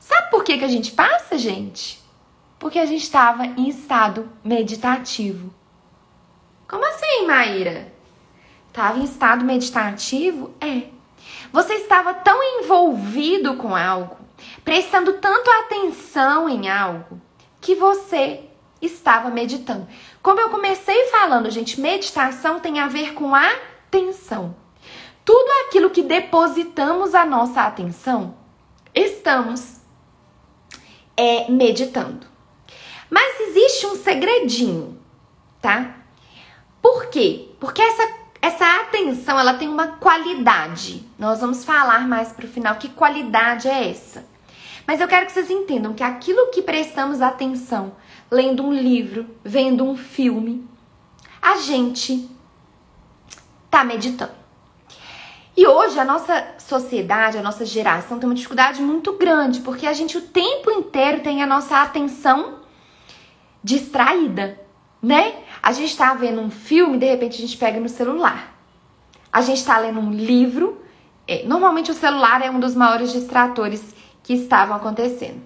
sabe 0.00 0.30
por 0.30 0.42
que, 0.42 0.56
que 0.56 0.64
a 0.64 0.68
gente 0.68 0.92
passa, 0.92 1.36
gente? 1.36 2.02
Porque 2.58 2.78
a 2.78 2.86
gente 2.86 3.02
estava 3.02 3.44
em 3.44 3.68
estado 3.68 4.30
meditativo. 4.42 5.52
Como 6.66 6.84
assim, 6.86 7.26
Maíra? 7.26 7.92
Estava 8.68 8.98
em 8.98 9.04
estado 9.04 9.44
meditativo? 9.44 10.54
É. 10.60 10.88
Você 11.52 11.74
estava 11.74 12.14
tão 12.14 12.42
envolvido 12.42 13.56
com 13.56 13.76
algo 13.76 14.25
prestando 14.64 15.14
tanto 15.14 15.50
atenção 15.50 16.48
em 16.48 16.68
algo 16.68 17.20
que 17.60 17.74
você 17.74 18.44
estava 18.80 19.30
meditando. 19.30 19.86
Como 20.22 20.40
eu 20.40 20.50
comecei 20.50 21.06
falando, 21.06 21.50
gente, 21.50 21.80
meditação 21.80 22.60
tem 22.60 22.78
a 22.80 22.88
ver 22.88 23.14
com 23.14 23.34
atenção. 23.34 24.54
Tudo 25.24 25.50
aquilo 25.66 25.90
que 25.90 26.02
depositamos 26.02 27.14
a 27.14 27.24
nossa 27.24 27.62
atenção, 27.62 28.36
estamos 28.94 29.80
é 31.16 31.50
meditando. 31.50 32.26
Mas 33.10 33.40
existe 33.40 33.86
um 33.86 33.96
segredinho, 33.96 35.00
tá? 35.60 35.96
Por 36.82 37.06
quê? 37.06 37.48
Porque 37.58 37.80
essa, 37.80 38.15
essa 38.46 38.82
atenção 38.82 39.38
ela 39.38 39.54
tem 39.54 39.68
uma 39.68 39.88
qualidade. 39.88 41.04
Nós 41.18 41.40
vamos 41.40 41.64
falar 41.64 42.06
mais 42.06 42.32
pro 42.32 42.46
final 42.46 42.76
que 42.76 42.88
qualidade 42.88 43.66
é 43.66 43.90
essa. 43.90 44.24
Mas 44.86 45.00
eu 45.00 45.08
quero 45.08 45.26
que 45.26 45.32
vocês 45.32 45.50
entendam 45.50 45.94
que 45.94 46.02
aquilo 46.04 46.52
que 46.52 46.62
prestamos 46.62 47.20
atenção, 47.20 47.96
lendo 48.30 48.64
um 48.64 48.72
livro, 48.72 49.26
vendo 49.44 49.84
um 49.84 49.96
filme, 49.96 50.64
a 51.42 51.56
gente 51.56 52.30
tá 53.68 53.82
meditando. 53.82 54.30
E 55.56 55.66
hoje 55.66 55.98
a 55.98 56.04
nossa 56.04 56.54
sociedade, 56.58 57.38
a 57.38 57.42
nossa 57.42 57.66
geração 57.66 58.20
tem 58.20 58.28
uma 58.28 58.34
dificuldade 58.34 58.80
muito 58.80 59.14
grande, 59.14 59.58
porque 59.60 59.88
a 59.88 59.92
gente 59.92 60.18
o 60.18 60.22
tempo 60.22 60.70
inteiro 60.70 61.20
tem 61.20 61.42
a 61.42 61.46
nossa 61.46 61.82
atenção 61.82 62.60
distraída, 63.64 64.60
né? 65.06 65.36
A 65.62 65.70
gente 65.70 65.90
está 65.90 66.12
vendo 66.14 66.40
um 66.40 66.50
filme, 66.50 66.98
de 66.98 67.06
repente 67.06 67.38
a 67.38 67.40
gente 67.40 67.56
pega 67.56 67.78
no 67.78 67.88
celular. 67.88 68.58
A 69.32 69.40
gente 69.40 69.58
está 69.58 69.78
lendo 69.78 70.00
um 70.00 70.10
livro. 70.10 70.82
É, 71.28 71.44
normalmente 71.46 71.92
o 71.92 71.94
celular 71.94 72.44
é 72.44 72.50
um 72.50 72.58
dos 72.58 72.74
maiores 72.74 73.12
distratores 73.12 73.94
que 74.24 74.34
estavam 74.34 74.74
acontecendo. 74.74 75.40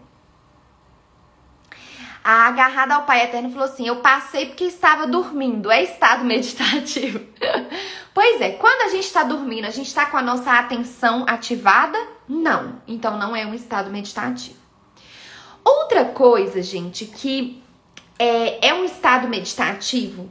A 2.25 2.47
agarrada 2.49 2.95
ao 2.95 3.03
Pai 3.03 3.23
Eterno 3.25 3.51
falou 3.51 3.67
assim: 3.67 3.87
Eu 3.87 3.97
passei 3.97 4.47
porque 4.47 4.65
estava 4.65 5.07
dormindo. 5.07 5.71
É 5.71 5.83
estado 5.83 6.25
meditativo. 6.25 7.21
pois 8.15 8.41
é, 8.41 8.53
quando 8.53 8.89
a 8.89 8.89
gente 8.89 9.05
está 9.05 9.25
dormindo, 9.25 9.67
a 9.67 9.71
gente 9.71 9.89
está 9.89 10.07
com 10.07 10.17
a 10.17 10.23
nossa 10.23 10.53
atenção 10.53 11.27
ativada? 11.29 11.99
Não. 12.27 12.81
Então 12.89 13.19
não 13.19 13.37
é 13.37 13.45
um 13.45 13.53
estado 13.53 13.91
meditativo. 13.91 14.59
Outra 15.63 16.07
coisa, 16.07 16.63
gente, 16.63 17.05
que 17.05 17.63
é, 18.21 18.69
é 18.69 18.75
um 18.75 18.85
estado 18.85 19.27
meditativo 19.27 20.29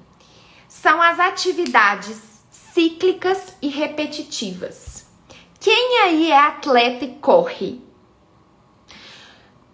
são 0.67 1.02
as 1.02 1.19
atividades 1.19 2.21
cíclicas 2.52 3.58
e 3.60 3.67
repetitivas. 3.67 5.08
Quem 5.60 6.04
aí 6.04 6.32
é 6.32 6.38
atleta 6.39 7.04
e 7.04 7.15
corre? 7.15 7.82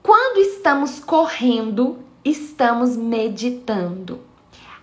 Quando 0.01 0.37
estamos 0.37 1.01
correndo, 1.01 1.99
estamos 2.23 2.95
meditando. 2.95 4.21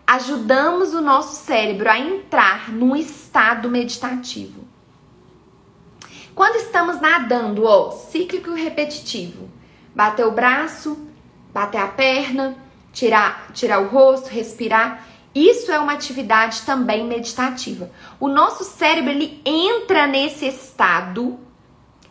Ajudamos 0.06 0.92
o 0.92 1.00
nosso 1.00 1.34
cérebro 1.42 1.90
a 1.90 1.98
entrar 1.98 2.70
num 2.70 2.94
estado 2.94 3.70
meditativo. 3.70 4.62
Quando 6.34 6.56
estamos 6.56 7.00
nadando, 7.00 7.64
ó, 7.64 7.90
cíclico 7.92 8.50
e 8.50 8.62
repetitivo, 8.62 9.48
bater 9.94 10.26
o 10.26 10.32
braço, 10.32 11.08
bater 11.52 11.78
a 11.78 11.88
perna, 11.88 12.61
tirar, 12.92 13.50
tirar 13.52 13.80
o 13.80 13.88
rosto, 13.88 14.28
respirar, 14.28 15.06
isso 15.34 15.72
é 15.72 15.78
uma 15.78 15.92
atividade 15.92 16.62
também 16.62 17.06
meditativa. 17.06 17.90
O 18.20 18.28
nosso 18.28 18.64
cérebro 18.64 19.10
ele 19.10 19.40
entra 19.44 20.06
nesse 20.06 20.46
estado 20.46 21.38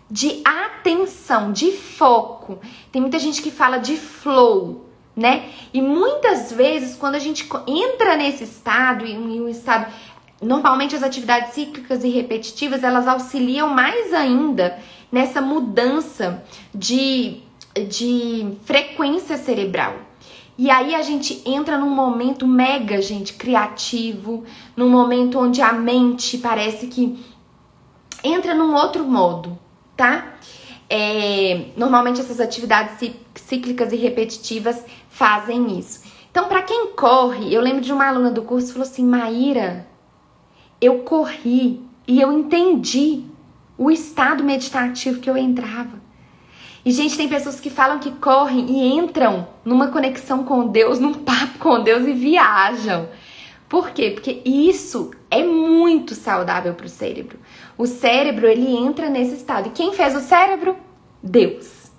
de 0.09 0.41
atenção, 0.43 1.51
de 1.51 1.71
foco. 1.71 2.59
Tem 2.91 3.01
muita 3.01 3.19
gente 3.19 3.41
que 3.41 3.51
fala 3.51 3.77
de 3.77 3.95
flow, 3.95 4.89
né? 5.15 5.49
E 5.71 5.81
muitas 5.81 6.51
vezes, 6.51 6.95
quando 6.95 7.15
a 7.15 7.19
gente 7.19 7.47
entra 7.67 8.17
nesse 8.17 8.43
estado, 8.43 9.05
em 9.05 9.39
um 9.39 9.47
estado. 9.47 9.91
Normalmente 10.41 10.95
as 10.95 11.03
atividades 11.03 11.53
cíclicas 11.53 12.03
e 12.03 12.09
repetitivas 12.09 12.83
elas 12.83 13.07
auxiliam 13.07 13.69
mais 13.69 14.11
ainda 14.11 14.79
nessa 15.11 15.39
mudança 15.39 16.43
de, 16.73 17.41
de 17.87 18.57
frequência 18.65 19.37
cerebral. 19.37 20.11
E 20.62 20.69
aí 20.69 20.93
a 20.93 21.02
gente 21.02 21.41
entra 21.43 21.76
num 21.76 21.89
momento 21.89 22.45
mega, 22.45 23.02
gente, 23.02 23.34
criativo, 23.34 24.43
num 24.78 24.88
momento 24.88 25.39
onde 25.39 25.60
a 25.60 25.74
mente 25.74 26.38
parece 26.38 26.86
que 26.86 27.17
entra 28.24 28.54
num 28.54 28.76
outro 28.76 29.04
modo, 29.04 29.58
tá? 29.97 30.36
É, 30.88 31.71
normalmente 31.76 32.21
essas 32.21 32.39
atividades 32.39 33.12
cíclicas 33.34 33.91
e 33.91 33.95
repetitivas 33.95 34.86
fazem 35.10 35.80
isso. 35.80 36.04
Então, 36.30 36.47
para 36.47 36.62
quem 36.62 36.93
corre, 36.93 37.52
eu 37.52 37.60
lembro 37.60 37.82
de 37.82 37.91
uma 37.91 38.08
aluna 38.08 38.30
do 38.30 38.43
curso 38.43 38.67
que 38.67 38.74
falou 38.74 38.88
assim: 38.88 39.04
Maíra, 39.04 39.88
eu 40.80 41.00
corri 41.00 41.82
e 42.08 42.21
eu 42.21 42.32
entendi 42.32 43.24
o 43.80 43.89
estado 43.89 44.43
meditativo 44.43 45.21
que 45.21 45.30
eu 45.30 45.36
entrava. 45.36 46.00
E, 46.83 46.91
gente, 46.91 47.15
tem 47.15 47.29
pessoas 47.29 47.59
que 47.59 47.69
falam 47.69 47.99
que 47.99 48.11
correm 48.11 48.65
e 48.69 48.97
entram 48.97 49.47
numa 49.63 49.89
conexão 49.89 50.43
com 50.43 50.67
Deus, 50.67 50.99
num 50.99 51.13
papo 51.13 51.59
com 51.59 51.83
Deus 51.83 52.07
e 52.07 52.13
viajam. 52.13 53.07
Por 53.69 53.91
quê? 53.91 54.11
Porque 54.11 54.41
isso 54.43 55.11
é 55.29 55.43
muito 55.43 56.15
saudável 56.15 56.73
para 56.73 56.87
o 56.87 56.89
cérebro. 56.89 57.39
O 57.77 57.85
cérebro, 57.85 58.47
ele 58.47 58.75
entra 58.75 59.09
nesse 59.09 59.35
estado. 59.35 59.67
E 59.67 59.71
quem 59.71 59.93
fez 59.93 60.15
o 60.15 60.19
cérebro? 60.19 60.75
Deus. 61.21 61.91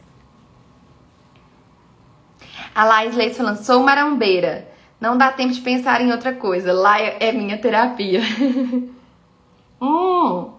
A 2.75 2.85
Laís 2.85 3.15
Leite 3.15 3.37
falando, 3.37 3.63
sou 3.63 3.83
marombeira. 3.83 4.69
Não 5.01 5.17
dá 5.17 5.33
tempo 5.33 5.53
de 5.53 5.61
pensar 5.61 6.01
em 6.01 6.11
outra 6.11 6.33
coisa. 6.33 6.73
Lá 6.73 7.01
é 7.01 7.33
minha 7.33 7.57
terapia. 7.57 8.21
hum, 9.81 10.51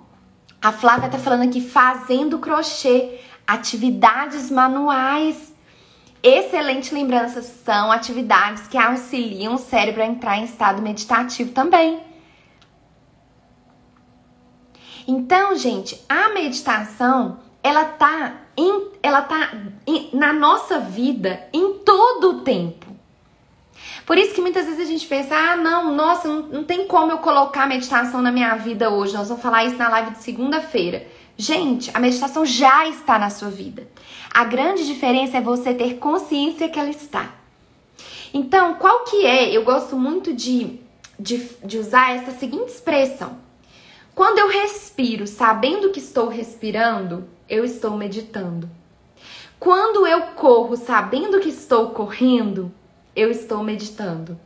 a 0.61 0.71
Flávia 0.71 1.09
tá 1.09 1.17
falando 1.17 1.43
aqui, 1.43 1.61
fazendo 1.61 2.39
crochê 2.39 3.19
atividades 3.47 4.49
manuais. 4.49 5.53
Excelente 6.21 6.93
lembrança 6.93 7.41
são 7.41 7.91
atividades 7.91 8.67
que 8.67 8.77
auxiliam 8.77 9.55
o 9.55 9.57
cérebro 9.57 10.01
a 10.01 10.05
entrar 10.05 10.37
em 10.37 10.45
estado 10.45 10.81
meditativo 10.81 11.51
também. 11.51 12.01
Então, 15.07 15.55
gente, 15.55 16.01
a 16.07 16.29
meditação, 16.29 17.39
ela 17.61 17.83
tá, 17.83 18.35
em, 18.55 18.87
ela 19.01 19.21
tá 19.21 19.51
em, 19.85 20.09
na 20.13 20.31
nossa 20.31 20.79
vida 20.79 21.45
em 21.51 21.79
todo 21.79 22.29
o 22.29 22.41
tempo. 22.41 22.85
Por 24.05 24.17
isso 24.17 24.33
que 24.33 24.41
muitas 24.41 24.65
vezes 24.65 24.81
a 24.81 24.89
gente 24.89 25.05
pensa, 25.07 25.35
ah, 25.35 25.55
não, 25.55 25.93
nossa, 25.93 26.27
não, 26.27 26.41
não 26.43 26.63
tem 26.63 26.87
como 26.87 27.11
eu 27.11 27.17
colocar 27.19 27.67
meditação 27.67 28.21
na 28.21 28.31
minha 28.31 28.55
vida 28.55 28.89
hoje. 28.89 29.13
Nós 29.13 29.27
vamos 29.27 29.43
falar 29.43 29.65
isso 29.65 29.77
na 29.77 29.89
live 29.89 30.11
de 30.11 30.23
segunda-feira. 30.23 31.05
Gente, 31.37 31.89
a 31.93 31.99
meditação 31.99 32.45
já 32.45 32.87
está 32.87 33.17
na 33.17 33.29
sua 33.29 33.49
vida. 33.49 33.87
A 34.31 34.43
grande 34.43 34.85
diferença 34.85 35.37
é 35.37 35.41
você 35.41 35.73
ter 35.73 35.97
consciência 35.97 36.69
que 36.69 36.79
ela 36.79 36.89
está. 36.89 37.33
Então, 38.33 38.75
qual 38.75 39.03
que 39.03 39.25
é? 39.25 39.51
Eu 39.51 39.63
gosto 39.63 39.95
muito 39.95 40.33
de, 40.33 40.79
de, 41.19 41.49
de 41.63 41.77
usar 41.77 42.15
essa 42.15 42.31
seguinte 42.31 42.69
expressão. 42.69 43.37
Quando 44.15 44.39
eu 44.39 44.47
respiro 44.47 45.25
sabendo 45.25 45.89
que 45.89 45.99
estou 45.99 46.27
respirando, 46.27 47.27
eu 47.49 47.63
estou 47.63 47.97
meditando. 47.97 48.69
Quando 49.59 50.05
eu 50.05 50.21
corro 50.33 50.75
sabendo 50.75 51.39
que 51.39 51.49
estou 51.49 51.91
correndo, 51.91 52.71
eu 53.15 53.31
estou 53.31 53.63
meditando. 53.63 54.39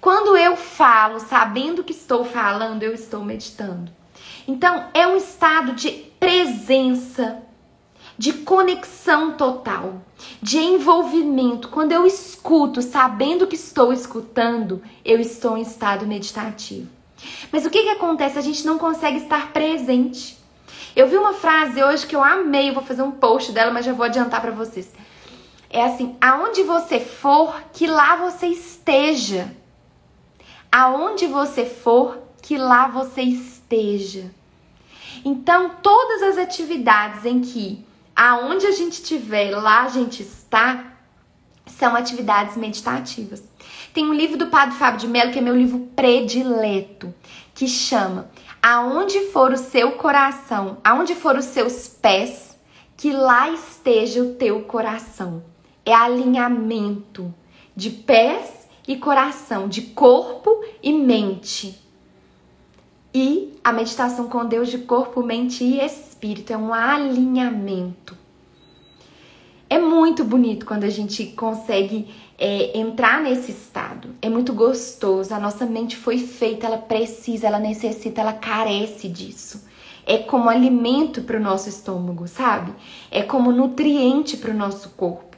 Quando 0.00 0.36
eu 0.36 0.56
falo 0.56 1.18
sabendo 1.18 1.82
que 1.82 1.92
estou 1.92 2.24
falando, 2.24 2.82
eu 2.82 2.92
estou 2.92 3.24
meditando. 3.24 3.90
Então, 4.48 4.86
é 4.94 5.06
um 5.06 5.14
estado 5.14 5.74
de 5.74 5.90
presença, 6.18 7.42
de 8.16 8.32
conexão 8.32 9.32
total, 9.34 10.00
de 10.40 10.56
envolvimento. 10.56 11.68
Quando 11.68 11.92
eu 11.92 12.06
escuto, 12.06 12.80
sabendo 12.80 13.46
que 13.46 13.56
estou 13.56 13.92
escutando, 13.92 14.82
eu 15.04 15.20
estou 15.20 15.58
em 15.58 15.60
estado 15.60 16.06
meditativo. 16.06 16.88
Mas 17.52 17.66
o 17.66 17.70
que, 17.70 17.82
que 17.82 17.90
acontece? 17.90 18.38
A 18.38 18.42
gente 18.42 18.64
não 18.64 18.78
consegue 18.78 19.18
estar 19.18 19.52
presente. 19.52 20.38
Eu 20.96 21.06
vi 21.08 21.18
uma 21.18 21.34
frase 21.34 21.84
hoje 21.84 22.06
que 22.06 22.16
eu 22.16 22.24
amei, 22.24 22.70
eu 22.70 22.74
vou 22.74 22.82
fazer 22.82 23.02
um 23.02 23.10
post 23.10 23.52
dela, 23.52 23.70
mas 23.70 23.84
já 23.84 23.92
vou 23.92 24.06
adiantar 24.06 24.40
para 24.40 24.50
vocês. 24.50 24.90
É 25.68 25.84
assim: 25.84 26.16
aonde 26.22 26.62
você 26.62 27.00
for, 27.00 27.62
que 27.74 27.86
lá 27.86 28.16
você 28.16 28.46
esteja. 28.46 29.54
Aonde 30.72 31.26
você 31.26 31.66
for, 31.66 32.18
que 32.40 32.56
lá 32.56 32.88
você 32.88 33.20
esteja. 33.20 34.37
Então, 35.24 35.70
todas 35.82 36.22
as 36.22 36.38
atividades 36.38 37.24
em 37.24 37.40
que 37.40 37.86
aonde 38.18 38.66
a 38.66 38.72
gente 38.72 38.94
estiver, 38.94 39.50
lá 39.52 39.84
a 39.84 39.88
gente 39.88 40.22
está, 40.22 40.92
são 41.64 41.94
atividades 41.94 42.56
meditativas. 42.56 43.44
Tem 43.94 44.04
um 44.04 44.12
livro 44.12 44.36
do 44.36 44.48
Padre 44.48 44.74
Fábio 44.74 44.98
de 44.98 45.06
Mello 45.06 45.30
que 45.30 45.38
é 45.38 45.42
meu 45.42 45.56
livro 45.56 45.88
predileto, 45.94 47.14
que 47.54 47.68
chama 47.68 48.28
Aonde 48.60 49.20
for 49.30 49.52
o 49.52 49.56
seu 49.56 49.92
coração, 49.92 50.78
aonde 50.82 51.14
for 51.14 51.36
os 51.36 51.44
seus 51.44 51.86
pés, 51.86 52.58
que 52.96 53.12
lá 53.12 53.50
esteja 53.50 54.20
o 54.20 54.34
teu 54.34 54.62
coração. 54.62 55.44
É 55.86 55.94
alinhamento 55.94 57.32
de 57.76 57.90
pés 57.90 58.68
e 58.86 58.96
coração, 58.96 59.68
de 59.68 59.82
corpo 59.82 60.64
e 60.82 60.92
mente. 60.92 61.87
E 63.14 63.58
a 63.64 63.72
meditação 63.72 64.28
com 64.28 64.44
Deus 64.44 64.68
de 64.68 64.78
corpo, 64.78 65.22
mente 65.22 65.64
e 65.64 65.80
espírito 65.80 66.52
é 66.52 66.56
um 66.56 66.72
alinhamento. 66.72 68.16
É 69.70 69.78
muito 69.78 70.24
bonito 70.24 70.64
quando 70.64 70.84
a 70.84 70.88
gente 70.88 71.26
consegue 71.26 72.08
é, 72.38 72.78
entrar 72.78 73.20
nesse 73.20 73.50
estado. 73.50 74.10
É 74.22 74.28
muito 74.30 74.54
gostoso. 74.54 75.34
A 75.34 75.38
nossa 75.38 75.66
mente 75.66 75.96
foi 75.96 76.18
feita, 76.18 76.66
ela 76.66 76.78
precisa, 76.78 77.46
ela 77.46 77.58
necessita, 77.58 78.20
ela 78.20 78.32
carece 78.32 79.08
disso. 79.08 79.66
É 80.06 80.16
como 80.16 80.48
alimento 80.48 81.20
para 81.22 81.36
o 81.36 81.42
nosso 81.42 81.68
estômago, 81.68 82.26
sabe? 82.26 82.72
É 83.10 83.22
como 83.22 83.52
nutriente 83.52 84.38
para 84.38 84.52
o 84.52 84.56
nosso 84.56 84.90
corpo. 84.90 85.36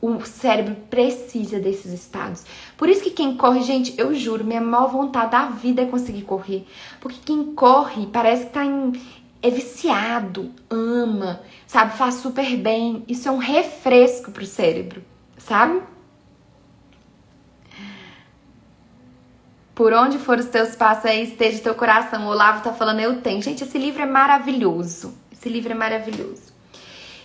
O 0.00 0.24
cérebro 0.24 0.76
precisa 0.88 1.58
desses 1.58 1.92
estados. 1.92 2.44
Por 2.76 2.88
isso 2.88 3.02
que 3.02 3.10
quem 3.10 3.36
corre, 3.36 3.62
gente, 3.62 3.94
eu 3.96 4.14
juro, 4.14 4.44
minha 4.44 4.60
maior 4.60 4.88
vontade 4.88 5.30
da 5.30 5.46
vida 5.46 5.82
é 5.82 5.86
conseguir 5.86 6.22
correr. 6.22 6.66
Porque 7.00 7.18
quem 7.24 7.54
corre 7.54 8.06
parece 8.06 8.46
que 8.46 8.52
tá 8.52 8.64
em, 8.64 8.92
é 9.40 9.50
viciado, 9.50 10.50
ama, 10.68 11.40
sabe? 11.66 11.96
Faz 11.96 12.14
super 12.16 12.56
bem. 12.56 13.04
Isso 13.06 13.28
é 13.28 13.30
um 13.30 13.38
refresco 13.38 14.32
pro 14.32 14.44
cérebro, 14.44 15.04
sabe? 15.36 15.82
Por 19.74 19.92
onde 19.92 20.18
for 20.18 20.38
os 20.38 20.46
teus 20.46 20.76
passos, 20.76 21.04
aí 21.04 21.24
esteja 21.24 21.60
teu 21.60 21.74
coração. 21.74 22.26
O 22.26 22.30
Olavo 22.30 22.62
tá 22.62 22.72
falando, 22.72 23.00
eu 23.00 23.20
tenho. 23.20 23.42
Gente, 23.42 23.64
esse 23.64 23.76
livro 23.76 24.02
é 24.02 24.06
maravilhoso. 24.06 25.18
Esse 25.32 25.48
livro 25.48 25.72
é 25.72 25.74
maravilhoso. 25.74 26.52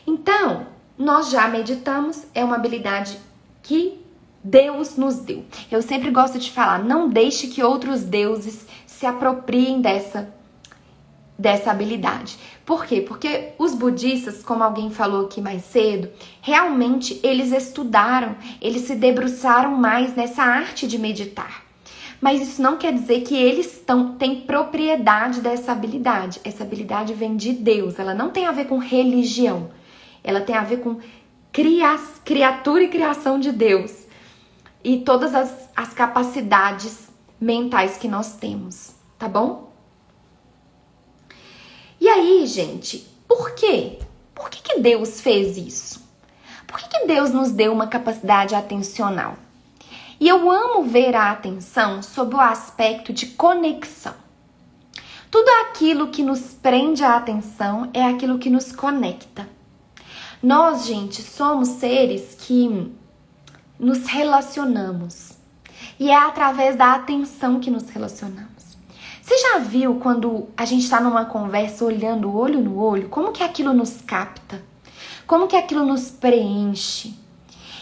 Então, 0.06 0.68
nós 0.98 1.30
já 1.30 1.48
meditamos, 1.48 2.26
é 2.34 2.44
uma 2.44 2.56
habilidade 2.56 3.18
que 3.62 4.04
Deus 4.44 4.96
nos 4.96 5.18
deu. 5.18 5.44
Eu 5.72 5.82
sempre 5.82 6.12
gosto 6.12 6.40
de 6.40 6.52
falar, 6.52 6.84
não 6.84 7.10
deixe 7.10 7.48
que 7.48 7.64
outros 7.64 8.04
deuses 8.04 8.66
se 8.86 9.06
apropriem 9.06 9.82
dessa 9.82 10.34
dessa 11.40 11.72
habilidade. 11.72 12.38
Por 12.66 12.86
quê? 12.86 13.00
Porque 13.00 13.54
os 13.58 13.74
budistas, 13.74 14.44
como 14.44 14.62
alguém 14.62 14.92
falou 14.92 15.26
aqui 15.26 15.40
mais 15.40 15.64
cedo, 15.64 16.10
realmente 16.42 17.18
eles 17.24 17.54
estudaram, 17.54 18.36
eles 18.62 18.82
se 18.82 18.94
debruçaram 18.94 19.72
mais 19.72 20.14
nessa 20.18 20.44
arte 20.44 20.86
de 20.86 21.00
meditar. 21.00 21.64
Mas 22.20 22.42
isso 22.42 22.62
não 22.62 22.76
quer 22.76 22.92
dizer 22.92 23.22
que 23.22 23.36
eles 23.36 23.82
tão, 23.86 24.16
têm 24.16 24.42
propriedade 24.42 25.40
dessa 25.40 25.72
habilidade. 25.72 26.42
Essa 26.44 26.64
habilidade 26.64 27.14
vem 27.14 27.38
de 27.38 27.54
Deus. 27.54 27.98
Ela 27.98 28.14
não 28.14 28.30
tem 28.30 28.46
a 28.46 28.52
ver 28.52 28.66
com 28.66 28.78
religião. 28.78 29.72
Ela 30.22 30.42
tem 30.42 30.56
a 30.56 30.64
ver 30.64 30.82
com 30.82 30.98
cria, 31.54 31.98
criatura 32.26 32.84
e 32.84 32.90
criação 32.90 33.40
de 33.40 33.54
Deus. 33.54 34.09
E 34.84 35.00
todas 35.00 35.36
as, 35.36 35.70
as 35.76 35.94
capacidades 35.94 37.10
mentais 37.40 37.98
que 37.98 38.08
nós 38.08 38.36
temos. 38.36 38.94
Tá 39.18 39.28
bom? 39.28 39.72
E 42.00 42.08
aí, 42.08 42.46
gente, 42.48 43.00
por 43.28 43.52
quê? 43.52 44.00
Por 44.34 44.50
que, 44.50 44.62
que 44.62 44.80
Deus 44.80 45.20
fez 45.20 45.58
isso? 45.58 46.02
Por 46.66 46.80
que, 46.80 46.88
que 46.88 47.08
Deus 47.08 47.32
nos 47.32 47.52
deu 47.52 47.74
uma 47.74 47.88
capacidade 47.88 48.56
atencional? 48.56 49.36
E 50.20 50.28
eu 50.28 50.50
amo 50.50 50.84
ver 50.84 51.16
a 51.16 51.32
atenção 51.32 52.02
sob 52.02 52.36
o 52.36 52.40
aspecto 52.40 53.12
de 53.12 53.28
conexão. 53.28 54.14
Tudo 55.32 55.50
aquilo 55.62 56.08
que 56.08 56.24
nos 56.24 56.54
prende 56.54 57.04
a 57.04 57.16
atenção 57.16 57.90
é 57.94 58.04
aquilo 58.04 58.40
que 58.40 58.50
nos 58.50 58.72
conecta. 58.72 59.48
Nós, 60.42 60.86
gente, 60.86 61.22
somos 61.22 61.68
seres 61.70 62.36
que 62.40 62.92
nos 63.80 64.06
relacionamos. 64.08 65.32
E 66.00 66.10
é 66.10 66.16
através 66.16 66.76
da 66.76 66.94
atenção 66.94 67.60
que 67.60 67.72
nos 67.72 67.90
relacionamos. 67.90 68.78
Você 69.22 69.38
já 69.38 69.60
viu 69.60 69.96
quando 69.96 70.50
a 70.58 70.66
gente 70.66 70.84
está 70.84 71.00
numa 71.00 71.26
conversa 71.26 71.86
olhando 71.86 72.36
olho 72.36 72.60
no 72.60 72.80
olho, 72.80 73.10
como 73.10 73.32
que 73.32 73.44
aquilo 73.44 73.74
nos 73.74 74.02
capta? 74.02 74.62
Como 75.28 75.48
que 75.48 75.56
aquilo 75.56 75.86
nos 75.86 76.10
preenche? 76.10 77.14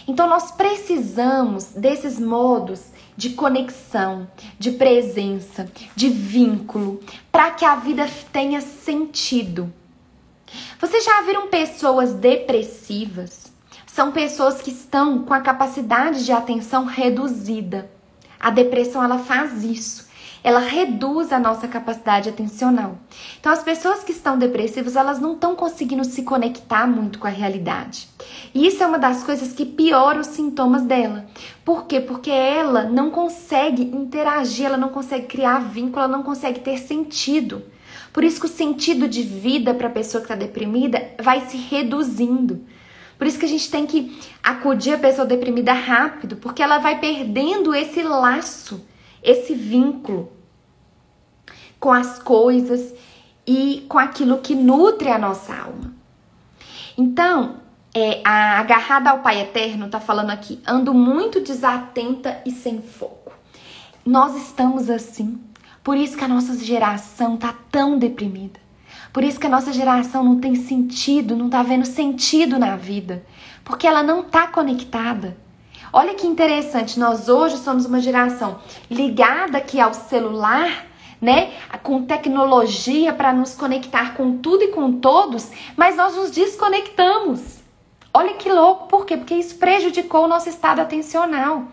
Então 0.06 0.28
nós 0.28 0.50
precisamos 0.50 1.66
desses 1.66 2.20
modos 2.20 2.82
de 3.16 3.30
conexão, 3.30 4.28
de 4.58 4.72
presença, 4.72 5.70
de 5.96 6.08
vínculo, 6.08 7.00
para 7.32 7.50
que 7.50 7.64
a 7.64 7.76
vida 7.76 8.08
tenha 8.32 8.60
sentido. 8.60 9.72
Vocês 10.80 11.04
já 11.04 11.22
viram 11.22 11.48
pessoas 11.48 12.12
depressivas? 12.14 13.47
São 13.98 14.12
pessoas 14.12 14.62
que 14.62 14.70
estão 14.70 15.24
com 15.24 15.34
a 15.34 15.40
capacidade 15.40 16.24
de 16.24 16.30
atenção 16.30 16.84
reduzida. 16.84 17.90
A 18.38 18.48
depressão 18.48 19.02
ela 19.02 19.18
faz 19.18 19.64
isso 19.64 20.06
ela 20.44 20.60
reduz 20.60 21.32
a 21.32 21.38
nossa 21.40 21.66
capacidade 21.66 22.28
atencional. 22.28 22.96
Então, 23.40 23.50
as 23.50 23.60
pessoas 23.60 24.04
que 24.04 24.12
estão 24.12 24.38
depressivas, 24.38 24.94
elas 24.94 25.18
não 25.18 25.34
estão 25.34 25.56
conseguindo 25.56 26.04
se 26.04 26.22
conectar 26.22 26.86
muito 26.86 27.18
com 27.18 27.26
a 27.26 27.30
realidade. 27.30 28.08
E 28.54 28.68
isso 28.68 28.80
é 28.82 28.86
uma 28.86 29.00
das 29.00 29.24
coisas 29.24 29.52
que 29.52 29.66
piora 29.66 30.20
os 30.20 30.28
sintomas 30.28 30.84
dela. 30.84 31.26
Por 31.64 31.86
quê? 31.86 32.00
Porque 32.00 32.30
ela 32.30 32.84
não 32.84 33.10
consegue 33.10 33.82
interagir, 33.82 34.66
ela 34.66 34.76
não 34.76 34.90
consegue 34.90 35.26
criar 35.26 35.58
vínculo, 35.58 36.04
ela 36.04 36.16
não 36.16 36.22
consegue 36.22 36.60
ter 36.60 36.78
sentido. 36.78 37.64
Por 38.12 38.22
isso 38.22 38.38
que 38.38 38.46
o 38.46 38.48
sentido 38.48 39.08
de 39.08 39.22
vida 39.22 39.74
para 39.74 39.88
a 39.88 39.90
pessoa 39.90 40.20
que 40.22 40.32
está 40.32 40.36
deprimida 40.36 41.10
vai 41.20 41.48
se 41.48 41.56
reduzindo. 41.56 42.64
Por 43.18 43.26
isso 43.26 43.38
que 43.38 43.44
a 43.44 43.48
gente 43.48 43.68
tem 43.68 43.84
que 43.84 44.16
acudir 44.42 44.94
a 44.94 44.98
pessoa 44.98 45.26
deprimida 45.26 45.72
rápido, 45.72 46.36
porque 46.36 46.62
ela 46.62 46.78
vai 46.78 47.00
perdendo 47.00 47.74
esse 47.74 48.02
laço, 48.02 48.86
esse 49.22 49.54
vínculo 49.54 50.32
com 51.80 51.92
as 51.92 52.18
coisas 52.20 52.94
e 53.46 53.84
com 53.88 53.98
aquilo 53.98 54.38
que 54.38 54.54
nutre 54.54 55.10
a 55.10 55.18
nossa 55.18 55.52
alma. 55.52 55.92
Então, 56.96 57.56
é, 57.94 58.20
a 58.24 58.60
agarrada 58.60 59.10
ao 59.10 59.20
Pai 59.20 59.40
Eterno 59.40 59.86
está 59.86 59.98
falando 59.98 60.30
aqui, 60.30 60.60
ando 60.66 60.94
muito 60.94 61.40
desatenta 61.40 62.40
e 62.46 62.50
sem 62.52 62.80
foco. 62.80 63.32
Nós 64.04 64.36
estamos 64.36 64.88
assim. 64.88 65.40
Por 65.82 65.96
isso 65.96 66.16
que 66.16 66.24
a 66.24 66.28
nossa 66.28 66.56
geração 66.56 67.34
está 67.34 67.54
tão 67.70 67.98
deprimida. 67.98 68.60
Por 69.12 69.24
isso 69.24 69.40
que 69.40 69.46
a 69.46 69.50
nossa 69.50 69.72
geração 69.72 70.22
não 70.22 70.38
tem 70.38 70.54
sentido, 70.54 71.36
não 71.36 71.46
está 71.46 71.62
vendo 71.62 71.86
sentido 71.86 72.58
na 72.58 72.76
vida. 72.76 73.24
Porque 73.64 73.86
ela 73.86 74.02
não 74.02 74.20
está 74.20 74.46
conectada. 74.46 75.36
Olha 75.92 76.14
que 76.14 76.26
interessante, 76.26 76.98
nós 76.98 77.28
hoje 77.28 77.56
somos 77.56 77.86
uma 77.86 78.00
geração 78.00 78.58
ligada 78.90 79.56
aqui 79.58 79.80
ao 79.80 79.94
celular, 79.94 80.86
né? 81.20 81.52
Com 81.82 82.04
tecnologia 82.04 83.12
para 83.12 83.32
nos 83.32 83.54
conectar 83.54 84.14
com 84.14 84.36
tudo 84.38 84.64
e 84.64 84.68
com 84.68 84.92
todos, 84.92 85.50
mas 85.76 85.96
nós 85.96 86.14
nos 86.14 86.30
desconectamos. 86.30 87.58
Olha 88.12 88.34
que 88.34 88.50
louco, 88.50 88.86
por 88.88 89.06
quê? 89.06 89.16
Porque 89.16 89.34
isso 89.34 89.56
prejudicou 89.56 90.24
o 90.24 90.28
nosso 90.28 90.48
estado 90.48 90.80
atencional. 90.80 91.64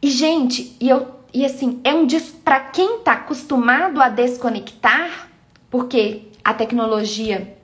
E 0.00 0.10
gente, 0.10 0.76
e 0.80 0.88
eu 0.88 1.14
e 1.34 1.44
assim, 1.44 1.80
é 1.82 1.92
um 1.92 2.06
para 2.44 2.60
quem 2.60 2.98
está 2.98 3.14
acostumado 3.14 4.00
a 4.00 4.08
desconectar, 4.08 5.28
porque 5.74 6.28
a 6.44 6.54
tecnologia 6.54 7.58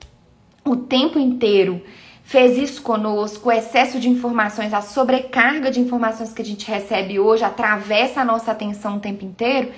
o 0.65 0.75
tempo 0.75 1.17
inteiro 1.17 1.81
fez 2.25 2.57
isso 2.57 2.81
conosco, 2.81 3.47
o 3.47 3.51
excesso 3.53 4.01
de 4.01 4.09
informações, 4.09 4.73
a 4.73 4.81
sobrecarga 4.81 5.71
de 5.71 5.79
informações 5.79 6.33
que 6.33 6.41
a 6.41 6.45
gente 6.45 6.69
recebe 6.69 7.21
hoje 7.21 7.45
atravessa 7.45 8.19
a 8.19 8.25
nossa 8.25 8.51
atenção 8.51 8.97
o 8.97 8.99
tempo 8.99 9.23
inteiro. 9.23 9.71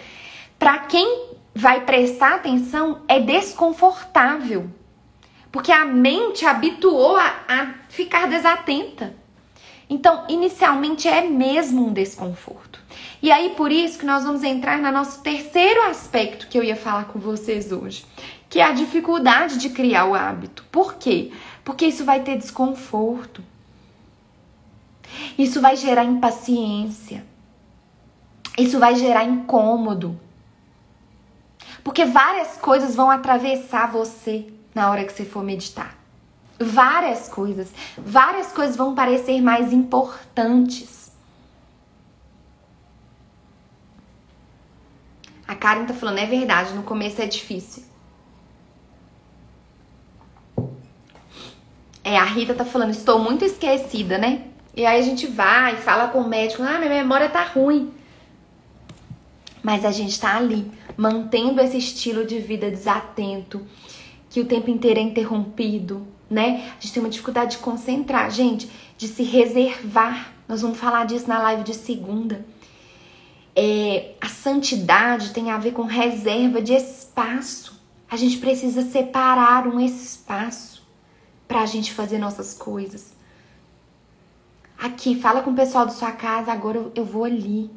Para 0.57 0.79
quem 0.79 1.27
vai 1.53 1.81
prestar 1.81 2.33
atenção, 2.33 3.03
é 3.07 3.19
desconfortável, 3.19 4.67
porque 5.51 5.71
a 5.71 5.85
mente 5.85 6.43
habituou 6.43 7.15
a, 7.15 7.35
a 7.47 7.73
ficar 7.87 8.27
desatenta. 8.27 9.15
Então, 9.87 10.25
inicialmente 10.27 11.07
é 11.07 11.21
mesmo 11.21 11.85
um 11.85 11.93
desconforto. 11.93 12.72
E 13.23 13.31
aí, 13.31 13.51
por 13.51 13.71
isso 13.71 13.97
que 13.97 14.05
nós 14.05 14.25
vamos 14.25 14.43
entrar 14.43 14.79
no 14.79 14.91
nosso 14.91 15.21
terceiro 15.21 15.83
aspecto 15.83 16.45
que 16.49 16.57
eu 16.57 16.63
ia 16.63 16.75
falar 16.75 17.05
com 17.05 17.17
vocês 17.17 17.71
hoje, 17.71 18.05
que 18.49 18.59
é 18.59 18.63
a 18.65 18.73
dificuldade 18.73 19.59
de 19.59 19.69
criar 19.69 20.07
o 20.07 20.13
hábito. 20.13 20.65
Por 20.69 20.95
quê? 20.95 21.31
Porque 21.63 21.85
isso 21.85 22.03
vai 22.03 22.21
ter 22.21 22.37
desconforto. 22.37 23.41
Isso 25.37 25.61
vai 25.61 25.77
gerar 25.77 26.03
impaciência. 26.03 27.25
Isso 28.57 28.77
vai 28.77 28.95
gerar 28.95 29.23
incômodo. 29.23 30.19
Porque 31.81 32.03
várias 32.03 32.57
coisas 32.57 32.93
vão 32.93 33.09
atravessar 33.09 33.89
você 33.89 34.47
na 34.75 34.91
hora 34.91 35.05
que 35.05 35.13
você 35.13 35.23
for 35.23 35.45
meditar. 35.45 35.97
Várias 36.59 37.29
coisas. 37.29 37.71
Várias 37.97 38.51
coisas 38.51 38.75
vão 38.75 38.93
parecer 38.93 39.41
mais 39.41 39.71
importantes. 39.71 41.03
A 45.52 45.52
Karen 45.63 45.85
tá 45.85 45.93
falando, 45.93 46.17
é 46.17 46.25
verdade, 46.25 46.73
no 46.73 46.83
começo 46.83 47.21
é 47.21 47.25
difícil. 47.25 47.83
É, 52.03 52.17
a 52.17 52.25
Rita 52.25 52.53
tá 52.53 52.65
falando, 52.65 52.89
estou 52.89 53.17
muito 53.17 53.45
esquecida, 53.45 54.17
né? 54.17 54.43
E 54.75 54.85
aí 54.85 54.99
a 54.99 55.01
gente 55.01 55.25
vai, 55.25 55.77
fala 55.77 56.09
com 56.09 56.19
o 56.19 56.27
médico, 56.27 56.61
ah, 56.63 56.77
minha 56.79 56.89
memória 56.89 57.29
tá 57.29 57.45
ruim. 57.45 57.93
Mas 59.63 59.85
a 59.85 59.91
gente 59.91 60.19
tá 60.19 60.35
ali, 60.35 60.69
mantendo 60.97 61.61
esse 61.61 61.77
estilo 61.77 62.25
de 62.25 62.39
vida 62.39 62.69
desatento, 62.69 63.65
que 64.29 64.41
o 64.41 64.45
tempo 64.45 64.69
inteiro 64.69 64.99
é 64.99 65.03
interrompido, 65.03 66.05
né? 66.29 66.73
A 66.77 66.81
gente 66.81 66.91
tem 66.93 67.01
uma 67.01 67.09
dificuldade 67.09 67.51
de 67.51 67.57
concentrar, 67.59 68.29
gente, 68.29 68.69
de 68.97 69.07
se 69.07 69.23
reservar. 69.23 70.33
Nós 70.45 70.61
vamos 70.61 70.77
falar 70.77 71.05
disso 71.05 71.29
na 71.29 71.41
live 71.41 71.63
de 71.63 71.73
segunda. 71.73 72.45
É, 73.55 74.15
a 74.19 74.27
santidade 74.27 75.31
tem 75.31 75.51
a 75.51 75.57
ver 75.57 75.73
com 75.73 75.83
reserva 75.83 76.61
de 76.61 76.73
espaço. 76.73 77.81
A 78.09 78.17
gente 78.17 78.37
precisa 78.37 78.81
separar 78.81 79.67
um 79.67 79.79
espaço 79.79 80.83
para 81.47 81.61
a 81.61 81.65
gente 81.65 81.93
fazer 81.93 82.17
nossas 82.17 82.53
coisas. 82.53 83.15
Aqui, 84.77 85.19
fala 85.19 85.41
com 85.41 85.51
o 85.51 85.55
pessoal 85.55 85.85
da 85.85 85.91
sua 85.91 86.11
casa, 86.11 86.51
agora 86.51 86.91
eu, 86.95 87.05
vou 87.05 87.23
ali. 87.23 87.71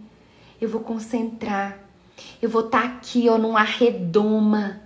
Eu 0.60 0.68
vou 0.68 0.80
concentrar. 0.80 1.78
Eu 2.40 2.48
vou 2.48 2.66
estar 2.66 2.82
tá 2.82 2.88
aqui, 2.88 3.28
ó, 3.28 3.36
numa 3.38 3.62
redoma. 3.62 4.80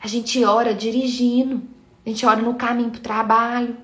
A 0.00 0.06
gente 0.06 0.44
ora 0.44 0.74
dirigindo. 0.74 1.62
A 2.04 2.08
gente 2.08 2.26
ora 2.26 2.42
no 2.42 2.54
caminho 2.54 2.90
pro 2.90 3.00
trabalho. 3.00 3.76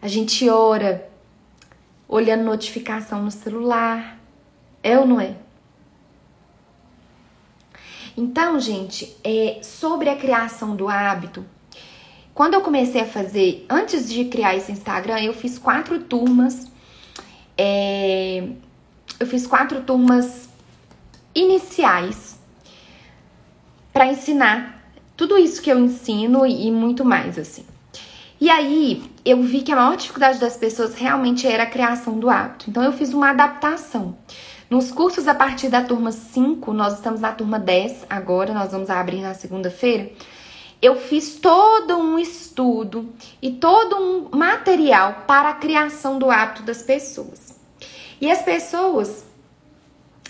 A 0.00 0.08
gente 0.08 0.48
ora 0.48 1.10
olhando 2.08 2.44
notificação 2.44 3.22
no 3.22 3.30
celular. 3.30 4.18
É 4.82 4.98
ou 4.98 5.06
não 5.06 5.20
é? 5.20 5.36
Então, 8.16 8.60
gente, 8.60 9.16
é, 9.24 9.58
sobre 9.62 10.08
a 10.08 10.16
criação 10.16 10.76
do 10.76 10.88
hábito, 10.88 11.44
quando 12.32 12.54
eu 12.54 12.60
comecei 12.60 13.00
a 13.00 13.06
fazer, 13.06 13.64
antes 13.68 14.08
de 14.08 14.24
criar 14.26 14.56
esse 14.56 14.70
Instagram, 14.70 15.20
eu 15.20 15.32
fiz 15.32 15.58
quatro 15.58 15.98
turmas. 16.00 16.70
É, 17.56 18.48
eu 19.18 19.26
fiz 19.26 19.46
quatro 19.46 19.82
turmas 19.82 20.48
iniciais 21.34 22.38
para 23.92 24.06
ensinar 24.06 24.82
tudo 25.16 25.38
isso 25.38 25.62
que 25.62 25.70
eu 25.70 25.78
ensino 25.78 26.44
e 26.46 26.70
muito 26.70 27.04
mais 27.04 27.38
assim. 27.38 27.64
E 28.40 28.50
aí 28.50 29.02
eu 29.24 29.42
vi 29.42 29.62
que 29.62 29.72
a 29.72 29.76
maior 29.76 29.96
dificuldade 29.96 30.38
das 30.38 30.56
pessoas 30.56 30.94
realmente 30.94 31.46
era 31.46 31.62
a 31.62 31.70
criação 31.70 32.18
do 32.18 32.28
hábito. 32.28 32.68
Então 32.68 32.82
eu 32.82 32.92
fiz 32.92 33.14
uma 33.14 33.30
adaptação. 33.30 34.16
Nos 34.68 34.90
cursos 34.90 35.28
a 35.28 35.34
partir 35.34 35.68
da 35.68 35.82
turma 35.82 36.10
5, 36.10 36.72
nós 36.72 36.94
estamos 36.94 37.20
na 37.20 37.32
turma 37.32 37.58
10 37.58 38.06
agora, 38.10 38.52
nós 38.52 38.72
vamos 38.72 38.90
abrir 38.90 39.20
na 39.20 39.34
segunda-feira 39.34 40.10
eu 40.84 40.96
fiz 40.96 41.36
todo 41.36 41.96
um 41.96 42.18
estudo 42.18 43.08
e 43.40 43.52
todo 43.52 43.96
um 43.96 44.36
material 44.36 45.24
para 45.26 45.48
a 45.48 45.54
criação 45.54 46.18
do 46.18 46.30
hábito 46.30 46.62
das 46.62 46.82
pessoas. 46.82 47.58
E 48.20 48.30
as 48.30 48.42
pessoas, 48.42 49.24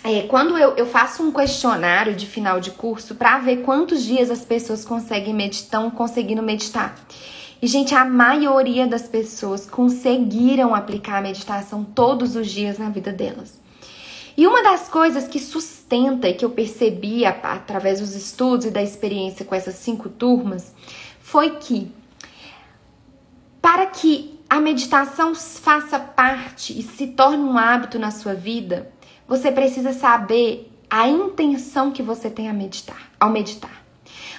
é, 0.01 0.21
quando 0.21 0.57
eu, 0.57 0.73
eu, 0.77 0.85
faço 0.85 1.23
um 1.23 1.29
questionário 1.29 2.15
de 2.15 2.25
final 2.25 2.61
de 2.61 2.71
curso 2.71 3.15
para 3.15 3.37
ver 3.39 3.63
quantos 3.63 4.01
dias 4.01 4.31
as 4.31 4.45
pessoas 4.45 4.85
conseguem 4.85 5.33
meditar, 5.33 5.91
conseguindo 5.91 6.41
meditar. 6.41 6.95
E, 7.65 7.67
gente, 7.67 7.95
a 7.95 8.05
maioria 8.05 8.85
das 8.85 9.07
pessoas 9.07 9.65
conseguiram 9.65 10.75
aplicar 10.75 11.17
a 11.17 11.21
meditação 11.21 11.83
todos 11.83 12.35
os 12.35 12.51
dias 12.51 12.77
na 12.77 12.91
vida 12.91 13.11
delas. 13.11 13.59
E 14.37 14.45
uma 14.45 14.61
das 14.61 14.87
coisas 14.87 15.27
que 15.27 15.39
sustenta 15.39 16.29
e 16.29 16.35
que 16.35 16.45
eu 16.45 16.51
percebi 16.51 17.25
através 17.25 18.01
dos 18.01 18.13
estudos 18.13 18.67
e 18.67 18.69
da 18.69 18.83
experiência 18.83 19.43
com 19.43 19.55
essas 19.55 19.73
cinco 19.73 20.09
turmas 20.09 20.75
foi 21.19 21.55
que 21.55 21.91
para 23.59 23.87
que 23.87 24.39
a 24.47 24.59
meditação 24.59 25.33
faça 25.33 25.97
parte 25.97 26.79
e 26.79 26.83
se 26.83 27.07
torne 27.07 27.43
um 27.43 27.57
hábito 27.57 27.97
na 27.97 28.11
sua 28.11 28.35
vida, 28.35 28.91
você 29.27 29.51
precisa 29.51 29.91
saber 29.91 30.71
a 30.87 31.07
intenção 31.07 31.89
que 31.89 32.03
você 32.03 32.29
tem 32.29 32.47
a 32.47 32.53
meditar, 32.53 33.11
ao 33.19 33.31
meditar. 33.31 33.83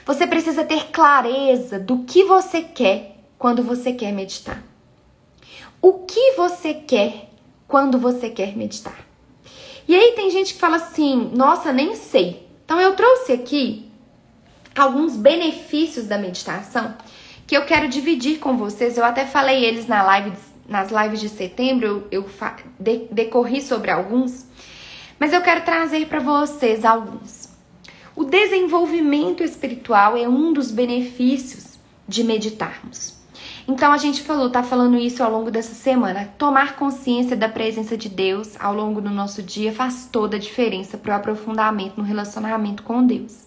Você 0.07 0.29
precisa 0.29 0.65
ter 0.65 0.93
clareza 0.93 1.81
do 1.81 2.05
que 2.05 2.23
você 2.23 2.63
quer 2.63 3.16
quando 3.39 3.63
você 3.63 3.93
quer 3.93 4.13
meditar. 4.13 4.63
O 5.81 6.05
que 6.05 6.33
você 6.33 6.75
quer 6.75 7.31
quando 7.69 7.99
você 7.99 8.31
quer 8.31 8.57
meditar? 8.57 9.07
E 9.89 9.95
aí 9.95 10.13
tem 10.13 10.31
gente 10.31 10.55
que 10.55 10.61
fala 10.61 10.77
assim: 10.77 11.31
nossa, 11.35 11.73
nem 11.73 11.95
sei. 11.95 12.49
Então 12.65 12.81
eu 12.81 12.95
trouxe 12.97 13.33
aqui 13.33 13.91
alguns 14.75 15.17
benefícios 15.17 16.07
da 16.07 16.19
meditação 16.19 16.95
que 17.47 17.57
eu 17.57 17.65
quero 17.65 17.89
dividir 17.89 18.39
com 18.39 18.57
vocês. 18.57 18.99
Eu 18.99 19.05
até 19.05 19.25
falei 19.25 19.65
eles 19.65 19.87
na 19.87 20.03
live, 20.03 20.33
nas 20.69 20.91
lives 20.91 21.21
de 21.21 21.29
setembro, 21.29 22.07
eu, 22.11 22.25
eu 22.25 23.07
decorri 23.11 23.63
sobre 23.63 23.91
alguns, 23.91 24.47
mas 25.19 25.33
eu 25.33 25.41
quero 25.41 25.65
trazer 25.65 26.07
para 26.07 26.19
vocês 26.19 26.85
alguns. 26.85 27.49
O 28.17 28.25
desenvolvimento 28.25 29.45
espiritual 29.45 30.17
é 30.17 30.29
um 30.29 30.53
dos 30.53 30.71
benefícios 30.71 31.79
de 32.09 32.25
meditarmos. 32.25 33.16
Então 33.69 33.93
a 33.93 33.99
gente 33.99 34.23
falou, 34.23 34.49
tá 34.49 34.63
falando 34.63 34.97
isso 34.97 35.25
ao 35.25 35.31
longo 35.31 35.51
dessa 35.51 35.75
semana. 35.75 36.31
Tomar 36.39 36.77
consciência 36.77 37.37
da 37.37 37.49
presença 37.49 37.97
de 37.97 38.09
Deus 38.09 38.55
ao 38.61 38.73
longo 38.73 39.01
do 39.01 39.11
nosso 39.11 39.43
dia 39.43 39.73
faz 39.73 40.09
toda 40.11 40.37
a 40.37 40.41
diferença 40.41 40.97
para 40.97 41.13
o 41.13 41.17
aprofundamento 41.17 41.97
no 41.97 42.05
relacionamento 42.05 42.85
com 42.85 43.05
Deus. 43.05 43.47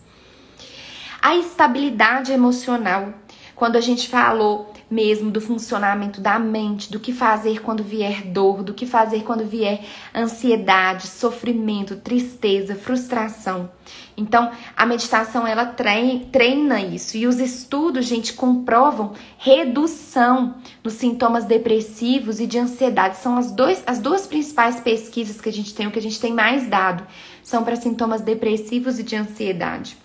A 1.22 1.36
estabilidade 1.36 2.34
emocional, 2.34 3.14
quando 3.56 3.78
a 3.78 3.82
gente 3.82 4.10
falou 4.10 4.74
mesmo 4.90 5.30
do 5.30 5.40
funcionamento 5.40 6.20
da 6.20 6.40
mente, 6.40 6.92
do 6.92 7.00
que 7.00 7.14
fazer 7.14 7.62
quando 7.62 7.84
vier 7.84 8.24
dor, 8.24 8.64
do 8.64 8.74
que 8.74 8.86
fazer 8.86 9.24
quando 9.24 9.46
vier 9.46 9.86
ansiedade, 10.16 11.08
sofrimento, 11.08 11.98
tristeza, 11.98 12.76
frustração. 12.76 13.70
Então, 14.18 14.52
a 14.76 14.86
meditação 14.86 15.48
ela 15.48 15.66
treina 15.66 16.82
isso 16.82 17.16
e 17.16 17.26
os 17.26 17.40
estudos, 17.40 18.06
gente, 18.06 18.34
comprovam 18.34 19.14
redução 19.38 20.56
nos 20.84 20.94
sintomas 20.94 21.46
depressivos 21.46 22.40
e 22.40 22.48
de 22.48 22.58
ansiedade. 22.58 23.18
São 23.18 23.38
as, 23.38 23.52
dois, 23.52 23.82
as 23.86 24.00
duas 24.00 24.28
principais 24.28 24.80
pesquisas 24.80 25.40
que 25.40 25.48
a 25.48 25.54
gente 25.54 25.74
tem, 25.74 25.88
o 25.88 25.92
que 25.92 26.00
a 26.00 26.02
gente 26.02 26.20
tem 26.20 26.34
mais 26.34 26.68
dado, 26.68 27.06
são 27.42 27.64
para 27.64 27.76
sintomas 27.76 28.22
depressivos 28.22 29.00
e 29.00 29.04
de 29.04 29.16
ansiedade. 29.16 29.98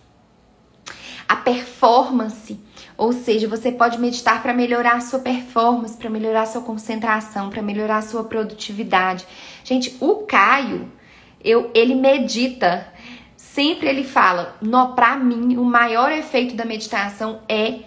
A 1.27 1.37
performance 1.37 2.61
ou 2.97 3.13
seja, 3.13 3.49
você 3.49 3.73
pode 3.73 3.99
meditar 3.99 4.43
para 4.43 4.55
melhorar 4.55 4.95
a 4.95 5.01
sua 5.01 5.19
performance, 5.19 5.97
para 5.97 6.09
melhorar 6.09 6.43
a 6.43 6.47
sua 6.47 6.63
concentração, 6.63 7.51
para 7.51 7.63
melhorar 7.63 7.99
a 7.99 8.03
sua 8.03 8.25
produtividade. 8.25 9.27
Gente, 9.65 9.97
o 10.01 10.19
Caio, 10.27 10.91
eu, 11.43 11.71
ele 11.75 11.95
medita. 11.95 12.87
Sempre 13.37 13.89
ele 13.89 14.05
fala, 14.05 14.57
para 14.97 15.17
mim, 15.17 15.57
o 15.57 15.65
maior 15.65 16.11
efeito 16.11 16.55
da 16.55 16.65
meditação 16.65 17.41
é 17.49 17.81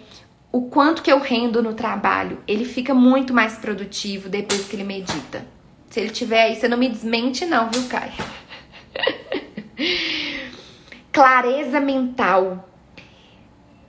o 0.50 0.62
quanto 0.62 1.02
que 1.02 1.12
eu 1.12 1.18
rendo 1.18 1.62
no 1.62 1.74
trabalho. 1.74 2.42
Ele 2.46 2.64
fica 2.64 2.94
muito 2.94 3.34
mais 3.34 3.56
produtivo 3.58 4.28
depois 4.28 4.66
que 4.66 4.76
ele 4.76 4.84
medita. 4.84 5.44
Se 5.90 6.00
ele 6.00 6.10
tiver 6.10 6.42
aí, 6.42 6.56
você 6.56 6.68
não 6.68 6.76
me 6.76 6.88
desmente 6.88 7.46
não, 7.46 7.70
viu, 7.70 7.86
Caio? 7.88 8.12
Clareza 11.12 11.80
mental. 11.80 12.68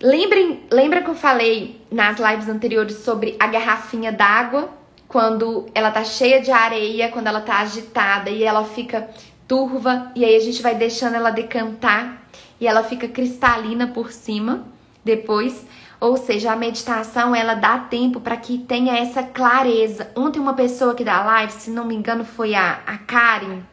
Lembrem, 0.02 0.62
lembra 0.72 1.02
que 1.02 1.10
eu 1.10 1.16
falei 1.16 1.82
nas 1.92 2.18
lives 2.18 2.48
anteriores 2.48 3.00
sobre 3.00 3.36
a 3.38 3.48
garrafinha 3.48 4.14
d'água? 4.14 4.70
Quando 5.10 5.66
ela 5.76 5.92
tá 5.92 6.06
cheia 6.06 6.42
de 6.42 6.52
areia, 6.52 7.10
quando 7.10 7.28
ela 7.28 7.42
tá 7.42 7.60
agitada 7.60 8.30
e 8.30 8.44
ela 8.44 8.64
fica 8.64 9.10
turva, 9.46 10.10
e 10.16 10.24
aí 10.24 10.38
a 10.38 10.40
gente 10.40 10.62
vai 10.62 10.74
deixando 10.74 11.16
ela 11.16 11.32
decantar 11.32 12.24
e 12.62 12.68
ela 12.68 12.82
fica 12.82 13.10
cristalina 13.10 13.88
por 13.88 14.14
cima 14.14 14.64
depois. 15.04 15.66
Ou 16.00 16.16
seja, 16.16 16.54
a 16.54 16.56
meditação 16.56 17.36
ela 17.36 17.56
dá 17.56 17.78
tempo 17.80 18.22
para 18.22 18.38
que 18.38 18.58
tenha 18.58 18.98
essa 18.98 19.22
clareza. 19.22 20.12
Ontem 20.16 20.40
uma 20.40 20.54
pessoa 20.54 20.96
que 20.96 21.04
dá 21.04 21.22
live, 21.26 21.52
se 21.52 21.72
não 21.72 21.84
me 21.84 21.94
engano, 21.94 22.24
foi 22.24 22.56
a, 22.56 22.80
a 22.88 22.98
Karen 23.00 23.64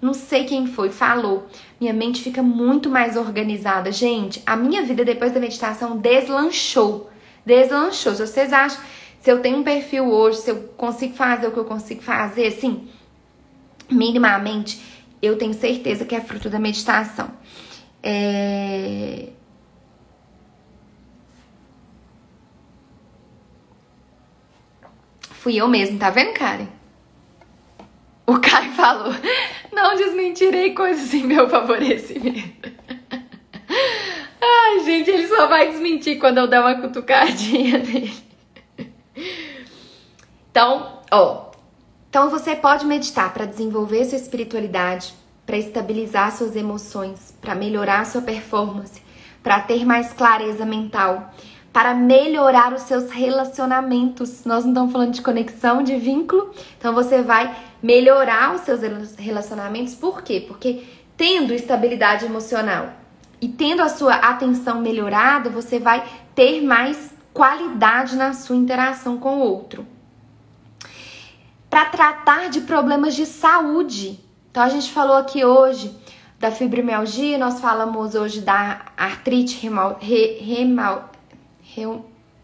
não 0.00 0.14
sei 0.14 0.44
quem 0.44 0.66
foi, 0.66 0.88
falou. 0.88 1.46
Minha 1.80 1.94
mente 1.94 2.22
fica 2.22 2.42
muito 2.42 2.90
mais 2.90 3.16
organizada. 3.16 3.90
Gente, 3.90 4.42
a 4.44 4.54
minha 4.54 4.82
vida 4.82 5.02
depois 5.02 5.32
da 5.32 5.40
meditação 5.40 5.96
deslanchou. 5.96 7.10
Deslanchou. 7.44 8.14
Se 8.14 8.26
vocês 8.26 8.52
acham, 8.52 8.78
se 9.18 9.30
eu 9.32 9.40
tenho 9.40 9.58
um 9.58 9.62
perfil 9.62 10.10
hoje, 10.10 10.38
se 10.38 10.50
eu 10.50 10.56
consigo 10.76 11.14
fazer 11.14 11.46
o 11.46 11.52
que 11.52 11.58
eu 11.58 11.64
consigo 11.64 12.02
fazer, 12.02 12.48
assim, 12.48 12.86
minimamente, 13.90 14.78
eu 15.22 15.38
tenho 15.38 15.54
certeza 15.54 16.04
que 16.04 16.14
é 16.14 16.20
fruto 16.20 16.50
da 16.50 16.58
meditação. 16.58 17.30
É... 18.02 19.30
Fui 25.32 25.56
eu 25.56 25.66
mesmo, 25.66 25.98
tá 25.98 26.10
vendo, 26.10 26.34
Karen? 26.34 26.68
O 28.26 28.38
Caio 28.38 28.72
falou: 28.76 29.14
Não 29.72 29.96
desmentirei 29.96 30.74
coisas 30.74 31.12
em 31.14 31.24
meu 31.24 31.48
favorecimento. 31.48 32.70
Ai, 34.40 34.84
gente, 34.84 35.10
ele 35.10 35.28
só 35.28 35.46
vai 35.46 35.70
desmentir 35.70 36.18
quando 36.18 36.38
eu 36.38 36.46
der 36.46 36.60
uma 36.60 36.80
cutucadinha 36.80 37.78
nele. 37.82 38.12
Então, 40.50 41.00
ó. 41.10 41.50
Então 42.08 42.28
você 42.28 42.56
pode 42.56 42.84
meditar 42.84 43.32
para 43.32 43.44
desenvolver 43.44 44.04
sua 44.04 44.18
espiritualidade, 44.18 45.14
para 45.46 45.56
estabilizar 45.56 46.36
suas 46.36 46.56
emoções, 46.56 47.36
para 47.40 47.54
melhorar 47.54 48.04
sua 48.04 48.20
performance, 48.20 49.00
para 49.42 49.60
ter 49.60 49.84
mais 49.84 50.12
clareza 50.12 50.66
mental, 50.66 51.32
para 51.72 51.94
melhorar 51.94 52.72
os 52.72 52.82
seus 52.82 53.10
relacionamentos. 53.10 54.44
Nós 54.44 54.64
não 54.64 54.72
estamos 54.72 54.92
falando 54.92 55.12
de 55.12 55.22
conexão, 55.22 55.82
de 55.82 55.96
vínculo, 55.96 56.50
então 56.78 56.92
você 56.94 57.22
vai 57.22 57.54
melhorar 57.82 58.54
os 58.54 58.62
seus 58.62 58.80
relacionamentos. 59.16 59.94
Por 59.94 60.22
quê? 60.22 60.44
Porque 60.46 60.84
tendo 61.16 61.52
estabilidade 61.52 62.24
emocional 62.24 62.90
e 63.40 63.48
tendo 63.48 63.82
a 63.82 63.88
sua 63.88 64.14
atenção 64.14 64.80
melhorada, 64.80 65.48
você 65.48 65.78
vai 65.78 66.04
ter 66.34 66.60
mais 66.60 67.14
qualidade 67.32 68.16
na 68.16 68.32
sua 68.32 68.56
interação 68.56 69.18
com 69.18 69.38
o 69.38 69.40
outro. 69.40 69.86
Para 71.68 71.84
tratar 71.86 72.50
de 72.50 72.62
problemas 72.62 73.14
de 73.14 73.24
saúde. 73.24 74.18
Então 74.50 74.62
a 74.62 74.68
gente 74.68 74.90
falou 74.90 75.16
aqui 75.16 75.44
hoje 75.44 75.96
da 76.40 76.50
fibromialgia, 76.50 77.38
nós 77.38 77.60
falamos 77.60 78.14
hoje 78.14 78.40
da 78.40 78.86
artrite 78.96 79.60
remal, 79.60 79.98
re, 80.00 80.38
remal, 80.40 81.10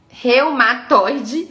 reumatoide 0.09 1.49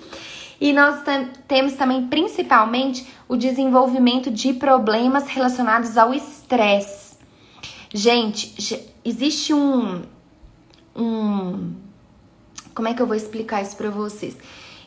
e 0.60 0.72
nós 0.74 1.04
temos 1.48 1.74
também 1.74 2.08
principalmente 2.08 3.06
o 3.28 3.36
desenvolvimento 3.36 4.32
de 4.32 4.54
problemas 4.54 5.28
relacionados 5.28 5.98
ao 5.98 6.14
estresse. 6.14 7.18
Gente, 7.94 8.56
existe 9.04 9.54
um, 9.54 10.04
um 10.96 11.74
como 12.74 12.88
é 12.88 12.94
que 12.94 13.02
eu 13.02 13.08
vou 13.08 13.16
explicar 13.16 13.62
isso 13.62 13.76
para 13.76 13.90
vocês? 13.90 14.38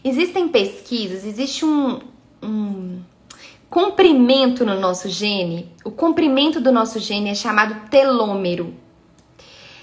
Existem 0.04 0.48
pesquisas, 0.48 1.24
existe 1.24 1.64
um, 1.64 2.00
um 2.42 3.00
comprimento 3.68 4.64
no 4.64 4.78
nosso 4.78 5.08
gene. 5.08 5.72
O 5.84 5.90
comprimento 5.90 6.60
do 6.60 6.70
nosso 6.70 6.98
gene 7.00 7.30
é 7.30 7.34
chamado 7.34 7.88
telômero. 7.88 8.74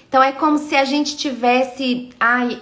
Então 0.08 0.22
é 0.22 0.32
como 0.32 0.56
se 0.56 0.76
a 0.76 0.84
gente 0.84 1.16
tivesse, 1.16 2.10
ai, 2.18 2.60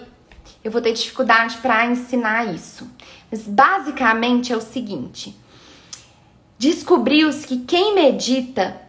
eu 0.64 0.70
vou 0.70 0.80
ter 0.80 0.94
dificuldade 0.94 1.58
para 1.58 1.84
ensinar 1.86 2.52
isso. 2.52 2.90
Mas 3.30 3.42
basicamente 3.42 4.52
é 4.52 4.56
o 4.56 4.62
seguinte: 4.62 5.36
descobriu-se 6.58 7.46
que 7.46 7.58
quem 7.58 7.94
medita 7.94 8.80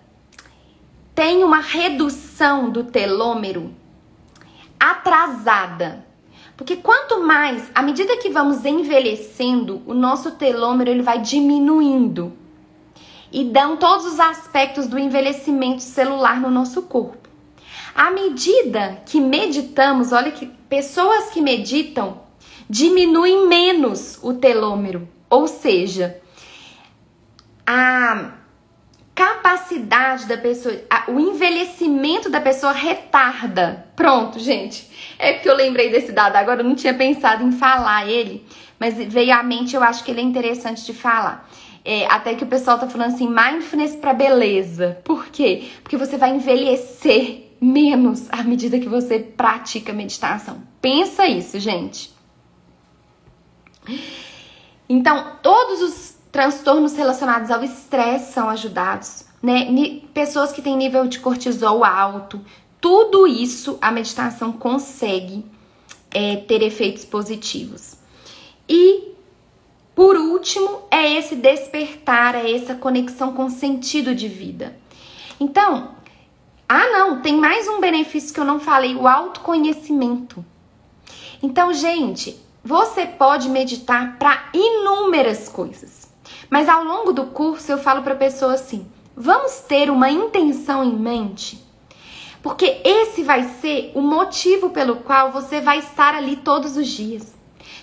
tem 1.13 1.43
uma 1.43 1.59
redução 1.59 2.69
do 2.69 2.85
telômero 2.85 3.73
atrasada. 4.79 6.05
Porque 6.55 6.77
quanto 6.77 7.21
mais, 7.21 7.69
à 7.75 7.81
medida 7.81 8.15
que 8.15 8.29
vamos 8.29 8.63
envelhecendo, 8.63 9.81
o 9.85 9.93
nosso 9.93 10.31
telômero 10.31 10.89
ele 10.89 11.01
vai 11.01 11.19
diminuindo. 11.19 12.31
E 13.29 13.43
dão 13.43 13.75
todos 13.75 14.05
os 14.05 14.19
aspectos 14.19 14.87
do 14.87 14.97
envelhecimento 14.97 15.81
celular 15.81 16.39
no 16.39 16.49
nosso 16.49 16.83
corpo. 16.83 17.24
À 17.95 18.11
medida 18.11 19.01
que 19.05 19.21
meditamos, 19.21 20.11
olha 20.11 20.29
que 20.29 20.47
pessoas 20.67 21.29
que 21.29 21.39
meditam 21.39 22.25
diminuem 22.69 23.47
menos 23.47 24.19
o 24.21 24.33
telômero, 24.33 25.07
ou 25.29 25.47
seja, 25.47 26.19
a 27.65 28.31
capacidade 29.15 30.25
da 30.25 30.37
pessoa, 30.37 30.75
o 31.07 31.17
envelhecimento 31.21 32.29
da 32.29 32.41
pessoa 32.41 32.73
retarda. 32.73 33.87
Pronto, 33.95 34.39
gente. 34.39 34.89
É 35.17 35.31
porque 35.33 35.49
eu 35.49 35.55
lembrei 35.55 35.89
desse 35.89 36.11
dado 36.11 36.35
agora, 36.35 36.59
eu 36.59 36.65
não 36.65 36.75
tinha 36.75 36.93
pensado 36.93 37.45
em 37.45 37.51
falar 37.53 38.09
ele, 38.09 38.45
mas 38.77 38.95
veio 38.97 39.33
à 39.33 39.41
mente, 39.41 39.73
eu 39.73 39.81
acho 39.81 40.03
que 40.03 40.11
ele 40.11 40.19
é 40.19 40.23
interessante 40.23 40.85
de 40.85 40.93
falar. 40.93 41.49
É, 41.85 42.07
até 42.07 42.33
que 42.33 42.43
o 42.43 42.47
pessoal 42.47 42.77
tá 42.77 42.89
falando 42.89 43.13
assim, 43.13 43.29
mindfulness 43.29 43.95
para 43.95 44.13
beleza. 44.13 44.97
Por 45.05 45.27
quê? 45.27 45.69
Porque 45.81 45.95
você 45.95 46.17
vai 46.17 46.31
envelhecer 46.31 47.44
menos 47.59 48.27
à 48.29 48.43
medida 48.43 48.79
que 48.79 48.89
você 48.89 49.19
pratica 49.19 49.93
meditação. 49.93 50.61
Pensa 50.81 51.27
isso, 51.27 51.59
gente. 51.59 52.13
Então, 54.87 55.37
todos 55.41 55.81
os 55.81 56.15
transtornos 56.31 56.95
relacionados 56.95 57.49
ao 57.49 57.63
estresse 57.63 58.33
são 58.33 58.49
ajudados, 58.49 59.25
né? 59.41 59.67
Pessoas 60.13 60.51
que 60.51 60.61
têm 60.61 60.75
nível 60.75 61.07
de 61.07 61.19
cortisol 61.19 61.83
alto, 61.83 62.41
tudo 62.81 63.25
isso 63.25 63.77
a 63.81 63.91
meditação 63.91 64.51
consegue 64.51 65.45
é, 66.11 66.35
ter 66.37 66.61
efeitos 66.61 67.05
positivos. 67.05 67.97
E 68.67 69.15
por 69.95 70.17
último, 70.17 70.81
é 70.91 71.13
esse 71.13 71.37
despertar, 71.37 72.35
é 72.35 72.51
essa 72.51 72.75
conexão 72.75 73.31
com 73.31 73.45
o 73.45 73.49
sentido 73.49 74.13
de 74.13 74.27
vida. 74.27 74.77
Então, 75.39 75.95
ah, 76.67 76.87
não, 76.89 77.21
tem 77.21 77.37
mais 77.37 77.67
um 77.67 77.79
benefício 77.79 78.33
que 78.33 78.39
eu 78.39 78.45
não 78.45 78.59
falei: 78.59 78.95
o 78.95 79.07
autoconhecimento. 79.07 80.43
Então, 81.41 81.71
gente, 81.71 82.39
você 82.63 83.05
pode 83.05 83.49
meditar 83.49 84.17
para 84.17 84.49
inúmeras 84.51 85.47
coisas. 85.47 86.09
Mas 86.49 86.67
ao 86.67 86.83
longo 86.83 87.13
do 87.13 87.27
curso 87.27 87.71
eu 87.71 87.77
falo 87.77 88.01
para 88.01 88.13
a 88.13 88.17
pessoa 88.17 88.53
assim: 88.53 88.87
vamos 89.15 89.59
ter 89.59 89.91
uma 89.91 90.09
intenção 90.09 90.83
em 90.83 90.95
mente, 90.95 91.63
porque 92.41 92.81
esse 92.83 93.21
vai 93.21 93.43
ser 93.43 93.91
o 93.93 94.01
motivo 94.01 94.71
pelo 94.71 94.97
qual 94.97 95.31
você 95.31 95.61
vai 95.61 95.77
estar 95.77 96.15
ali 96.15 96.35
todos 96.35 96.77
os 96.77 96.87
dias. 96.87 97.35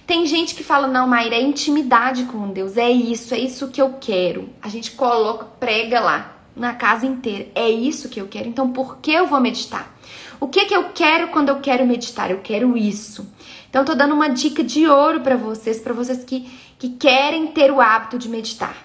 Tem 0.05 0.27
gente 0.27 0.57
que 0.57 0.65
fala: 0.65 0.89
não, 0.89 1.07
Maíra, 1.07 1.37
é 1.37 1.41
intimidade 1.41 2.25
com 2.25 2.51
Deus, 2.51 2.77
é 2.77 2.91
isso, 2.91 3.33
é 3.33 3.39
isso 3.39 3.69
que 3.69 3.81
eu 3.81 3.95
quero. 4.01 4.49
A 4.61 4.69
gente 4.69 4.91
coloca, 4.91 5.45
prega 5.61 6.01
lá 6.01 6.42
na 6.55 6.75
casa 6.75 7.07
inteira: 7.07 7.49
é 7.55 7.69
isso 7.69 8.09
que 8.09 8.21
eu 8.21 8.29
quero, 8.29 8.49
então 8.49 8.73
por 8.73 8.99
que 8.99 9.13
eu 9.13 9.27
vou 9.27 9.41
meditar? 9.41 9.93
O 10.41 10.49
que, 10.49 10.65
que 10.67 10.75
eu 10.75 10.91
quero 10.93 11.29
quando 11.29 11.51
eu 11.51 11.61
quero 11.61 11.87
meditar? 11.87 12.31
Eu 12.31 12.41
quero 12.41 12.77
isso. 12.77 13.33
Então, 13.71 13.83
eu 13.83 13.87
tô 13.87 13.95
dando 13.95 14.13
uma 14.13 14.29
dica 14.29 14.63
de 14.63 14.89
ouro 14.89 15.21
para 15.21 15.37
vocês, 15.37 15.79
para 15.79 15.95
vocês 15.95 16.25
que 16.25 16.51
que 16.83 16.89
querem 16.89 17.47
ter 17.47 17.71
o 17.71 17.81
hábito 17.81 18.19
de 18.19 18.29
meditar. 18.29 18.77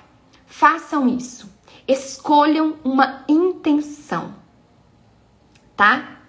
Façam 0.46 1.08
isso. 1.08 1.52
Escolham 1.88 2.76
uma 2.84 3.24
intenção. 3.28 4.36
Tá? 5.76 6.20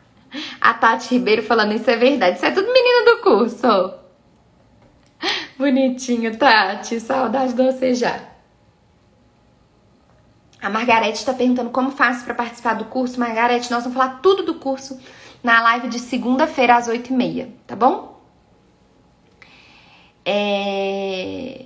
A 0.58 0.72
Tati 0.72 1.10
Ribeiro 1.10 1.42
falando 1.42 1.74
isso 1.74 1.90
é 1.90 1.96
verdade. 1.98 2.36
Isso 2.36 2.46
é 2.46 2.50
tudo 2.50 2.72
menina 2.72 3.04
do 3.04 3.20
curso. 3.20 3.94
Bonitinho, 5.58 6.38
Tati. 6.38 6.98
Saudade 6.98 7.52
de 7.52 7.62
você 7.62 7.92
já. 7.92 8.18
A 10.60 10.68
Margarete 10.68 11.18
está 11.18 11.32
perguntando 11.32 11.70
como 11.70 11.90
faço 11.90 12.24
para 12.24 12.34
participar 12.34 12.74
do 12.74 12.86
curso. 12.86 13.18
Margarete, 13.20 13.70
nós 13.70 13.84
vamos 13.84 13.96
falar 13.96 14.20
tudo 14.20 14.42
do 14.42 14.54
curso 14.54 15.00
na 15.42 15.60
live 15.60 15.88
de 15.88 15.98
segunda-feira 15.98 16.76
às 16.76 16.88
8h30, 16.88 17.48
tá 17.66 17.76
bom? 17.76 18.20
É... 20.24 21.64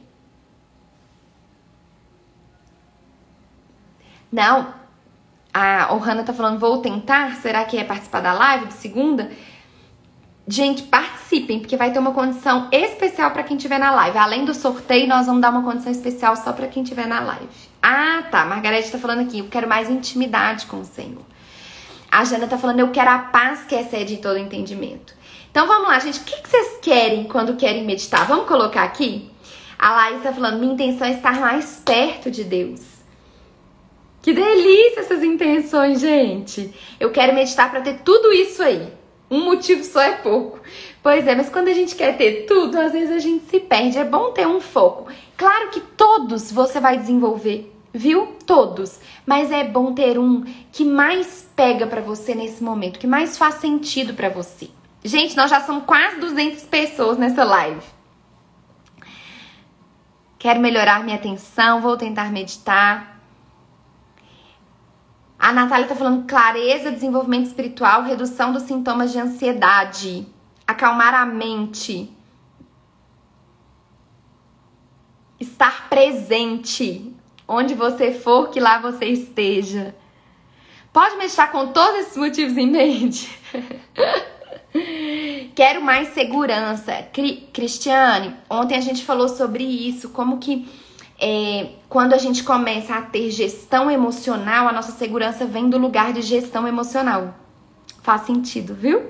Não, 4.30 4.74
a 5.53 5.93
Ohana 5.95 6.22
tá 6.22 6.32
falando, 6.32 6.59
vou 6.59 6.78
tentar, 6.78 7.36
será 7.36 7.64
que 7.64 7.76
é 7.76 7.84
participar 7.84 8.20
da 8.20 8.32
live 8.32 8.66
de 8.66 8.74
segunda? 8.74 9.30
Gente, 10.47 10.82
participem, 10.82 11.61
porque 11.61 11.76
vai 11.76 11.93
ter 11.93 12.01
uma 12.01 12.12
condição 12.12 12.68
especial 12.72 13.30
para 13.30 13.45
quem 13.45 13.57
estiver 13.57 13.78
na 13.78 13.93
live. 13.93 14.18
Além 14.18 14.45
do 14.45 14.53
sorteio, 14.53 15.07
nós 15.07 15.26
vamos 15.26 15.40
dar 15.40 15.51
uma 15.51 15.62
condição 15.62 15.93
especial 15.93 16.36
só 16.36 16.53
para 16.53 16.66
quem 16.66 16.82
estiver 16.82 17.07
na 17.07 17.20
live. 17.20 17.49
Ah, 17.80 18.24
tá. 18.30 18.45
Margarete 18.45 18.90
tá 18.90 18.99
falando 18.99 19.20
aqui, 19.20 19.38
eu 19.38 19.49
quero 19.49 19.68
mais 19.68 19.88
intimidade 19.88 20.66
com 20.66 20.80
o 20.80 20.84
Senhor. 20.84 21.22
A 22.11 22.24
Jana 22.24 22.47
tá 22.47 22.59
falando, 22.59 22.80
eu 22.80 22.90
quero 22.90 23.09
a 23.09 23.18
paz 23.18 23.62
que 23.62 23.74
excede 23.74 24.16
todo 24.16 24.36
entendimento. 24.36 25.14
Então 25.51 25.66
vamos 25.66 25.88
lá, 25.88 25.99
gente. 25.99 26.18
O 26.18 26.24
que, 26.24 26.49
vocês 26.49 26.78
querem 26.82 27.24
quando 27.24 27.57
querem 27.57 27.84
meditar? 27.84 28.26
Vamos 28.26 28.49
colocar 28.49 28.82
aqui? 28.82 29.30
A 29.78 29.93
Laís 29.93 30.16
está 30.18 30.32
falando: 30.32 30.59
minha 30.59 30.72
intenção 30.72 31.07
é 31.07 31.12
estar 31.12 31.38
mais 31.38 31.80
perto 31.84 32.30
de 32.30 32.43
Deus. 32.43 32.80
Que 34.20 34.32
delícia 34.32 35.01
essas 35.01 35.22
intenções, 35.22 36.01
gente. 36.01 36.72
Eu 36.99 37.11
quero 37.11 37.34
meditar 37.34 37.70
para 37.70 37.80
ter 37.80 38.01
tudo 38.05 38.32
isso 38.32 38.62
aí. 38.62 39.01
Um 39.33 39.47
motivo 39.47 39.83
só 39.83 40.03
é 40.03 40.12
pouco. 40.12 40.61
Pois 41.03 41.26
é, 41.26 41.35
mas 41.35 41.49
quando 41.49 41.68
a 41.68 41.72
gente 41.72 41.97
quer 41.97 42.18
ter 42.18 42.45
tudo, 42.45 42.78
às 42.78 42.93
vezes 42.93 43.11
a 43.11 43.18
gente 43.18 43.47
se 43.47 43.59
perde. 43.59 43.97
É 43.97 44.05
bom 44.05 44.30
ter 44.30 44.47
um 44.47 44.61
foco. 44.61 45.11
Claro 45.39 45.70
que 45.70 45.80
todos 45.80 46.53
você 46.53 46.78
vai 46.78 46.99
desenvolver, 46.99 47.74
viu? 47.95 48.37
Todos. 48.45 49.01
Mas 49.24 49.51
é 49.51 49.64
bom 49.64 49.95
ter 49.95 50.18
um 50.18 50.45
que 50.70 50.85
mais 50.85 51.49
pega 51.57 51.87
para 51.87 52.03
você 52.03 52.35
nesse 52.35 52.62
momento, 52.62 52.99
que 52.99 53.07
mais 53.07 53.39
faz 53.39 53.55
sentido 53.55 54.12
para 54.12 54.28
você. 54.28 54.68
Gente, 55.03 55.35
nós 55.35 55.51
já 55.51 55.62
somos 55.62 55.85
quase 55.85 56.20
200 56.20 56.64
pessoas 56.64 57.16
nessa 57.16 57.43
live. 57.43 57.80
Quero 60.39 60.61
melhorar 60.61 61.03
minha 61.03 61.16
atenção, 61.16 61.80
vou 61.80 61.97
tentar 61.97 62.30
meditar. 62.30 63.11
A 65.43 65.53
Natália 65.53 65.88
tá 65.88 65.97
falando 65.97 66.24
clareza, 66.24 66.93
desenvolvimento 66.93 67.47
espiritual, 67.47 68.05
redução 68.05 68.53
dos 68.53 68.62
sintomas 68.62 69.11
de 69.11 69.18
ansiedade, 69.18 70.24
acalmar 70.64 71.16
a 71.16 71.26
mente, 71.26 72.09
estar 75.40 75.88
presente 75.88 77.12
onde 77.49 77.74
você 77.74 78.12
for, 78.12 78.51
que 78.51 78.61
lá 78.61 78.78
você 78.78 79.07
esteja. 79.07 79.97
Pode 80.93 81.16
meditar 81.16 81.51
com 81.51 81.72
todos 81.72 82.03
esses 82.03 82.16
motivos 82.16 82.57
em 82.57 82.70
mente. 82.70 83.36
Quero 85.57 85.82
mais 85.82 86.11
segurança. 86.11 87.03
Cri 87.12 87.49
Cristiane, 87.53 88.36
ontem 88.49 88.76
a 88.76 88.80
gente 88.80 89.05
falou 89.05 89.28
sobre 89.28 89.64
isso, 89.64 90.11
como 90.11 90.38
que 90.38 90.70
é, 91.24 91.68
quando 91.88 92.14
a 92.14 92.18
gente 92.18 92.42
começa 92.42 92.96
a 92.96 93.00
ter 93.00 93.30
gestão 93.30 93.88
emocional, 93.88 94.66
a 94.66 94.72
nossa 94.72 94.90
segurança 94.90 95.46
vem 95.46 95.70
do 95.70 95.78
lugar 95.78 96.12
de 96.12 96.20
gestão 96.20 96.66
emocional. 96.66 97.32
Faz 98.02 98.22
sentido, 98.22 98.74
viu? 98.74 99.04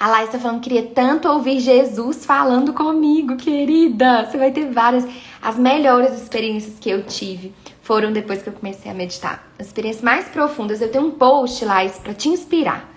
A 0.00 0.08
Laís 0.08 0.30
tá 0.30 0.38
falando, 0.38 0.60
queria 0.60 0.82
tanto 0.82 1.28
ouvir 1.28 1.60
Jesus 1.60 2.24
falando 2.24 2.72
comigo, 2.72 3.36
querida. 3.36 4.24
Você 4.24 4.36
vai 4.36 4.50
ter 4.50 4.72
várias. 4.72 5.06
As 5.40 5.56
melhores 5.56 6.20
experiências 6.20 6.76
que 6.80 6.90
eu 6.90 7.04
tive 7.04 7.54
foram 7.80 8.12
depois 8.12 8.42
que 8.42 8.48
eu 8.48 8.52
comecei 8.52 8.90
a 8.90 8.94
meditar. 8.94 9.48
As 9.60 9.68
experiências 9.68 10.02
mais 10.02 10.24
profundas. 10.26 10.80
Eu 10.80 10.90
tenho 10.90 11.06
um 11.06 11.10
post, 11.12 11.64
Laís, 11.64 11.98
para 11.98 12.14
te 12.14 12.28
inspirar. 12.28 12.90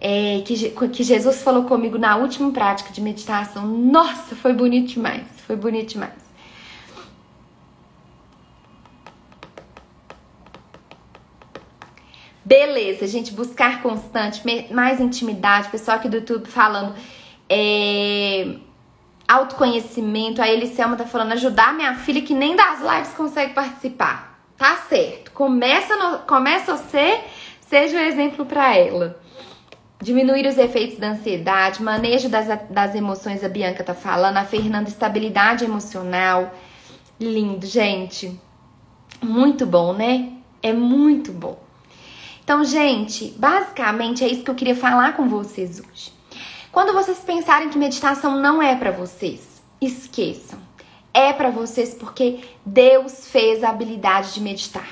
É, 0.00 0.42
que, 0.44 0.70
que 0.88 1.04
Jesus 1.04 1.40
falou 1.42 1.64
comigo 1.64 1.98
na 1.98 2.16
última 2.16 2.50
prática 2.50 2.92
de 2.92 3.00
meditação. 3.00 3.64
Nossa, 3.68 4.34
foi 4.34 4.52
bonito 4.52 4.94
demais. 4.94 5.28
Foi 5.46 5.54
bonito 5.54 5.90
demais. 5.90 6.21
Beleza, 12.44 13.06
gente, 13.06 13.32
buscar 13.32 13.82
constante, 13.82 14.42
mais 14.72 15.00
intimidade, 15.00 15.68
pessoal 15.68 15.98
aqui 15.98 16.08
do 16.08 16.16
YouTube 16.16 16.48
falando 16.48 16.94
é, 17.48 18.56
autoconhecimento. 19.28 20.42
A 20.42 20.48
Eliselma 20.48 20.96
tá 20.96 21.06
falando 21.06 21.32
ajudar 21.32 21.72
minha 21.72 21.94
filha 21.94 22.20
que 22.22 22.34
nem 22.34 22.56
das 22.56 22.80
lives 22.80 23.14
consegue 23.14 23.54
participar. 23.54 24.40
Tá 24.56 24.76
certo. 24.88 25.30
Começa, 25.32 25.96
no, 25.96 26.18
começa 26.20 26.76
você, 26.76 27.20
seja 27.60 27.96
um 27.96 28.00
exemplo 28.00 28.44
para 28.44 28.76
ela. 28.76 29.20
Diminuir 30.00 30.46
os 30.48 30.58
efeitos 30.58 30.98
da 30.98 31.10
ansiedade, 31.10 31.80
manejo 31.80 32.28
das, 32.28 32.48
das 32.68 32.94
emoções, 32.96 33.44
a 33.44 33.48
Bianca 33.48 33.84
tá 33.84 33.94
falando, 33.94 34.36
a 34.36 34.44
Fernanda, 34.44 34.88
estabilidade 34.88 35.64
emocional. 35.64 36.52
Lindo, 37.20 37.64
gente. 37.66 38.36
Muito 39.22 39.64
bom, 39.64 39.92
né? 39.92 40.32
É 40.60 40.72
muito 40.72 41.30
bom. 41.30 41.61
Então, 42.52 42.64
gente, 42.64 43.34
basicamente 43.38 44.22
é 44.22 44.28
isso 44.28 44.42
que 44.42 44.50
eu 44.50 44.54
queria 44.54 44.76
falar 44.76 45.16
com 45.16 45.26
vocês 45.26 45.80
hoje. 45.80 46.12
Quando 46.70 46.92
vocês 46.92 47.20
pensarem 47.20 47.70
que 47.70 47.78
meditação 47.78 48.38
não 48.42 48.60
é 48.60 48.76
para 48.76 48.90
vocês, 48.90 49.62
esqueçam. 49.80 50.58
É 51.14 51.32
para 51.32 51.48
vocês 51.48 51.94
porque 51.94 52.40
Deus 52.62 53.26
fez 53.26 53.64
a 53.64 53.70
habilidade 53.70 54.34
de 54.34 54.42
meditar. 54.42 54.86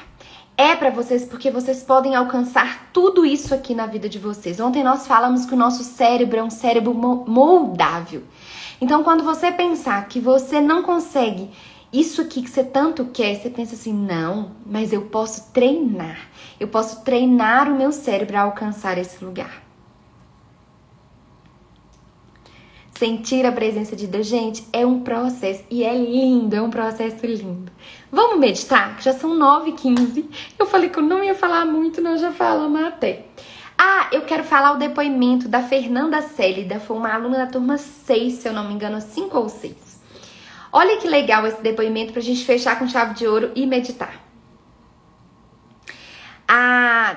É 0.56 0.74
para 0.74 0.88
vocês 0.88 1.26
porque 1.26 1.50
vocês 1.50 1.82
podem 1.82 2.14
alcançar 2.14 2.88
tudo 2.94 3.26
isso 3.26 3.54
aqui 3.54 3.74
na 3.74 3.84
vida 3.84 4.08
de 4.08 4.18
vocês. 4.18 4.58
Ontem 4.58 4.82
nós 4.82 5.06
falamos 5.06 5.44
que 5.44 5.52
o 5.52 5.58
nosso 5.58 5.84
cérebro 5.84 6.38
é 6.38 6.42
um 6.42 6.48
cérebro 6.48 6.94
moldável. 6.94 8.22
Então, 8.80 9.04
quando 9.04 9.22
você 9.22 9.52
pensar 9.52 10.08
que 10.08 10.18
você 10.18 10.62
não 10.62 10.82
consegue 10.82 11.50
isso 11.92 12.22
aqui 12.22 12.42
que 12.42 12.50
você 12.50 12.62
tanto 12.62 13.06
quer, 13.06 13.34
você 13.34 13.50
pensa 13.50 13.74
assim: 13.74 13.92
não, 13.92 14.52
mas 14.64 14.92
eu 14.92 15.02
posso 15.02 15.52
treinar. 15.52 16.28
Eu 16.58 16.68
posso 16.68 17.02
treinar 17.02 17.68
o 17.70 17.76
meu 17.76 17.90
cérebro 17.90 18.36
a 18.36 18.42
alcançar 18.42 18.96
esse 18.96 19.24
lugar. 19.24 19.62
Sentir 22.96 23.46
a 23.46 23.50
presença 23.50 23.96
de 23.96 24.06
Deus, 24.06 24.26
gente, 24.26 24.62
é 24.72 24.84
um 24.84 25.00
processo 25.00 25.64
e 25.70 25.82
é 25.82 25.96
lindo, 25.96 26.54
é 26.54 26.60
um 26.60 26.68
processo 26.68 27.24
lindo. 27.24 27.72
Vamos 28.12 28.38
meditar? 28.38 29.00
Já 29.00 29.14
são 29.14 29.38
9h15. 29.38 30.26
Eu 30.58 30.66
falei 30.66 30.90
que 30.90 30.98
eu 30.98 31.02
não 31.02 31.24
ia 31.24 31.34
falar 31.34 31.64
muito, 31.64 32.02
nós 32.02 32.20
já 32.20 32.30
falamos 32.30 32.78
até. 32.84 33.24
Ah, 33.78 34.08
eu 34.12 34.20
quero 34.26 34.44
falar 34.44 34.72
o 34.72 34.78
depoimento 34.78 35.48
da 35.48 35.62
Fernanda 35.62 36.20
Célida, 36.20 36.78
foi 36.78 36.98
uma 36.98 37.14
aluna 37.14 37.38
da 37.38 37.46
turma 37.46 37.78
6, 37.78 38.34
se 38.34 38.46
eu 38.46 38.52
não 38.52 38.68
me 38.68 38.74
engano, 38.74 39.00
5 39.00 39.38
ou 39.38 39.48
6. 39.48 39.89
Olha 40.72 40.98
que 40.98 41.08
legal 41.08 41.46
esse 41.46 41.60
depoimento 41.60 42.12
para 42.12 42.20
a 42.20 42.24
gente 42.24 42.44
fechar 42.44 42.78
com 42.78 42.88
chave 42.88 43.14
de 43.14 43.26
ouro 43.26 43.50
e 43.54 43.66
meditar. 43.66 44.20
A, 46.46 47.16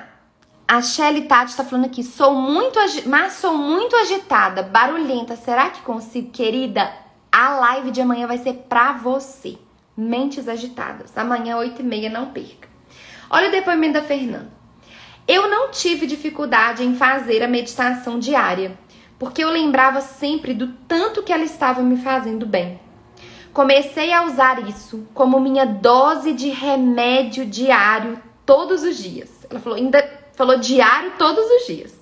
a 0.66 0.82
Shelly 0.82 1.22
Tati 1.22 1.50
está 1.50 1.64
falando 1.64 1.86
aqui, 1.86 2.02
sou 2.02 2.34
muito, 2.34 2.78
mas 3.06 3.34
sou 3.34 3.56
muito 3.56 3.94
agitada, 3.96 4.62
barulhenta. 4.62 5.36
Será 5.36 5.70
que 5.70 5.82
consigo, 5.82 6.30
querida? 6.30 6.92
A 7.30 7.50
live 7.50 7.90
de 7.90 8.00
amanhã 8.00 8.26
vai 8.26 8.38
ser 8.38 8.54
pra 8.68 8.92
você. 8.92 9.58
Mentes 9.96 10.48
agitadas. 10.48 11.16
Amanhã, 11.16 11.56
8 11.56 11.80
e 11.80 11.84
meia, 11.84 12.10
não 12.10 12.30
perca. 12.30 12.68
Olha 13.30 13.48
o 13.48 13.52
depoimento 13.52 13.94
da 13.94 14.02
Fernanda. 14.02 14.52
Eu 15.26 15.48
não 15.48 15.70
tive 15.70 16.06
dificuldade 16.06 16.84
em 16.84 16.94
fazer 16.94 17.42
a 17.42 17.48
meditação 17.48 18.18
diária, 18.18 18.78
porque 19.18 19.42
eu 19.42 19.50
lembrava 19.50 20.00
sempre 20.00 20.52
do 20.52 20.68
tanto 20.86 21.22
que 21.22 21.32
ela 21.32 21.44
estava 21.44 21.82
me 21.82 21.96
fazendo 21.96 22.44
bem. 22.44 22.83
Comecei 23.54 24.12
a 24.12 24.24
usar 24.24 24.68
isso 24.68 25.06
como 25.14 25.38
minha 25.38 25.64
dose 25.64 26.32
de 26.32 26.48
remédio 26.48 27.46
diário 27.46 28.20
todos 28.44 28.82
os 28.82 28.98
dias. 28.98 29.30
Ela 29.48 29.60
falou, 29.60 29.78
ainda 29.78 30.02
falou 30.34 30.58
diário 30.58 31.12
todos 31.16 31.44
os 31.44 31.66
dias. 31.68 31.94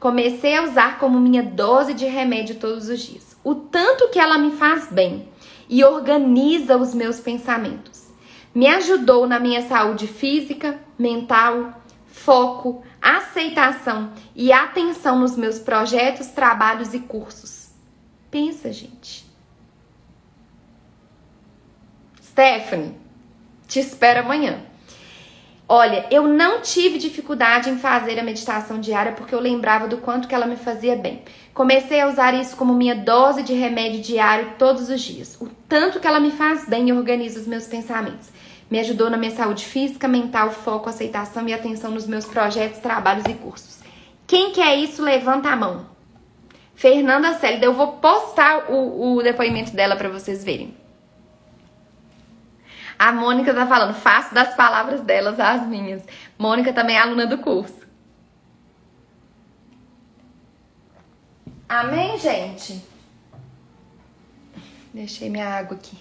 Comecei 0.00 0.56
a 0.56 0.62
usar 0.62 0.98
como 0.98 1.20
minha 1.20 1.42
dose 1.42 1.92
de 1.92 2.06
remédio 2.06 2.54
todos 2.54 2.88
os 2.88 3.00
dias. 3.00 3.36
O 3.44 3.54
tanto 3.54 4.08
que 4.08 4.18
ela 4.18 4.38
me 4.38 4.52
faz 4.52 4.90
bem 4.90 5.28
e 5.68 5.84
organiza 5.84 6.78
os 6.78 6.94
meus 6.94 7.20
pensamentos. 7.20 8.06
Me 8.54 8.66
ajudou 8.66 9.26
na 9.26 9.38
minha 9.38 9.60
saúde 9.68 10.06
física, 10.06 10.80
mental, 10.98 11.82
foco, 12.06 12.82
aceitação 13.02 14.10
e 14.34 14.50
atenção 14.50 15.18
nos 15.18 15.36
meus 15.36 15.58
projetos, 15.58 16.28
trabalhos 16.28 16.94
e 16.94 17.00
cursos. 17.00 17.68
Pensa, 18.30 18.72
gente. 18.72 19.27
Stephanie, 22.38 22.94
te 23.66 23.80
espero 23.80 24.20
amanhã. 24.20 24.60
Olha, 25.68 26.06
eu 26.08 26.28
não 26.28 26.60
tive 26.60 26.96
dificuldade 26.96 27.68
em 27.68 27.76
fazer 27.76 28.16
a 28.16 28.22
meditação 28.22 28.78
diária 28.78 29.10
porque 29.10 29.34
eu 29.34 29.40
lembrava 29.40 29.88
do 29.88 29.96
quanto 29.98 30.28
que 30.28 30.34
ela 30.36 30.46
me 30.46 30.54
fazia 30.54 30.94
bem. 30.94 31.24
Comecei 31.52 32.00
a 32.00 32.06
usar 32.06 32.34
isso 32.34 32.56
como 32.56 32.72
minha 32.72 32.94
dose 32.94 33.42
de 33.42 33.54
remédio 33.54 34.00
diário 34.00 34.52
todos 34.56 34.88
os 34.88 35.00
dias. 35.00 35.36
O 35.40 35.48
tanto 35.68 35.98
que 35.98 36.06
ela 36.06 36.20
me 36.20 36.30
faz 36.30 36.64
bem 36.64 36.88
e 36.88 36.92
organiza 36.92 37.40
os 37.40 37.46
meus 37.48 37.66
pensamentos. 37.66 38.30
Me 38.70 38.78
ajudou 38.78 39.10
na 39.10 39.16
minha 39.16 39.32
saúde 39.32 39.64
física, 39.64 40.06
mental, 40.06 40.52
foco, 40.52 40.88
aceitação 40.88 41.48
e 41.48 41.52
atenção 41.52 41.90
nos 41.90 42.06
meus 42.06 42.24
projetos, 42.24 42.78
trabalhos 42.78 43.24
e 43.24 43.34
cursos. 43.34 43.80
Quem 44.28 44.52
quer 44.52 44.76
isso, 44.76 45.02
levanta 45.02 45.48
a 45.48 45.56
mão. 45.56 45.86
Fernanda 46.76 47.34
Célida, 47.34 47.66
eu 47.66 47.74
vou 47.74 47.94
postar 47.94 48.70
o, 48.70 49.16
o 49.16 49.22
depoimento 49.24 49.72
dela 49.72 49.96
para 49.96 50.08
vocês 50.08 50.44
verem. 50.44 50.72
A 52.98 53.12
Mônica 53.12 53.54
tá 53.54 53.64
falando, 53.66 53.94
faço 53.94 54.34
das 54.34 54.54
palavras 54.54 55.00
delas 55.02 55.38
as 55.38 55.64
minhas. 55.66 56.02
Mônica 56.36 56.72
também 56.72 56.96
é 56.96 57.00
aluna 57.00 57.26
do 57.26 57.38
curso. 57.38 57.86
Amém, 61.68 62.18
gente? 62.18 62.82
Deixei 64.92 65.30
minha 65.30 65.46
água 65.46 65.76
aqui. 65.76 65.96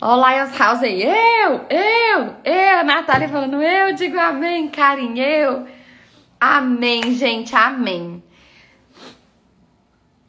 Olá, 0.00 0.44
Lions 0.44 0.56
House 0.56 0.82
aí. 0.82 1.02
Eu, 1.02 1.66
eu, 1.68 2.36
eu. 2.44 2.78
A 2.78 2.84
Natália 2.84 3.28
falando, 3.28 3.60
eu 3.60 3.94
digo 3.94 4.18
amém, 4.18 4.68
Karim, 4.68 5.18
eu. 5.18 5.66
Amém, 6.38 7.14
gente, 7.14 7.54
amém. 7.56 8.22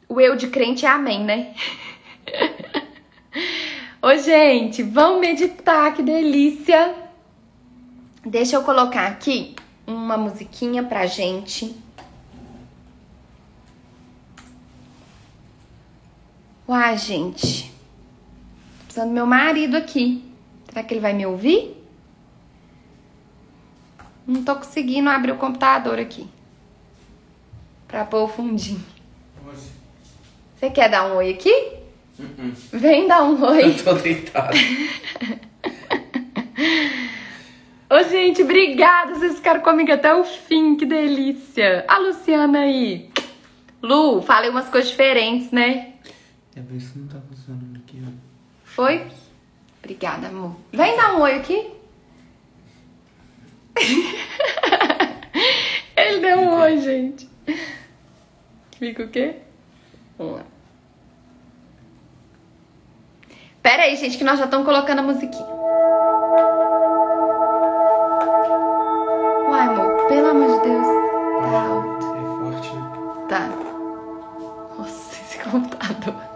O 0.08 0.20
eu 0.20 0.34
de 0.34 0.48
crente 0.48 0.84
é 0.84 0.88
amém, 0.88 1.24
né? 1.24 1.54
Ô, 4.04 4.18
gente, 4.18 4.82
vamos 4.82 5.20
meditar, 5.20 5.94
que 5.94 6.02
delícia! 6.02 6.92
Deixa 8.26 8.56
eu 8.56 8.64
colocar 8.64 9.06
aqui 9.06 9.54
uma 9.86 10.16
musiquinha 10.16 10.82
pra 10.82 11.06
gente. 11.06 11.72
Uai, 16.66 16.98
gente. 16.98 17.70
Tô 17.70 18.84
precisando 18.86 19.10
do 19.10 19.14
meu 19.14 19.24
marido 19.24 19.76
aqui. 19.76 20.34
Será 20.68 20.82
que 20.82 20.94
ele 20.94 21.00
vai 21.00 21.12
me 21.12 21.24
ouvir? 21.24 21.80
Não 24.26 24.42
tô 24.42 24.56
conseguindo 24.56 25.10
abrir 25.10 25.30
o 25.30 25.38
computador 25.38 26.00
aqui. 26.00 26.28
Pra 27.86 28.04
pôr 28.04 28.24
o 28.24 28.28
fundinho. 28.28 28.84
Você 30.56 30.70
quer 30.70 30.90
dar 30.90 31.06
um 31.06 31.18
oi 31.18 31.30
aqui? 31.30 31.81
Uh-uh. 32.18 32.52
Vem 32.72 33.08
dar 33.08 33.22
um 33.24 33.42
oi. 33.42 33.64
Eu 33.64 33.84
tô 33.84 33.94
deitado. 33.94 34.56
Ô, 37.90 38.02
gente, 38.08 38.42
obrigada. 38.42 39.14
Vocês 39.14 39.36
ficaram 39.36 39.60
comigo 39.60 39.92
até 39.92 40.14
o 40.14 40.24
fim. 40.24 40.76
Que 40.76 40.86
delícia. 40.86 41.84
A 41.88 41.98
Luciana 41.98 42.60
aí. 42.60 43.10
Lu, 43.82 44.22
falei 44.22 44.50
umas 44.50 44.68
coisas 44.68 44.90
diferentes, 44.90 45.50
né? 45.50 45.94
É 46.54 46.60
ver 46.60 46.80
se 46.80 46.98
não 46.98 47.08
tá 47.08 47.20
funcionando 47.28 47.76
aqui, 47.78 48.02
ó. 48.06 48.10
Foi? 48.64 49.06
Obrigada, 49.80 50.28
amor. 50.28 50.56
Vem 50.72 50.96
dar 50.96 51.16
um 51.16 51.22
oi 51.22 51.34
aqui. 51.34 51.70
Ele 55.96 56.20
Fica 58.78 59.02
o 59.04 59.08
quê? 59.08 59.36
Vamos 60.18 60.36
lá. 60.36 60.51
Pera 63.62 63.84
aí, 63.84 63.94
gente, 63.94 64.18
que 64.18 64.24
nós 64.24 64.38
já 64.38 64.46
estamos 64.46 64.66
colocando 64.66 64.98
a 64.98 65.02
musiquinha. 65.02 65.46
Uai, 69.48 69.66
amor, 69.68 70.06
pelo 70.08 70.28
amor 70.28 70.60
de 70.60 70.68
Deus. 70.68 70.86
Tá 71.40 71.60
alto. 71.68 72.06
É 72.06 72.22
forte, 72.40 72.74
né? 72.74 73.26
Tá. 73.28 73.48
Nossa, 74.76 75.22
esse 75.22 75.38
computador. 75.38 76.14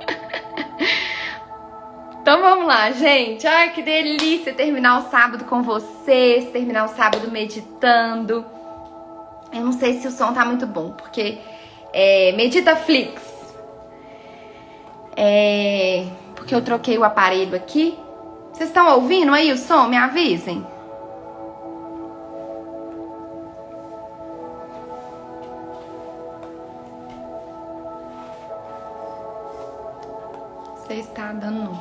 Então 2.26 2.40
vamos 2.40 2.66
lá, 2.66 2.90
gente. 2.90 3.46
Ai, 3.46 3.72
que 3.72 3.82
delícia 3.82 4.52
terminar 4.52 4.98
o 4.98 5.10
sábado 5.12 5.44
com 5.44 5.62
vocês, 5.62 6.50
terminar 6.50 6.86
o 6.86 6.88
sábado 6.88 7.30
meditando. 7.30 8.44
Eu 9.52 9.60
não 9.60 9.70
sei 9.70 10.00
se 10.00 10.08
o 10.08 10.10
som 10.10 10.32
tá 10.32 10.44
muito 10.44 10.66
bom, 10.66 10.90
porque 10.90 11.38
é, 11.92 12.32
Medita 12.32 12.74
Flix. 12.74 13.22
É, 15.16 16.04
porque 16.46 16.54
eu 16.54 16.62
troquei 16.62 16.96
o 16.96 17.02
aparelho 17.02 17.56
aqui. 17.56 17.98
Vocês 18.52 18.68
estão 18.68 18.94
ouvindo 18.94 19.34
aí 19.34 19.50
o 19.50 19.58
som? 19.58 19.88
Me 19.88 19.96
avisem. 19.96 20.64
Você 30.76 30.94
está 30.94 31.32
dando. 31.32 31.76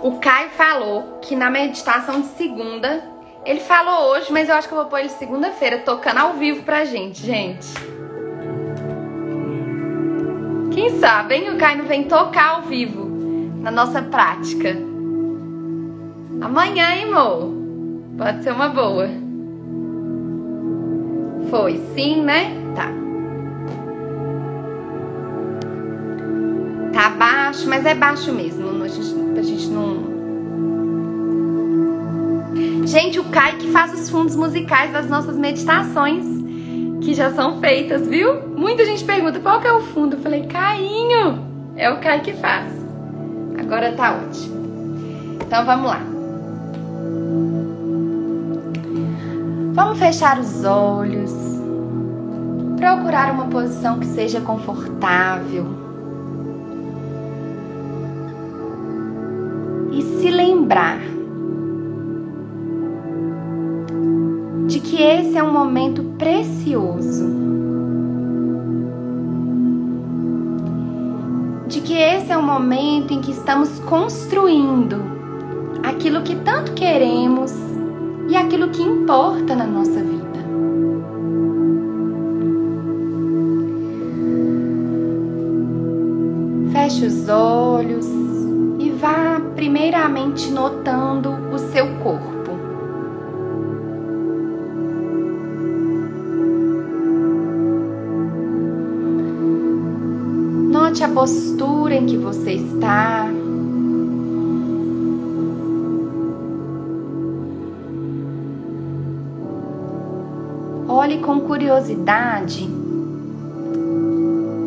O 0.00 0.20
Caio 0.20 0.50
falou 0.50 1.18
que 1.20 1.34
na 1.34 1.50
meditação 1.50 2.20
de 2.20 2.28
segunda, 2.28 3.17
ele 3.48 3.60
falou 3.60 4.10
hoje, 4.10 4.30
mas 4.30 4.50
eu 4.50 4.54
acho 4.54 4.68
que 4.68 4.74
eu 4.74 4.78
vou 4.78 4.88
pôr 4.88 5.00
ele 5.00 5.08
segunda-feira, 5.08 5.78
tocando 5.78 6.18
ao 6.18 6.34
vivo 6.34 6.62
pra 6.64 6.84
gente, 6.84 7.24
gente. 7.24 7.66
Quem 10.70 10.98
sabe, 10.98 11.34
hein? 11.34 11.54
O 11.54 11.56
Caio 11.56 11.84
vem 11.84 12.04
tocar 12.04 12.56
ao 12.56 12.62
vivo 12.62 13.08
na 13.62 13.70
nossa 13.70 14.02
prática. 14.02 14.76
Amanhã, 16.42 16.90
hein, 16.90 17.04
amor? 17.04 17.54
Pode 18.18 18.42
ser 18.44 18.52
uma 18.52 18.68
boa. 18.68 19.08
Foi, 21.48 21.78
sim, 21.94 22.22
né? 22.22 22.52
Tá. 22.74 22.92
Tá 26.92 27.08
baixo, 27.10 27.66
mas 27.66 27.86
é 27.86 27.94
baixo 27.94 28.30
mesmo. 28.30 28.82
A 28.82 28.88
gente, 28.88 29.32
pra 29.32 29.42
gente 29.42 29.68
não. 29.68 30.17
Gente, 32.88 33.20
o 33.20 33.24
Kai 33.24 33.58
que 33.58 33.70
faz 33.70 33.92
os 33.92 34.08
fundos 34.08 34.34
musicais 34.34 34.90
das 34.90 35.06
nossas 35.10 35.36
meditações, 35.36 36.24
que 37.02 37.12
já 37.12 37.30
são 37.34 37.60
feitas, 37.60 38.08
viu? 38.08 38.48
Muita 38.56 38.82
gente 38.86 39.04
pergunta 39.04 39.38
qual 39.40 39.60
que 39.60 39.66
é 39.66 39.72
o 39.74 39.82
fundo. 39.82 40.16
Eu 40.16 40.20
falei, 40.20 40.46
Cainho! 40.46 41.46
É 41.76 41.90
o 41.90 42.00
Kai 42.00 42.22
que 42.22 42.32
faz. 42.32 42.72
Agora 43.58 43.92
tá 43.92 44.16
ótimo. 44.16 44.56
Então 45.34 45.66
vamos 45.66 45.84
lá. 45.84 46.00
Vamos 49.74 49.98
fechar 49.98 50.38
os 50.38 50.64
olhos. 50.64 51.32
Procurar 52.78 53.32
uma 53.32 53.48
posição 53.48 53.98
que 53.98 54.06
seja 54.06 54.40
confortável. 54.40 55.88
e 59.90 60.02
se 60.02 60.30
lembrar 60.30 61.17
é 65.38 65.42
um 65.42 65.52
momento 65.52 66.02
precioso, 66.18 67.24
de 71.68 71.80
que 71.80 71.92
esse 71.94 72.32
é 72.32 72.36
um 72.36 72.42
momento 72.42 73.12
em 73.12 73.20
que 73.20 73.30
estamos 73.30 73.78
construindo 73.80 75.00
aquilo 75.84 76.22
que 76.22 76.34
tanto 76.34 76.72
queremos 76.72 77.52
e 78.28 78.36
aquilo 78.36 78.70
que 78.70 78.82
importa 78.82 79.54
na 79.54 79.64
nossa 79.64 80.02
vida. 80.02 80.18
Feche 86.72 87.06
os 87.06 87.28
olhos 87.28 88.06
e 88.80 88.90
vá 88.90 89.40
primeiramente 89.54 90.50
notando 90.50 91.30
o 91.52 91.58
seu 91.58 91.86
corpo. 92.02 92.27
Postura 101.18 101.96
em 101.96 102.06
que 102.06 102.16
você 102.16 102.52
está. 102.52 103.26
Olhe 110.86 111.18
com 111.18 111.40
curiosidade 111.40 112.70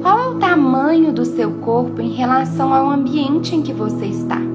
qual 0.02 0.20
é 0.20 0.28
o 0.28 0.40
tamanho 0.40 1.14
do 1.14 1.24
seu 1.24 1.52
corpo 1.52 2.02
em 2.02 2.12
relação 2.12 2.74
ao 2.74 2.92
ambiente 2.92 3.56
em 3.56 3.62
que 3.62 3.72
você 3.72 4.08
está. 4.08 4.51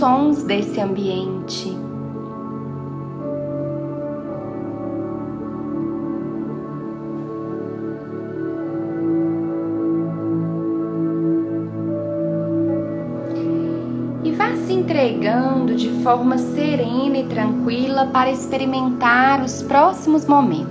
Sons 0.00 0.42
desse 0.42 0.80
ambiente. 0.80 1.76
E 14.24 14.32
vá 14.32 14.56
se 14.56 14.72
entregando 14.72 15.74
de 15.76 15.90
forma 16.02 16.38
serena 16.38 17.18
e 17.18 17.24
tranquila 17.24 18.06
para 18.06 18.30
experimentar 18.30 19.44
os 19.44 19.62
próximos 19.62 20.24
momentos. 20.24 20.69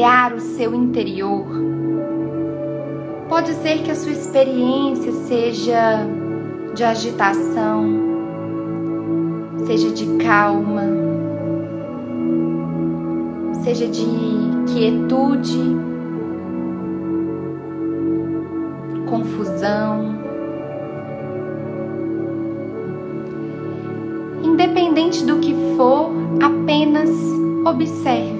Olhar 0.00 0.32
o 0.32 0.40
seu 0.40 0.74
interior, 0.74 1.44
pode 3.28 3.52
ser 3.56 3.82
que 3.82 3.90
a 3.90 3.94
sua 3.94 4.12
experiência 4.12 5.12
seja 5.12 6.06
de 6.74 6.82
agitação, 6.82 7.84
seja 9.66 9.90
de 9.90 10.06
calma, 10.16 10.84
seja 13.62 13.86
de 13.86 14.06
quietude, 14.72 15.76
confusão. 19.06 20.18
Independente 24.42 25.26
do 25.26 25.36
que 25.40 25.54
for, 25.76 26.10
apenas 26.42 27.10
observe. 27.66 28.39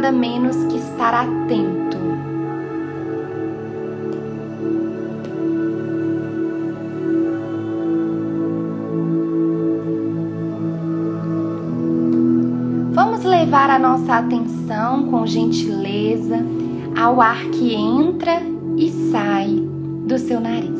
Nada 0.00 0.12
menos 0.12 0.56
que 0.64 0.78
estar 0.78 1.12
atento. 1.12 1.98
Vamos 12.94 13.24
levar 13.24 13.68
a 13.68 13.78
nossa 13.78 14.14
atenção 14.14 15.04
com 15.10 15.26
gentileza 15.26 16.38
ao 16.98 17.20
ar 17.20 17.44
que 17.50 17.74
entra 17.74 18.40
e 18.78 18.90
sai 19.12 19.48
do 20.06 20.18
seu 20.18 20.40
nariz. 20.40 20.79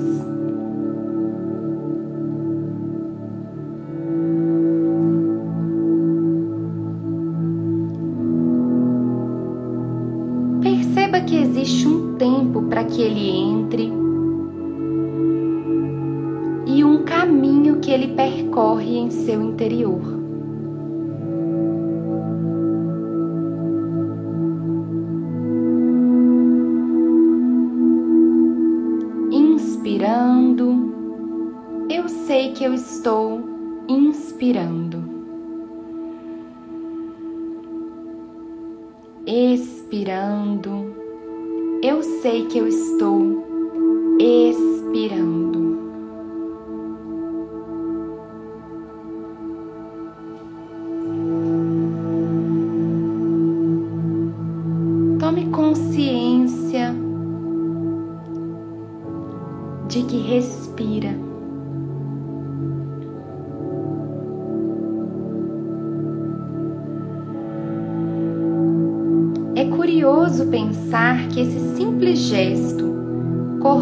Inspirando, 29.81 30.93
eu 31.89 32.07
sei 32.07 32.53
que 32.53 32.65
eu 32.65 32.75
estou 32.75 33.41
inspirando. 33.89 35.03
Expirando, 39.27 40.95
eu 41.83 42.03
sei 42.03 42.45
que 42.47 42.59
eu 42.59 42.69
estou 42.69 43.43
expirando. 44.19 45.60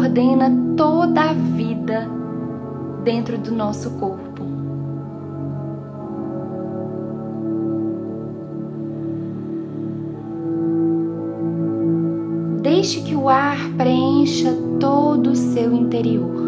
Coordena 0.09 0.51
toda 0.75 1.21
a 1.21 1.33
vida 1.33 2.09
dentro 3.03 3.37
do 3.37 3.51
nosso 3.51 3.91
corpo. 3.91 4.43
Deixe 12.61 13.01
que 13.01 13.15
o 13.15 13.29
ar 13.29 13.57
preencha 13.77 14.51
todo 14.79 15.31
o 15.31 15.35
seu 15.35 15.73
interior. 15.73 16.38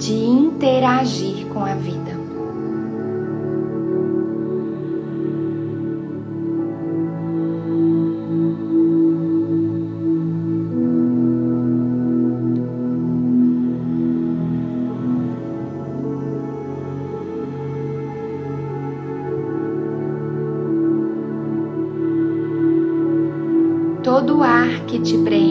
De 0.00 0.14
interagir 0.14 1.46
com 1.48 1.62
a 1.62 1.74
vida? 1.74 2.18
todo 24.02 24.42
ar 24.42 24.86
que 24.86 24.98
te 24.98 25.16
preenche 25.18 25.49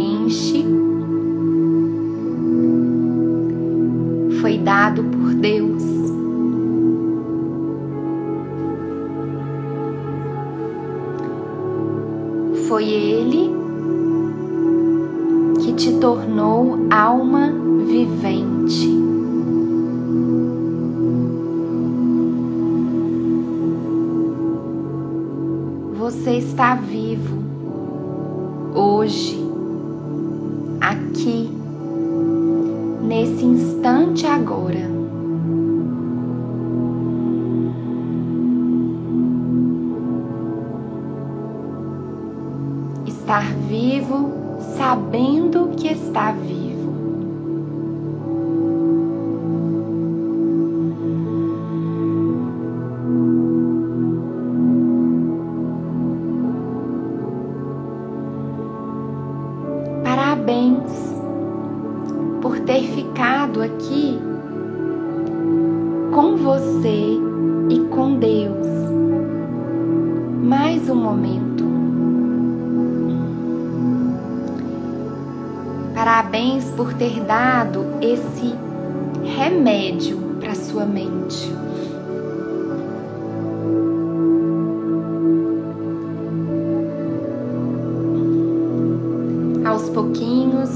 aos 89.79 89.89
pouquinhos, 89.89 90.69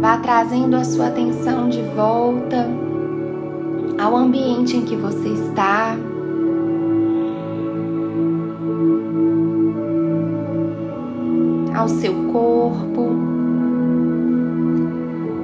vá 0.00 0.16
trazendo 0.18 0.74
a 0.74 0.84
sua 0.84 1.06
atenção 1.06 1.68
de 1.68 1.80
volta 1.94 2.68
ao 3.96 4.16
ambiente 4.16 4.76
em 4.76 4.84
que 4.84 4.96
você 4.96 5.28
está. 5.28 5.96
Ao 11.72 11.88
seu 11.88 12.12
corpo, 12.32 13.10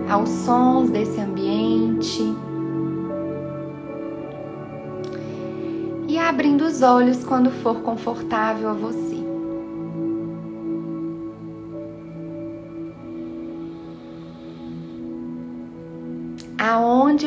aos 0.08 0.28
sons 0.28 0.90
desse 0.90 1.20
ambiente. 1.20 2.34
E 6.08 6.18
abrindo 6.18 6.64
os 6.64 6.82
olhos 6.82 7.24
quando 7.24 7.50
for 7.50 7.76
confortável 7.76 8.70
a 8.70 8.72
você. 8.72 9.19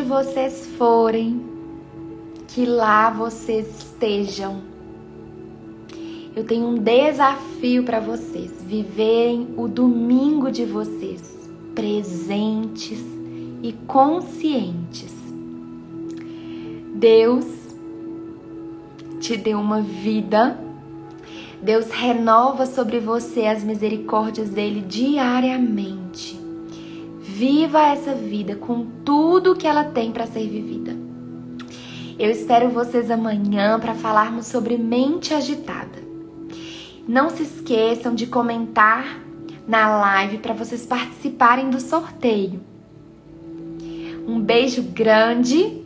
Vocês 0.04 0.68
forem, 0.78 1.41
que 2.47 2.66
lá 2.66 3.10
vocês 3.10 3.68
estejam. 3.80 4.62
Eu 6.36 6.43
tenho 6.43 6.68
um 6.68 6.76
desafio 6.76 7.84
para 7.84 7.99
vocês: 7.99 8.64
viverem 8.64 9.54
o 9.58 9.68
domingo 9.68 10.51
de 10.51 10.66
vocês 10.66 11.49
presentes 11.74 12.99
e 13.62 13.74
conscientes. 13.88 15.14
Deus 16.95 17.45
te 19.20 19.38
deu 19.38 19.60
uma 19.60 19.82
vida. 19.82 20.60
Deus 21.62 21.89
renova 21.89 22.66
sobre 22.66 22.99
você 22.99 23.45
as 23.45 23.64
misericórdias 23.64 24.49
dele 24.49 24.82
diariamente. 24.82 26.43
Viva 27.36 27.82
essa 27.82 28.14
vida 28.14 28.56
com 28.56 28.86
tudo 29.04 29.56
que 29.56 29.66
ela 29.66 29.86
tem 29.86 30.12
para 30.12 30.28
ser 30.28 30.48
vivida. 30.48 30.96
Eu 32.20 32.30
espero 32.30 32.70
vocês 32.70 33.10
amanhã 33.10 33.80
para 33.80 33.96
falarmos 33.96 34.46
sobre 34.46 34.78
mente 34.78 35.34
agitada. 35.34 35.98
Não 37.08 37.32
se 37.32 37.42
esqueçam 37.42 38.14
de 38.14 38.28
comentar 38.28 39.20
na 39.68 39.98
live 39.98 40.38
para 40.38 40.54
vocês 40.54 40.86
participarem 40.86 41.72
do 41.72 41.82
sorteio. 41.82 42.62
Um 44.28 44.40
beijo 44.40 44.84
grande. 44.84 45.82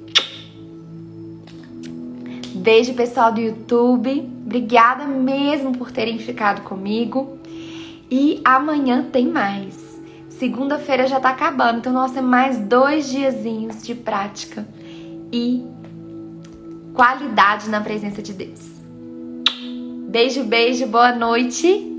Beijo 2.55 2.93
pessoal 2.93 3.31
do 3.31 3.39
YouTube. 3.39 4.19
Obrigada 4.45 5.05
mesmo 5.05 5.77
por 5.77 5.93
terem 5.93 6.19
ficado 6.19 6.63
comigo. 6.63 7.37
E 8.11 8.41
amanhã 8.43 9.07
tem 9.09 9.25
mais. 9.25 9.86
Segunda-feira 10.39 11.07
já 11.07 11.19
tá 11.19 11.29
acabando, 11.29 11.79
então 11.79 11.91
nós 11.91 12.11
temos 12.11 12.29
mais 12.29 12.59
dois 12.59 13.09
diazinhos 13.09 13.81
de 13.81 13.95
prática 13.95 14.67
e 15.33 15.65
qualidade 16.93 17.67
na 17.69 17.81
presença 17.81 18.21
de 18.21 18.33
Deus. 18.33 18.59
Beijo, 20.07 20.43
beijo, 20.43 20.85
boa 20.85 21.11
noite. 21.11 21.91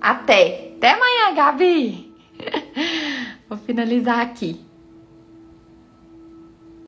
Até. 0.00 0.72
Até 0.76 0.94
amanhã, 0.94 1.34
Gabi. 1.34 2.12
Vou 3.48 3.56
finalizar 3.58 4.20
aqui. 4.20 4.65